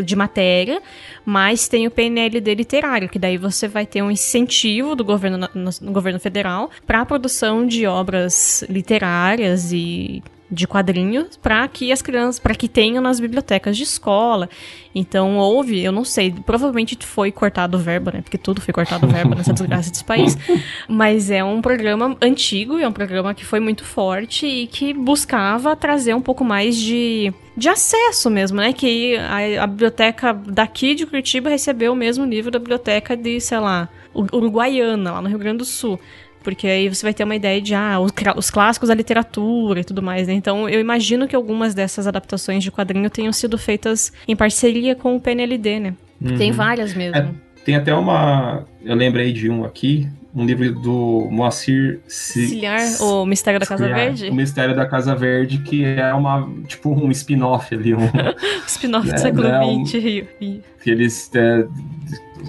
de 0.00 0.14
matéria, 0.14 0.80
mas 1.24 1.68
tem 1.68 1.86
o 1.86 1.90
PNLD 1.90 2.54
literário, 2.54 3.08
que 3.08 3.18
daí 3.18 3.36
você 3.36 3.68
vai 3.68 3.84
ter 3.84 4.02
um 4.02 4.10
incentivo 4.10 4.94
do 4.94 5.04
governo, 5.04 5.48
no, 5.54 5.70
no 5.80 5.92
governo 5.92 6.20
federal 6.20 6.70
para 6.86 7.00
a 7.00 7.06
produção 7.06 7.66
de 7.66 7.86
obras 7.86 8.64
literárias 8.68 9.72
e 9.72 10.22
de 10.52 10.66
quadrinhos 10.66 11.38
para 11.38 11.66
que 11.66 11.90
as 11.90 12.02
crianças, 12.02 12.38
para 12.38 12.54
que 12.54 12.68
tenham 12.68 13.02
nas 13.02 13.18
bibliotecas 13.18 13.74
de 13.74 13.84
escola. 13.84 14.50
Então 14.94 15.38
houve, 15.38 15.82
eu 15.82 15.90
não 15.90 16.04
sei, 16.04 16.30
provavelmente 16.30 16.96
foi 17.00 17.32
cortado 17.32 17.78
o 17.78 17.80
verbo, 17.80 18.10
né? 18.12 18.20
Porque 18.20 18.36
tudo 18.36 18.60
foi 18.60 18.74
cortado 18.74 19.06
o 19.06 19.08
verbo 19.08 19.34
nessa 19.34 19.54
desgraça 19.54 19.90
desse 19.90 20.04
país. 20.04 20.36
Mas 20.86 21.30
é 21.30 21.42
um 21.42 21.62
programa 21.62 22.14
antigo, 22.20 22.78
é 22.78 22.86
um 22.86 22.92
programa 22.92 23.32
que 23.32 23.44
foi 23.44 23.58
muito 23.58 23.82
forte 23.82 24.46
e 24.46 24.66
que 24.66 24.92
buscava 24.92 25.74
trazer 25.74 26.14
um 26.14 26.20
pouco 26.20 26.44
mais 26.44 26.76
de, 26.76 27.32
de 27.56 27.70
acesso 27.70 28.28
mesmo, 28.28 28.58
né? 28.58 28.74
Que 28.74 29.16
a, 29.16 29.64
a 29.64 29.66
biblioteca 29.66 30.34
daqui 30.34 30.94
de 30.94 31.06
Curitiba 31.06 31.48
recebeu 31.48 31.94
o 31.94 31.96
mesmo 31.96 32.26
nível 32.26 32.50
da 32.50 32.58
biblioteca 32.58 33.16
de, 33.16 33.40
sei 33.40 33.58
lá, 33.58 33.88
Uruguaiana, 34.14 35.12
lá 35.12 35.22
no 35.22 35.28
Rio 35.30 35.38
Grande 35.38 35.58
do 35.58 35.64
Sul. 35.64 35.98
Porque 36.42 36.66
aí 36.66 36.88
você 36.88 37.04
vai 37.04 37.14
ter 37.14 37.24
uma 37.24 37.36
ideia 37.36 37.60
de, 37.60 37.74
ah, 37.74 37.98
os, 38.00 38.12
os 38.36 38.50
clássicos 38.50 38.88
da 38.88 38.94
literatura 38.94 39.80
e 39.80 39.84
tudo 39.84 40.02
mais, 40.02 40.26
né? 40.26 40.34
Então 40.34 40.68
eu 40.68 40.80
imagino 40.80 41.26
que 41.26 41.36
algumas 41.36 41.74
dessas 41.74 42.06
adaptações 42.06 42.62
de 42.62 42.70
quadrinho 42.70 43.08
tenham 43.08 43.32
sido 43.32 43.56
feitas 43.56 44.12
em 44.26 44.36
parceria 44.36 44.94
com 44.94 45.16
o 45.16 45.20
PNLD, 45.20 45.80
né? 45.80 45.94
Uhum. 46.20 46.36
Tem 46.36 46.52
várias 46.52 46.94
mesmo. 46.94 47.16
É, 47.16 47.28
tem 47.64 47.76
até 47.76 47.94
uma. 47.94 48.64
Eu 48.84 48.94
lembrei 48.94 49.32
de 49.32 49.48
um 49.50 49.64
aqui, 49.64 50.08
um 50.34 50.44
livro 50.44 50.72
do 50.72 51.28
Moacir 51.30 52.00
Ciliar, 52.08 52.80
o 53.00 53.26
Mistério 53.26 53.60
da 53.60 53.66
Casa 53.66 53.86
Verde? 53.86 54.30
O 54.30 54.34
Mistério 54.34 54.74
da 54.74 54.86
Casa 54.86 55.14
Verde, 55.14 55.58
que 55.58 55.84
é 55.84 56.12
uma, 56.14 56.48
tipo, 56.66 56.90
um 56.90 57.10
spin-off 57.10 57.74
ali. 57.74 57.94
Um 57.94 58.08
spin-off 58.66 59.06
do 59.06 59.12
né, 59.12 59.18
século 59.18 59.44
XX. 59.84 60.04
Né, 60.04 60.24
um, 60.40 60.60
que 60.82 60.90
eles, 60.90 61.30
é, 61.34 61.66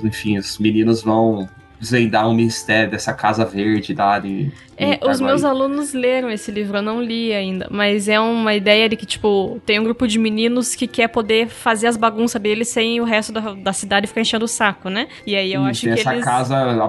enfim, 0.04 0.38
os 0.38 0.58
meninos 0.58 1.02
vão 1.02 1.48
desvendar 1.84 2.28
um 2.28 2.34
mistério 2.34 2.92
dessa 2.92 3.14
casa 3.14 3.44
verde 3.44 3.94
lá 3.94 4.18
de. 4.18 4.52
É, 4.78 4.98
os 5.06 5.20
meus 5.20 5.44
alunos 5.44 5.94
leram 5.94 6.32
esse 6.32 6.50
livro, 6.50 6.78
eu 6.78 6.82
não 6.82 7.02
li 7.02 7.34
ainda, 7.34 7.68
mas 7.70 8.08
é 8.08 8.20
uma 8.20 8.56
ideia 8.56 8.90
de 8.90 8.96
que, 8.96 9.06
tipo, 9.06 9.62
tem 9.66 9.80
um 9.80 9.84
grupo 9.84 10.08
de 10.08 10.18
meninos 10.18 10.74
que 10.74 10.88
quer 10.88 11.10
poder 11.10 11.48
fazer 11.48 11.88
as 11.88 11.98
bagunças 11.98 12.42
deles 12.42 12.70
sem 12.70 13.00
o 13.00 13.04
resto 13.04 13.32
da, 13.32 13.54
da 13.54 13.74
cidade 13.74 14.08
ficar 14.08 14.22
enchendo 14.22 14.46
o 14.46 14.48
saco, 14.48 14.90
né? 14.90 15.08
E 15.28 15.36
aí 15.36 15.54
eu 15.54 15.64
acho 15.64 15.82
que 15.82 15.90
essa 15.90 16.14
eles, 16.14 16.26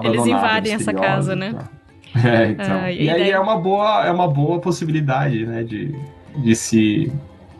eles 0.03 0.25
invadem 0.25 0.73
essa 0.73 0.93
casa, 0.93 1.35
né? 1.35 1.55
É, 2.15 2.51
então. 2.51 2.79
Ah, 2.81 2.89
e, 2.89 3.03
e 3.03 3.09
aí 3.09 3.19
daí... 3.23 3.31
é 3.31 3.37
uma 3.37 3.57
boa, 3.57 4.05
é 4.05 4.09
uma 4.09 4.25
boa 4.25 4.57
possibilidade, 4.61 5.45
né, 5.45 5.63
de, 5.63 5.93
de 6.37 6.55
se 6.55 7.11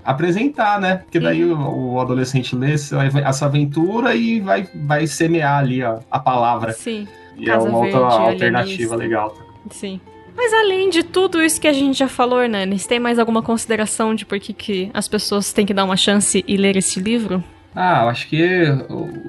apresentar, 0.05 0.79
né? 0.79 0.97
Porque 0.97 1.19
daí 1.19 1.43
o, 1.43 1.57
o, 1.57 1.99
adolescente 1.99 2.55
lê 2.55 2.73
essa 2.73 3.45
aventura 3.45 4.15
e 4.15 4.39
vai, 4.39 4.65
vai 4.85 5.07
semear 5.07 5.57
ali 5.57 5.83
a, 5.83 5.99
a 6.09 6.19
palavra. 6.19 6.73
Sim. 6.73 7.07
E 7.37 7.45
Casa 7.45 7.67
é 7.67 7.69
uma 7.69 7.81
Verde, 7.81 7.97
outra 7.97 8.17
alternativa 8.17 8.95
legal. 8.95 9.37
Sim. 9.69 9.99
Mas 10.35 10.53
além 10.53 10.89
de 10.89 11.01
tudo 11.03 11.41
isso 11.41 11.59
que 11.59 11.67
a 11.67 11.73
gente 11.73 11.97
já 11.97 12.07
falou, 12.07 12.41
Hernanes, 12.41 12.85
tem 12.85 12.99
mais 12.99 13.17
alguma 13.17 13.41
consideração 13.41 14.13
de 14.13 14.25
por 14.25 14.39
que, 14.39 14.53
que 14.53 14.91
as 14.93 15.07
pessoas 15.07 15.53
têm 15.53 15.65
que 15.65 15.73
dar 15.73 15.85
uma 15.85 15.95
chance 15.95 16.43
e 16.45 16.57
ler 16.57 16.75
esse 16.75 16.99
livro? 16.99 17.43
Ah, 17.73 18.03
eu 18.03 18.09
acho 18.09 18.27
que 18.27 18.63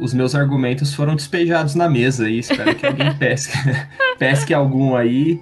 os 0.01 0.14
meus 0.14 0.35
argumentos 0.35 0.95
foram 0.95 1.16
despejados 1.16 1.75
na 1.75 1.88
mesa 1.88 2.29
e 2.31 2.38
espero 2.38 2.75
que 2.75 2.87
alguém 2.87 3.12
pesque, 3.19 3.57
pesque 4.19 4.55
algum 4.55 4.95
aí. 4.95 5.40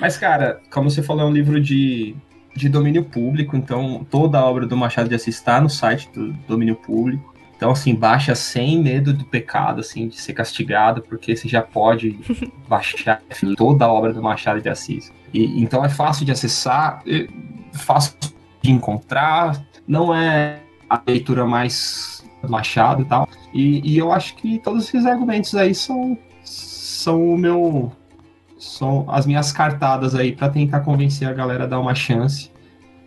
Mas, 0.00 0.16
cara, 0.16 0.60
como 0.70 0.90
você 0.90 1.02
falou, 1.02 1.24
é 1.24 1.26
um 1.26 1.32
livro 1.32 1.60
de, 1.60 2.16
de 2.54 2.68
domínio 2.68 3.04
público, 3.04 3.56
então 3.56 4.04
toda 4.10 4.38
a 4.38 4.44
obra 4.44 4.66
do 4.66 4.76
Machado 4.76 5.08
de 5.08 5.14
Assis 5.14 5.36
está 5.36 5.60
no 5.60 5.68
site 5.68 6.08
do 6.12 6.32
domínio 6.48 6.74
público. 6.74 7.29
Então, 7.60 7.72
assim, 7.72 7.94
baixa 7.94 8.34
sem 8.34 8.82
medo 8.82 9.12
do 9.12 9.22
pecado, 9.22 9.80
assim, 9.80 10.08
de 10.08 10.18
ser 10.18 10.32
castigado, 10.32 11.02
porque 11.02 11.36
você 11.36 11.46
já 11.46 11.60
pode 11.60 12.18
baixar 12.66 13.20
toda 13.54 13.84
a 13.84 13.92
obra 13.92 14.14
do 14.14 14.22
Machado 14.22 14.62
de 14.62 14.68
Assis. 14.70 15.12
E, 15.30 15.62
então 15.62 15.84
é 15.84 15.90
fácil 15.90 16.24
de 16.24 16.32
acessar, 16.32 17.04
fácil 17.74 18.14
de 18.62 18.70
encontrar, 18.72 19.62
não 19.86 20.14
é 20.14 20.60
a 20.88 21.02
leitura 21.06 21.44
mais 21.44 22.24
Machado 22.48 23.02
e 23.02 23.04
tal. 23.04 23.28
E, 23.52 23.92
e 23.92 23.98
eu 23.98 24.10
acho 24.10 24.36
que 24.36 24.58
todos 24.60 24.88
esses 24.88 25.04
argumentos 25.04 25.54
aí 25.54 25.74
são, 25.74 26.16
são 26.42 27.22
o 27.22 27.36
meu. 27.36 27.92
São 28.58 29.04
as 29.06 29.26
minhas 29.26 29.52
cartadas 29.52 30.14
aí 30.14 30.32
para 30.32 30.48
tentar 30.48 30.80
convencer 30.80 31.28
a 31.28 31.34
galera 31.34 31.64
a 31.64 31.66
dar 31.66 31.78
uma 31.78 31.94
chance 31.94 32.49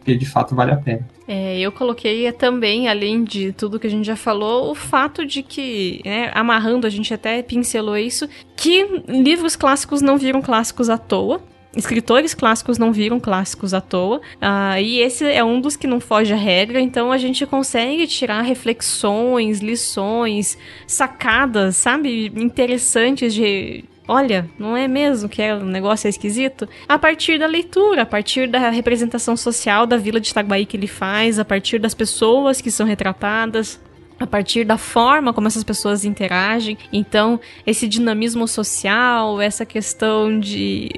porque 0.04 0.16
de 0.18 0.26
fato 0.26 0.54
vale 0.54 0.72
a 0.72 0.76
pena. 0.76 1.08
É, 1.26 1.58
eu 1.58 1.72
coloquei 1.72 2.30
também, 2.34 2.90
além 2.90 3.24
de 3.24 3.54
tudo 3.54 3.80
que 3.80 3.88
a 3.88 3.90
gente 3.90 4.06
já 4.06 4.18
falou, 4.18 4.70
o 4.70 4.76
fato 4.76 5.26
de 5.26 5.42
que, 5.42 6.02
né, 6.04 6.30
amarrando, 6.36 6.86
a 6.86 6.90
gente 6.90 7.14
até 7.14 7.42
pincelou 7.42 7.98
isso, 7.98 8.28
que 8.58 8.86
livros 9.08 9.56
clássicos 9.56 10.02
não 10.02 10.18
viram 10.18 10.42
clássicos 10.42 10.90
à 10.90 10.98
toa. 10.98 11.42
Escritores 11.76 12.36
clássicos 12.36 12.78
não 12.78 12.92
viram 12.92 13.20
clássicos 13.20 13.74
à 13.74 13.82
toa, 13.82 14.18
uh, 14.18 14.78
e 14.80 15.00
esse 15.00 15.26
é 15.26 15.44
um 15.44 15.60
dos 15.60 15.76
que 15.76 15.88
não 15.88 16.00
foge 16.00 16.32
à 16.32 16.36
regra, 16.36 16.80
então 16.80 17.12
a 17.12 17.18
gente 17.18 17.48
consegue 17.48 18.06
tirar 18.06 18.42
reflexões, 18.42 19.60
lições, 19.60 20.56
sacadas, 20.86 21.76
sabe, 21.76 22.32
interessantes 22.36 23.34
de, 23.34 23.86
olha, 24.08 24.50
não 24.58 24.76
é 24.76 24.88
mesmo 24.88 25.30
que 25.30 25.42
é, 25.42 25.54
o 25.54 25.64
negócio 25.64 26.08
é 26.08 26.10
esquisito? 26.10 26.68
A 26.88 26.98
partir 26.98 27.40
da 27.40 27.48
leitura, 27.48 28.04
a 28.04 28.06
partir 28.06 28.48
da 28.48 28.70
representação 28.70 29.36
social 29.36 29.86
da 29.86 29.98
vila 29.98 30.20
de 30.20 30.30
Itaguaí 30.30 30.66
que 30.66 30.78
ele 30.78 30.88
faz, 30.88 31.40
a 31.40 31.46
partir 31.46 31.80
das 31.80 31.94
pessoas 31.94 32.62
que 32.62 32.72
são 32.72 32.86
retratadas, 32.86 33.80
a 34.20 34.28
partir 34.28 34.64
da 34.64 34.78
forma 34.78 35.34
como 35.34 35.48
essas 35.48 35.64
pessoas 35.64 36.06
interagem. 36.06 36.78
Então, 36.92 37.40
esse 37.66 37.88
dinamismo 37.88 38.48
social, 38.48 39.42
essa 39.42 39.66
questão 39.66 40.40
de 40.40 40.90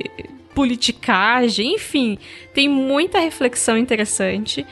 politicagem, 0.54 1.76
enfim, 1.76 2.18
tem 2.54 2.70
muita 2.70 3.20
reflexão 3.20 3.78
interessante 3.78 4.66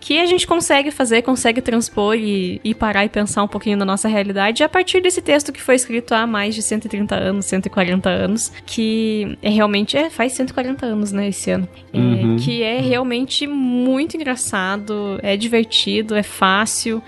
que 0.00 0.18
a 0.18 0.24
gente 0.24 0.46
consegue 0.46 0.90
fazer, 0.90 1.22
consegue 1.22 1.60
transpor 1.60 2.16
e, 2.16 2.60
e, 2.64 2.74
parar 2.74 3.04
e 3.04 3.08
pensar 3.08 3.42
um 3.42 3.48
pouquinho 3.48 3.76
na 3.76 3.84
nossa 3.84 4.08
realidade 4.08 4.64
a 4.64 4.68
partir 4.68 5.02
desse 5.02 5.20
texto 5.20 5.52
que 5.52 5.60
foi 5.60 5.74
escrito 5.74 6.14
há 6.14 6.26
mais 6.26 6.54
de 6.54 6.62
130 6.62 7.14
anos, 7.14 7.44
140 7.44 8.08
anos, 8.08 8.50
que 8.64 9.36
é 9.42 9.50
realmente, 9.50 9.96
é, 9.96 10.08
faz 10.08 10.32
140 10.32 10.86
anos, 10.86 11.12
né, 11.12 11.28
esse 11.28 11.50
ano, 11.50 11.68
uhum. 11.92 12.36
é, 12.36 12.42
que 12.42 12.62
é 12.62 12.80
realmente 12.80 13.46
muito 13.46 14.16
engraçado, 14.16 15.20
é 15.22 15.36
divertido, 15.36 16.16
é 16.16 16.22
fácil, 16.22 17.02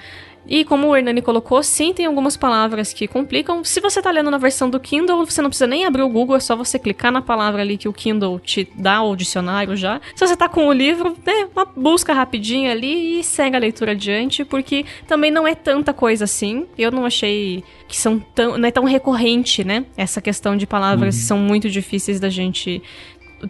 e 0.47 0.65
como 0.65 0.89
o 0.89 0.97
Hernani 0.97 1.23
colocou, 1.23 1.63
sim, 1.63 1.93
tem 1.93 2.07
algumas 2.07 2.37
palavras 2.37 2.93
que 2.93 3.07
complicam. 3.07 3.63
Se 3.65 3.81
você 3.81 4.01
está 4.01 4.11
lendo 4.11 4.31
na 4.31 4.39
versão 4.39 4.69
do 4.69 4.81
Kindle, 4.81 5.25
você 5.25 5.41
não 5.41 5.49
precisa 5.49 5.67
nem 5.67 5.85
abrir 5.85 6.03
o 6.03 6.09
Google, 6.09 6.37
é 6.37 6.41
só 6.41 6.57
você 6.57 6.79
clicar 6.79 7.13
na 7.13 7.23
palavra 7.23 7.63
ali 7.63 7.77
que 7.77 7.89
o 7.89 7.93
Kindle 7.93 8.41
te 8.41 8.69
dá, 8.75 9.03
o 9.03 9.15
dicionário 9.15 9.77
já. 9.77 10.01
Se 10.15 10.27
você 10.27 10.35
está 10.35 10.49
com 10.49 10.67
o 10.67 10.73
livro, 10.73 11.17
né, 11.25 11.49
uma 11.55 11.65
busca 11.65 12.13
rapidinha 12.13 12.73
ali 12.73 13.21
e 13.21 13.25
segue 13.25 13.57
a 13.57 13.59
leitura 13.59 13.93
adiante, 13.93 14.45
porque 14.45 14.85
também 15.07 15.31
não 15.31 15.47
é 15.47 15.55
tanta 15.55 15.93
coisa 15.93 16.25
assim. 16.25 16.67
Eu 16.77 16.91
não 16.91 17.07
achei 17.07 17.63
que 17.87 17.97
são 17.97 18.19
tão, 18.19 18.59
não 18.59 18.69
é 18.69 18.71
tão 18.71 18.85
recorrente, 18.85 19.63
né? 19.63 19.85
Essa 19.97 20.21
questão 20.21 20.57
de 20.57 20.67
palavras 20.67 21.15
uhum. 21.15 21.21
que 21.21 21.27
são 21.27 21.39
muito 21.39 21.71
difíceis 21.71 22.19
da 22.19 22.29
gente 22.29 22.83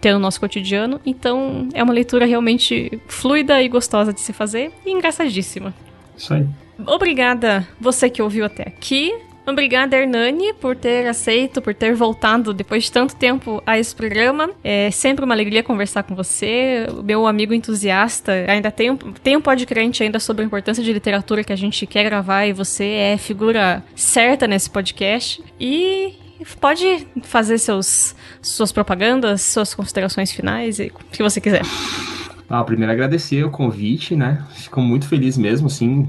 ter 0.00 0.12
no 0.12 0.18
nosso 0.18 0.40
cotidiano. 0.40 1.00
Então, 1.04 1.68
é 1.72 1.82
uma 1.82 1.92
leitura 1.92 2.26
realmente 2.26 3.00
fluida 3.06 3.62
e 3.62 3.68
gostosa 3.68 4.12
de 4.12 4.20
se 4.20 4.32
fazer 4.32 4.72
e 4.84 4.90
engraçadíssima. 4.90 5.74
Isso 6.16 6.34
aí. 6.34 6.46
Obrigada 6.86 7.66
você 7.80 8.08
que 8.10 8.22
ouviu 8.22 8.44
até 8.44 8.62
aqui. 8.62 9.12
Obrigada, 9.44 9.96
Hernani, 9.96 10.52
por 10.54 10.76
ter 10.76 11.06
aceito, 11.08 11.60
por 11.60 11.74
ter 11.74 11.94
voltado 11.96 12.54
depois 12.54 12.84
de 12.84 12.92
tanto 12.92 13.16
tempo 13.16 13.60
a 13.66 13.76
esse 13.76 13.94
programa. 13.94 14.50
É 14.62 14.88
sempre 14.92 15.24
uma 15.24 15.34
alegria 15.34 15.64
conversar 15.64 16.04
com 16.04 16.14
você, 16.14 16.86
meu 17.02 17.26
amigo 17.26 17.52
entusiasta. 17.52 18.32
Ainda 18.46 18.70
tem 18.70 18.90
um, 18.90 18.96
tem 18.96 19.36
um 19.36 19.40
podcast 19.40 20.02
ainda 20.02 20.20
sobre 20.20 20.44
a 20.44 20.46
importância 20.46 20.82
de 20.82 20.92
literatura 20.92 21.42
que 21.42 21.52
a 21.52 21.56
gente 21.56 21.86
quer 21.86 22.04
gravar 22.04 22.46
e 22.46 22.52
você 22.52 22.84
é 22.84 23.16
figura 23.18 23.82
certa 23.96 24.46
nesse 24.46 24.70
podcast. 24.70 25.42
E 25.58 26.14
pode 26.60 27.06
fazer 27.22 27.58
seus, 27.58 28.14
suas 28.40 28.70
propagandas, 28.70 29.42
suas 29.42 29.74
considerações 29.74 30.30
finais 30.30 30.78
o 30.78 30.90
que 31.10 31.22
você 31.22 31.40
quiser. 31.40 31.62
Ah, 32.48 32.62
primeiro 32.62 32.92
agradecer 32.92 33.42
o 33.44 33.50
convite, 33.50 34.14
né? 34.14 34.44
Fico 34.54 34.80
muito 34.80 35.08
feliz 35.08 35.36
mesmo, 35.36 35.66
assim, 35.66 36.06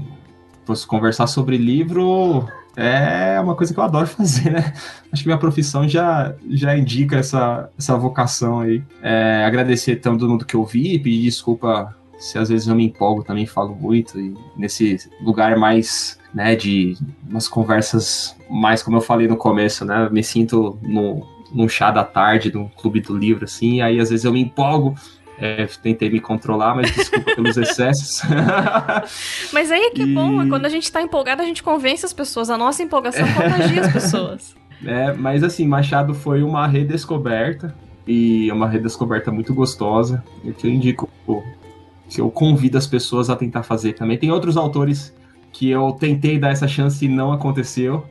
fosse 0.64 0.86
conversar 0.86 1.26
sobre 1.26 1.56
livro 1.56 2.48
é 2.76 3.40
uma 3.40 3.54
coisa 3.54 3.72
que 3.72 3.78
eu 3.78 3.84
adoro 3.84 4.06
fazer, 4.06 4.50
né? 4.50 4.72
Acho 5.12 5.22
que 5.22 5.28
minha 5.28 5.38
profissão 5.38 5.88
já, 5.88 6.34
já 6.50 6.76
indica 6.76 7.16
essa, 7.16 7.70
essa 7.78 7.96
vocação 7.96 8.60
aí. 8.60 8.82
É, 9.02 9.44
agradecer 9.46 9.96
todo 9.96 10.28
mundo 10.28 10.44
que 10.44 10.56
eu 10.56 10.64
vi, 10.64 10.98
pedir 10.98 11.22
desculpa 11.22 11.94
se 12.18 12.38
às 12.38 12.48
vezes 12.48 12.66
eu 12.66 12.74
me 12.74 12.84
empolgo 12.84 13.22
também, 13.22 13.44
falo 13.44 13.74
muito, 13.74 14.18
e 14.18 14.34
nesse 14.56 14.98
lugar 15.20 15.56
mais, 15.58 16.18
né, 16.32 16.54
de 16.54 16.96
umas 17.28 17.48
conversas 17.48 18.36
mais, 18.48 18.82
como 18.82 18.96
eu 18.96 19.00
falei 19.00 19.28
no 19.28 19.36
começo, 19.36 19.84
né? 19.84 20.08
Me 20.10 20.22
sinto 20.22 20.78
no, 20.82 21.26
num 21.52 21.68
chá 21.68 21.90
da 21.90 22.04
tarde, 22.04 22.52
num 22.52 22.68
clube 22.68 23.00
do 23.00 23.16
livro, 23.16 23.44
assim, 23.44 23.80
aí 23.80 24.00
às 24.00 24.10
vezes 24.10 24.24
eu 24.24 24.32
me 24.32 24.40
empolgo, 24.40 24.94
é, 25.38 25.66
tentei 25.82 26.10
me 26.10 26.20
controlar, 26.20 26.74
mas 26.74 26.92
desculpa 26.94 27.34
pelos 27.34 27.56
excessos. 27.56 28.22
mas 29.52 29.70
aí 29.70 29.86
é 29.86 29.90
que 29.90 30.02
e... 30.02 30.14
bom, 30.14 30.48
quando 30.48 30.66
a 30.66 30.68
gente 30.68 30.90
tá 30.90 31.02
empolgado, 31.02 31.42
a 31.42 31.44
gente 31.44 31.62
convence 31.62 32.04
as 32.04 32.12
pessoas. 32.12 32.50
A 32.50 32.56
nossa 32.56 32.82
empolgação 32.82 33.26
contagia 33.32 33.80
as 33.82 33.92
pessoas. 33.92 34.54
É, 34.86 35.14
mas 35.14 35.42
assim, 35.42 35.66
Machado 35.66 36.12
foi 36.12 36.42
uma 36.42 36.66
redescoberta 36.66 37.74
e 38.06 38.50
é 38.50 38.52
uma 38.52 38.68
redescoberta 38.68 39.30
muito 39.30 39.54
gostosa. 39.54 40.22
E 40.44 40.52
que 40.52 40.66
eu 40.66 40.70
indico, 40.70 41.08
que 42.10 42.20
eu 42.20 42.30
convido 42.30 42.76
as 42.76 42.86
pessoas 42.86 43.30
a 43.30 43.36
tentar 43.36 43.62
fazer 43.62 43.94
também. 43.94 44.18
Tem 44.18 44.30
outros 44.30 44.58
autores 44.58 45.14
que 45.52 45.70
eu 45.70 45.92
tentei 45.92 46.38
dar 46.38 46.50
essa 46.50 46.68
chance 46.68 47.02
e 47.02 47.08
não 47.08 47.32
aconteceu. 47.32 48.04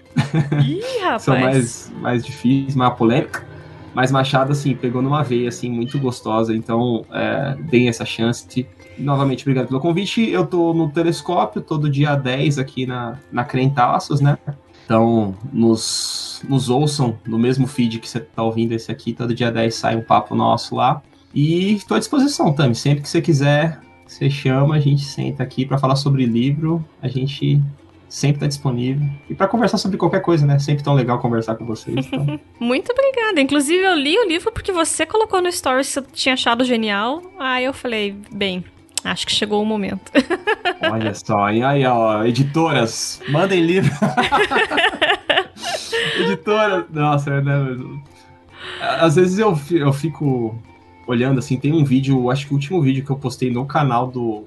Ih, 0.66 0.82
rapaz! 1.04 1.22
São 1.22 1.40
mais, 1.40 1.92
mais 2.00 2.26
difíceis, 2.26 2.76
mais 2.76 2.96
polêmica. 2.96 3.46
Mas 3.94 4.12
Machado, 4.12 4.52
assim, 4.52 4.76
pegou 4.76 5.02
numa 5.02 5.24
veia, 5.24 5.50
assim, 5.50 5.70
muito 5.70 6.00
gostosa. 6.00 6.56
Então, 6.56 7.06
é, 7.12 7.56
deem 7.70 7.88
essa 7.88 8.06
chance. 8.06 8.68
Novamente, 8.98 9.44
obrigado 9.44 9.68
pelo 9.68 9.80
convite. 9.80 10.30
Eu 10.30 10.46
tô 10.46 10.74
no 10.74 10.90
Telescópio 10.90 11.62
todo 11.62 11.90
dia 11.90 12.16
10 12.16 12.60
aqui 12.60 12.86
na, 12.86 13.20
na 13.32 13.44
Crentaços, 13.44 14.20
né? 14.20 14.38
Então, 14.86 15.36
nos, 15.52 16.42
nos 16.48 16.70
ouçam 16.70 17.18
no 17.26 17.38
mesmo 17.38 17.68
feed 17.68 18.00
que 18.00 18.10
você 18.10 18.20
tá 18.20 18.44
ouvindo 18.44 18.74
esse 18.74 18.92
aqui. 18.92 19.14
Todo 19.14 19.34
dia 19.34 19.52
10 19.52 19.74
sai 19.74 19.96
um 19.96 20.04
papo 20.04 20.36
nosso 20.36 20.76
lá. 20.76 21.02
E 21.34 21.74
estou 21.74 21.96
à 21.96 22.00
disposição, 22.00 22.54
Tami. 22.54 22.76
Sempre 22.76 23.02
que 23.04 23.10
você 23.10 23.22
quiser, 23.22 23.80
você 24.06 24.30
chama, 24.30 24.76
a 24.76 24.80
gente 24.80 25.04
senta 25.04 25.42
aqui 25.42 25.66
para 25.66 25.78
falar 25.78 25.96
sobre 25.96 26.26
livro. 26.26 26.84
A 27.02 27.08
gente 27.08 27.62
sempre 28.14 28.36
está 28.36 28.46
disponível. 28.46 29.08
E 29.28 29.34
para 29.34 29.48
conversar 29.48 29.80
sobre 29.80 29.98
qualquer 29.98 30.20
coisa, 30.22 30.46
né? 30.46 30.60
Sempre 30.60 30.84
tão 30.84 30.94
legal 30.94 31.18
conversar 31.18 31.56
com 31.56 31.66
vocês. 31.66 32.06
Então. 32.06 32.40
Muito 32.60 32.92
obrigada. 32.92 33.42
Inclusive, 33.42 33.84
eu 33.84 33.96
li 33.96 34.16
o 34.20 34.28
livro 34.28 34.52
porque 34.52 34.72
você 34.72 35.04
colocou 35.04 35.42
no 35.42 35.52
Stories 35.52 35.88
que 35.88 35.94
você 35.94 36.02
tinha 36.14 36.34
achado 36.34 36.64
genial. 36.64 37.24
Aí 37.40 37.66
eu 37.66 37.74
falei, 37.74 38.16
bem, 38.32 38.64
acho 39.04 39.26
que 39.26 39.34
chegou 39.34 39.64
o 39.64 39.66
momento. 39.66 40.12
Olha 40.92 41.12
só, 41.16 41.50
e 41.50 41.64
aí, 41.64 41.84
ó, 41.88 42.24
editoras, 42.24 43.20
mandem 43.30 43.62
livro. 43.62 43.92
Editora, 46.20 46.86
nossa, 46.92 47.32
é, 47.32 47.42
né? 47.42 47.78
Às 48.80 49.16
vezes 49.16 49.40
eu, 49.40 49.58
eu 49.72 49.92
fico 49.92 50.56
olhando 51.08 51.40
assim, 51.40 51.58
tem 51.58 51.74
um 51.74 51.84
vídeo, 51.84 52.30
acho 52.30 52.46
que 52.46 52.54
o 52.54 52.56
último 52.56 52.80
vídeo 52.80 53.04
que 53.04 53.10
eu 53.10 53.18
postei 53.18 53.50
no 53.50 53.66
canal 53.66 54.06
do 54.06 54.46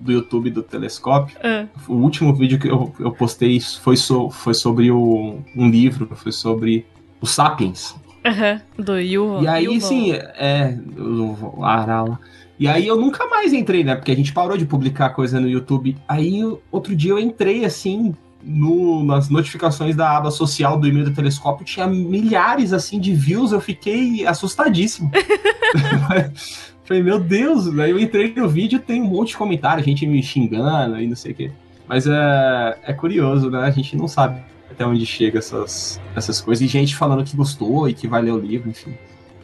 do 0.00 0.12
YouTube 0.12 0.50
do 0.50 0.62
Telescópio. 0.62 1.36
É. 1.42 1.66
O 1.86 1.94
último 1.94 2.34
vídeo 2.34 2.58
que 2.58 2.68
eu, 2.68 2.92
eu 2.98 3.12
postei 3.12 3.60
foi, 3.60 3.96
so, 3.96 4.30
foi 4.30 4.54
sobre 4.54 4.90
o, 4.90 5.38
um 5.54 5.70
livro, 5.70 6.08
foi 6.16 6.32
sobre 6.32 6.86
o 7.20 7.26
Sapiens. 7.26 7.94
Uhum, 8.24 8.84
do 8.84 8.98
Yuval. 8.98 9.42
E 9.42 9.48
aí, 9.48 9.64
Yuval. 9.64 9.80
sim, 9.80 10.12
é, 10.12 10.78
o 10.98 11.64
Arala. 11.64 12.18
E 12.58 12.68
aí 12.68 12.86
eu 12.86 12.96
nunca 12.96 13.26
mais 13.26 13.54
entrei, 13.54 13.82
né? 13.82 13.94
Porque 13.94 14.12
a 14.12 14.16
gente 14.16 14.32
parou 14.32 14.56
de 14.56 14.66
publicar 14.66 15.10
coisa 15.10 15.40
no 15.40 15.48
YouTube. 15.48 15.96
Aí 16.06 16.42
outro 16.70 16.94
dia 16.94 17.12
eu 17.12 17.18
entrei 17.18 17.64
assim 17.64 18.14
no, 18.42 19.04
nas 19.04 19.28
notificações 19.28 19.96
da 19.96 20.16
aba 20.16 20.30
social 20.30 20.78
do 20.78 20.86
e-mail 20.86 21.06
do 21.06 21.14
telescópio, 21.14 21.64
tinha 21.64 21.86
milhares 21.86 22.72
assim 22.72 22.98
de 22.98 23.14
views, 23.14 23.52
eu 23.52 23.60
fiquei 23.60 24.26
assustadíssimo. 24.26 25.10
Falei, 26.90 27.04
meu 27.04 27.20
Deus, 27.20 27.72
daí 27.72 27.92
eu 27.92 28.00
entrei 28.00 28.34
no 28.34 28.48
vídeo 28.48 28.80
tem 28.80 29.00
um 29.00 29.06
monte 29.06 29.28
de 29.28 29.36
comentário, 29.36 29.84
gente 29.84 30.04
me 30.04 30.20
xingando 30.20 31.00
e 31.00 31.06
não 31.06 31.14
sei 31.14 31.30
o 31.30 31.34
quê. 31.36 31.52
Mas 31.86 32.04
é, 32.04 32.78
é 32.82 32.92
curioso, 32.92 33.48
né? 33.48 33.60
A 33.60 33.70
gente 33.70 33.96
não 33.96 34.08
sabe 34.08 34.42
até 34.68 34.84
onde 34.84 35.06
chega 35.06 35.38
essas, 35.38 36.00
essas 36.16 36.40
coisas. 36.40 36.64
E 36.64 36.66
gente 36.66 36.96
falando 36.96 37.22
que 37.22 37.36
gostou 37.36 37.88
e 37.88 37.94
que 37.94 38.08
vai 38.08 38.20
ler 38.20 38.32
o 38.32 38.38
livro, 38.40 38.68
enfim. 38.68 38.92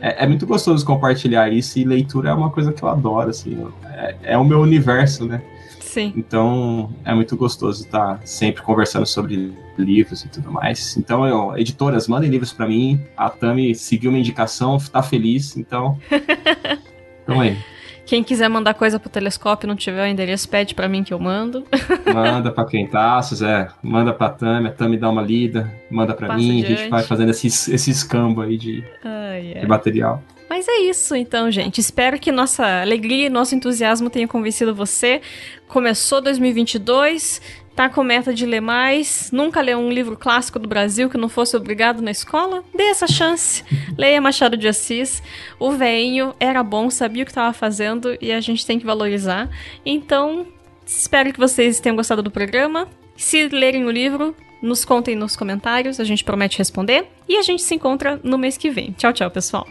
É, 0.00 0.24
é 0.24 0.26
muito 0.26 0.44
gostoso 0.44 0.84
compartilhar 0.84 1.48
isso 1.52 1.78
e 1.78 1.84
leitura 1.84 2.30
é 2.30 2.32
uma 2.32 2.50
coisa 2.50 2.72
que 2.72 2.82
eu 2.82 2.88
adoro, 2.88 3.30
assim. 3.30 3.64
É, 3.92 4.16
é 4.24 4.36
o 4.36 4.44
meu 4.44 4.58
universo, 4.60 5.24
né? 5.24 5.40
Sim. 5.78 6.12
Então 6.16 6.90
é 7.04 7.14
muito 7.14 7.36
gostoso 7.36 7.84
estar 7.84 8.20
sempre 8.24 8.60
conversando 8.60 9.06
sobre 9.06 9.54
livros 9.78 10.24
e 10.24 10.28
tudo 10.28 10.50
mais. 10.50 10.96
Então, 10.96 11.24
eu, 11.24 11.56
editoras, 11.56 12.08
mandem 12.08 12.28
livros 12.28 12.52
para 12.52 12.66
mim. 12.66 13.00
A 13.16 13.30
Tami 13.30 13.72
seguiu 13.72 14.10
uma 14.10 14.18
indicação, 14.18 14.78
tá 14.78 15.00
feliz, 15.00 15.56
então 15.56 15.96
Então 17.26 17.40
aí. 17.40 17.56
Quem 18.06 18.22
quiser 18.22 18.48
mandar 18.48 18.74
coisa 18.74 19.00
pro 19.00 19.10
telescópio 19.10 19.66
e 19.66 19.68
não 19.68 19.74
tiver 19.74 20.04
o 20.04 20.06
endereço, 20.06 20.48
pede 20.48 20.76
para 20.76 20.88
mim 20.88 21.02
que 21.02 21.12
eu 21.12 21.18
mando. 21.18 21.66
Manda 22.14 22.52
pra 22.52 22.64
quem 22.64 22.86
tá, 22.86 23.20
Zé. 23.20 23.66
Manda 23.82 24.12
pra 24.12 24.28
Tami, 24.28 24.68
a 24.68 24.72
Tami 24.72 24.96
dá 24.96 25.10
uma 25.10 25.22
lida, 25.22 25.74
manda 25.90 26.14
pra 26.14 26.28
Passa 26.28 26.38
mim, 26.38 26.62
adiante. 26.62 26.72
a 26.72 26.76
gente 26.82 26.90
vai 26.90 27.02
fazendo 27.02 27.30
esses, 27.30 27.66
esses 27.66 27.96
escambo 27.96 28.42
aí 28.42 28.56
de, 28.56 28.84
ai, 29.04 29.56
de 29.60 29.66
material. 29.66 30.22
Mas 30.48 30.68
é 30.68 30.78
isso 30.82 31.16
então, 31.16 31.50
gente. 31.50 31.80
Espero 31.80 32.16
que 32.20 32.30
nossa 32.30 32.80
alegria 32.80 33.26
e 33.26 33.28
nosso 33.28 33.56
entusiasmo 33.56 34.08
tenha 34.08 34.28
convencido 34.28 34.72
você. 34.72 35.20
Começou 35.66 36.20
2022, 36.20 37.42
Tá 37.76 37.90
com 37.90 38.02
meta 38.02 38.32
de 38.32 38.46
ler 38.46 38.62
mais? 38.62 39.30
Nunca 39.30 39.60
leu 39.60 39.78
um 39.78 39.90
livro 39.90 40.16
clássico 40.16 40.58
do 40.58 40.66
Brasil 40.66 41.10
que 41.10 41.18
não 41.18 41.28
fosse 41.28 41.54
obrigado 41.54 42.00
na 42.00 42.10
escola? 42.10 42.64
Dê 42.74 42.84
essa 42.84 43.06
chance. 43.06 43.62
Leia 43.98 44.18
Machado 44.18 44.56
de 44.56 44.66
Assis. 44.66 45.22
O 45.60 45.72
veinho 45.72 46.34
era 46.40 46.62
bom, 46.62 46.88
sabia 46.88 47.22
o 47.22 47.26
que 47.26 47.30
estava 47.30 47.52
fazendo 47.52 48.16
e 48.18 48.32
a 48.32 48.40
gente 48.40 48.64
tem 48.64 48.78
que 48.78 48.86
valorizar. 48.86 49.50
Então, 49.84 50.46
espero 50.86 51.30
que 51.34 51.38
vocês 51.38 51.78
tenham 51.78 51.96
gostado 51.96 52.22
do 52.22 52.30
programa. 52.30 52.88
Se 53.14 53.46
lerem 53.48 53.84
o 53.84 53.90
livro, 53.90 54.34
nos 54.62 54.82
contem 54.82 55.14
nos 55.14 55.36
comentários, 55.36 56.00
a 56.00 56.04
gente 56.04 56.24
promete 56.24 56.56
responder. 56.56 57.06
E 57.28 57.36
a 57.36 57.42
gente 57.42 57.62
se 57.62 57.74
encontra 57.74 58.18
no 58.24 58.38
mês 58.38 58.56
que 58.56 58.70
vem. 58.70 58.92
Tchau, 58.92 59.12
tchau, 59.12 59.30
pessoal. 59.30 59.68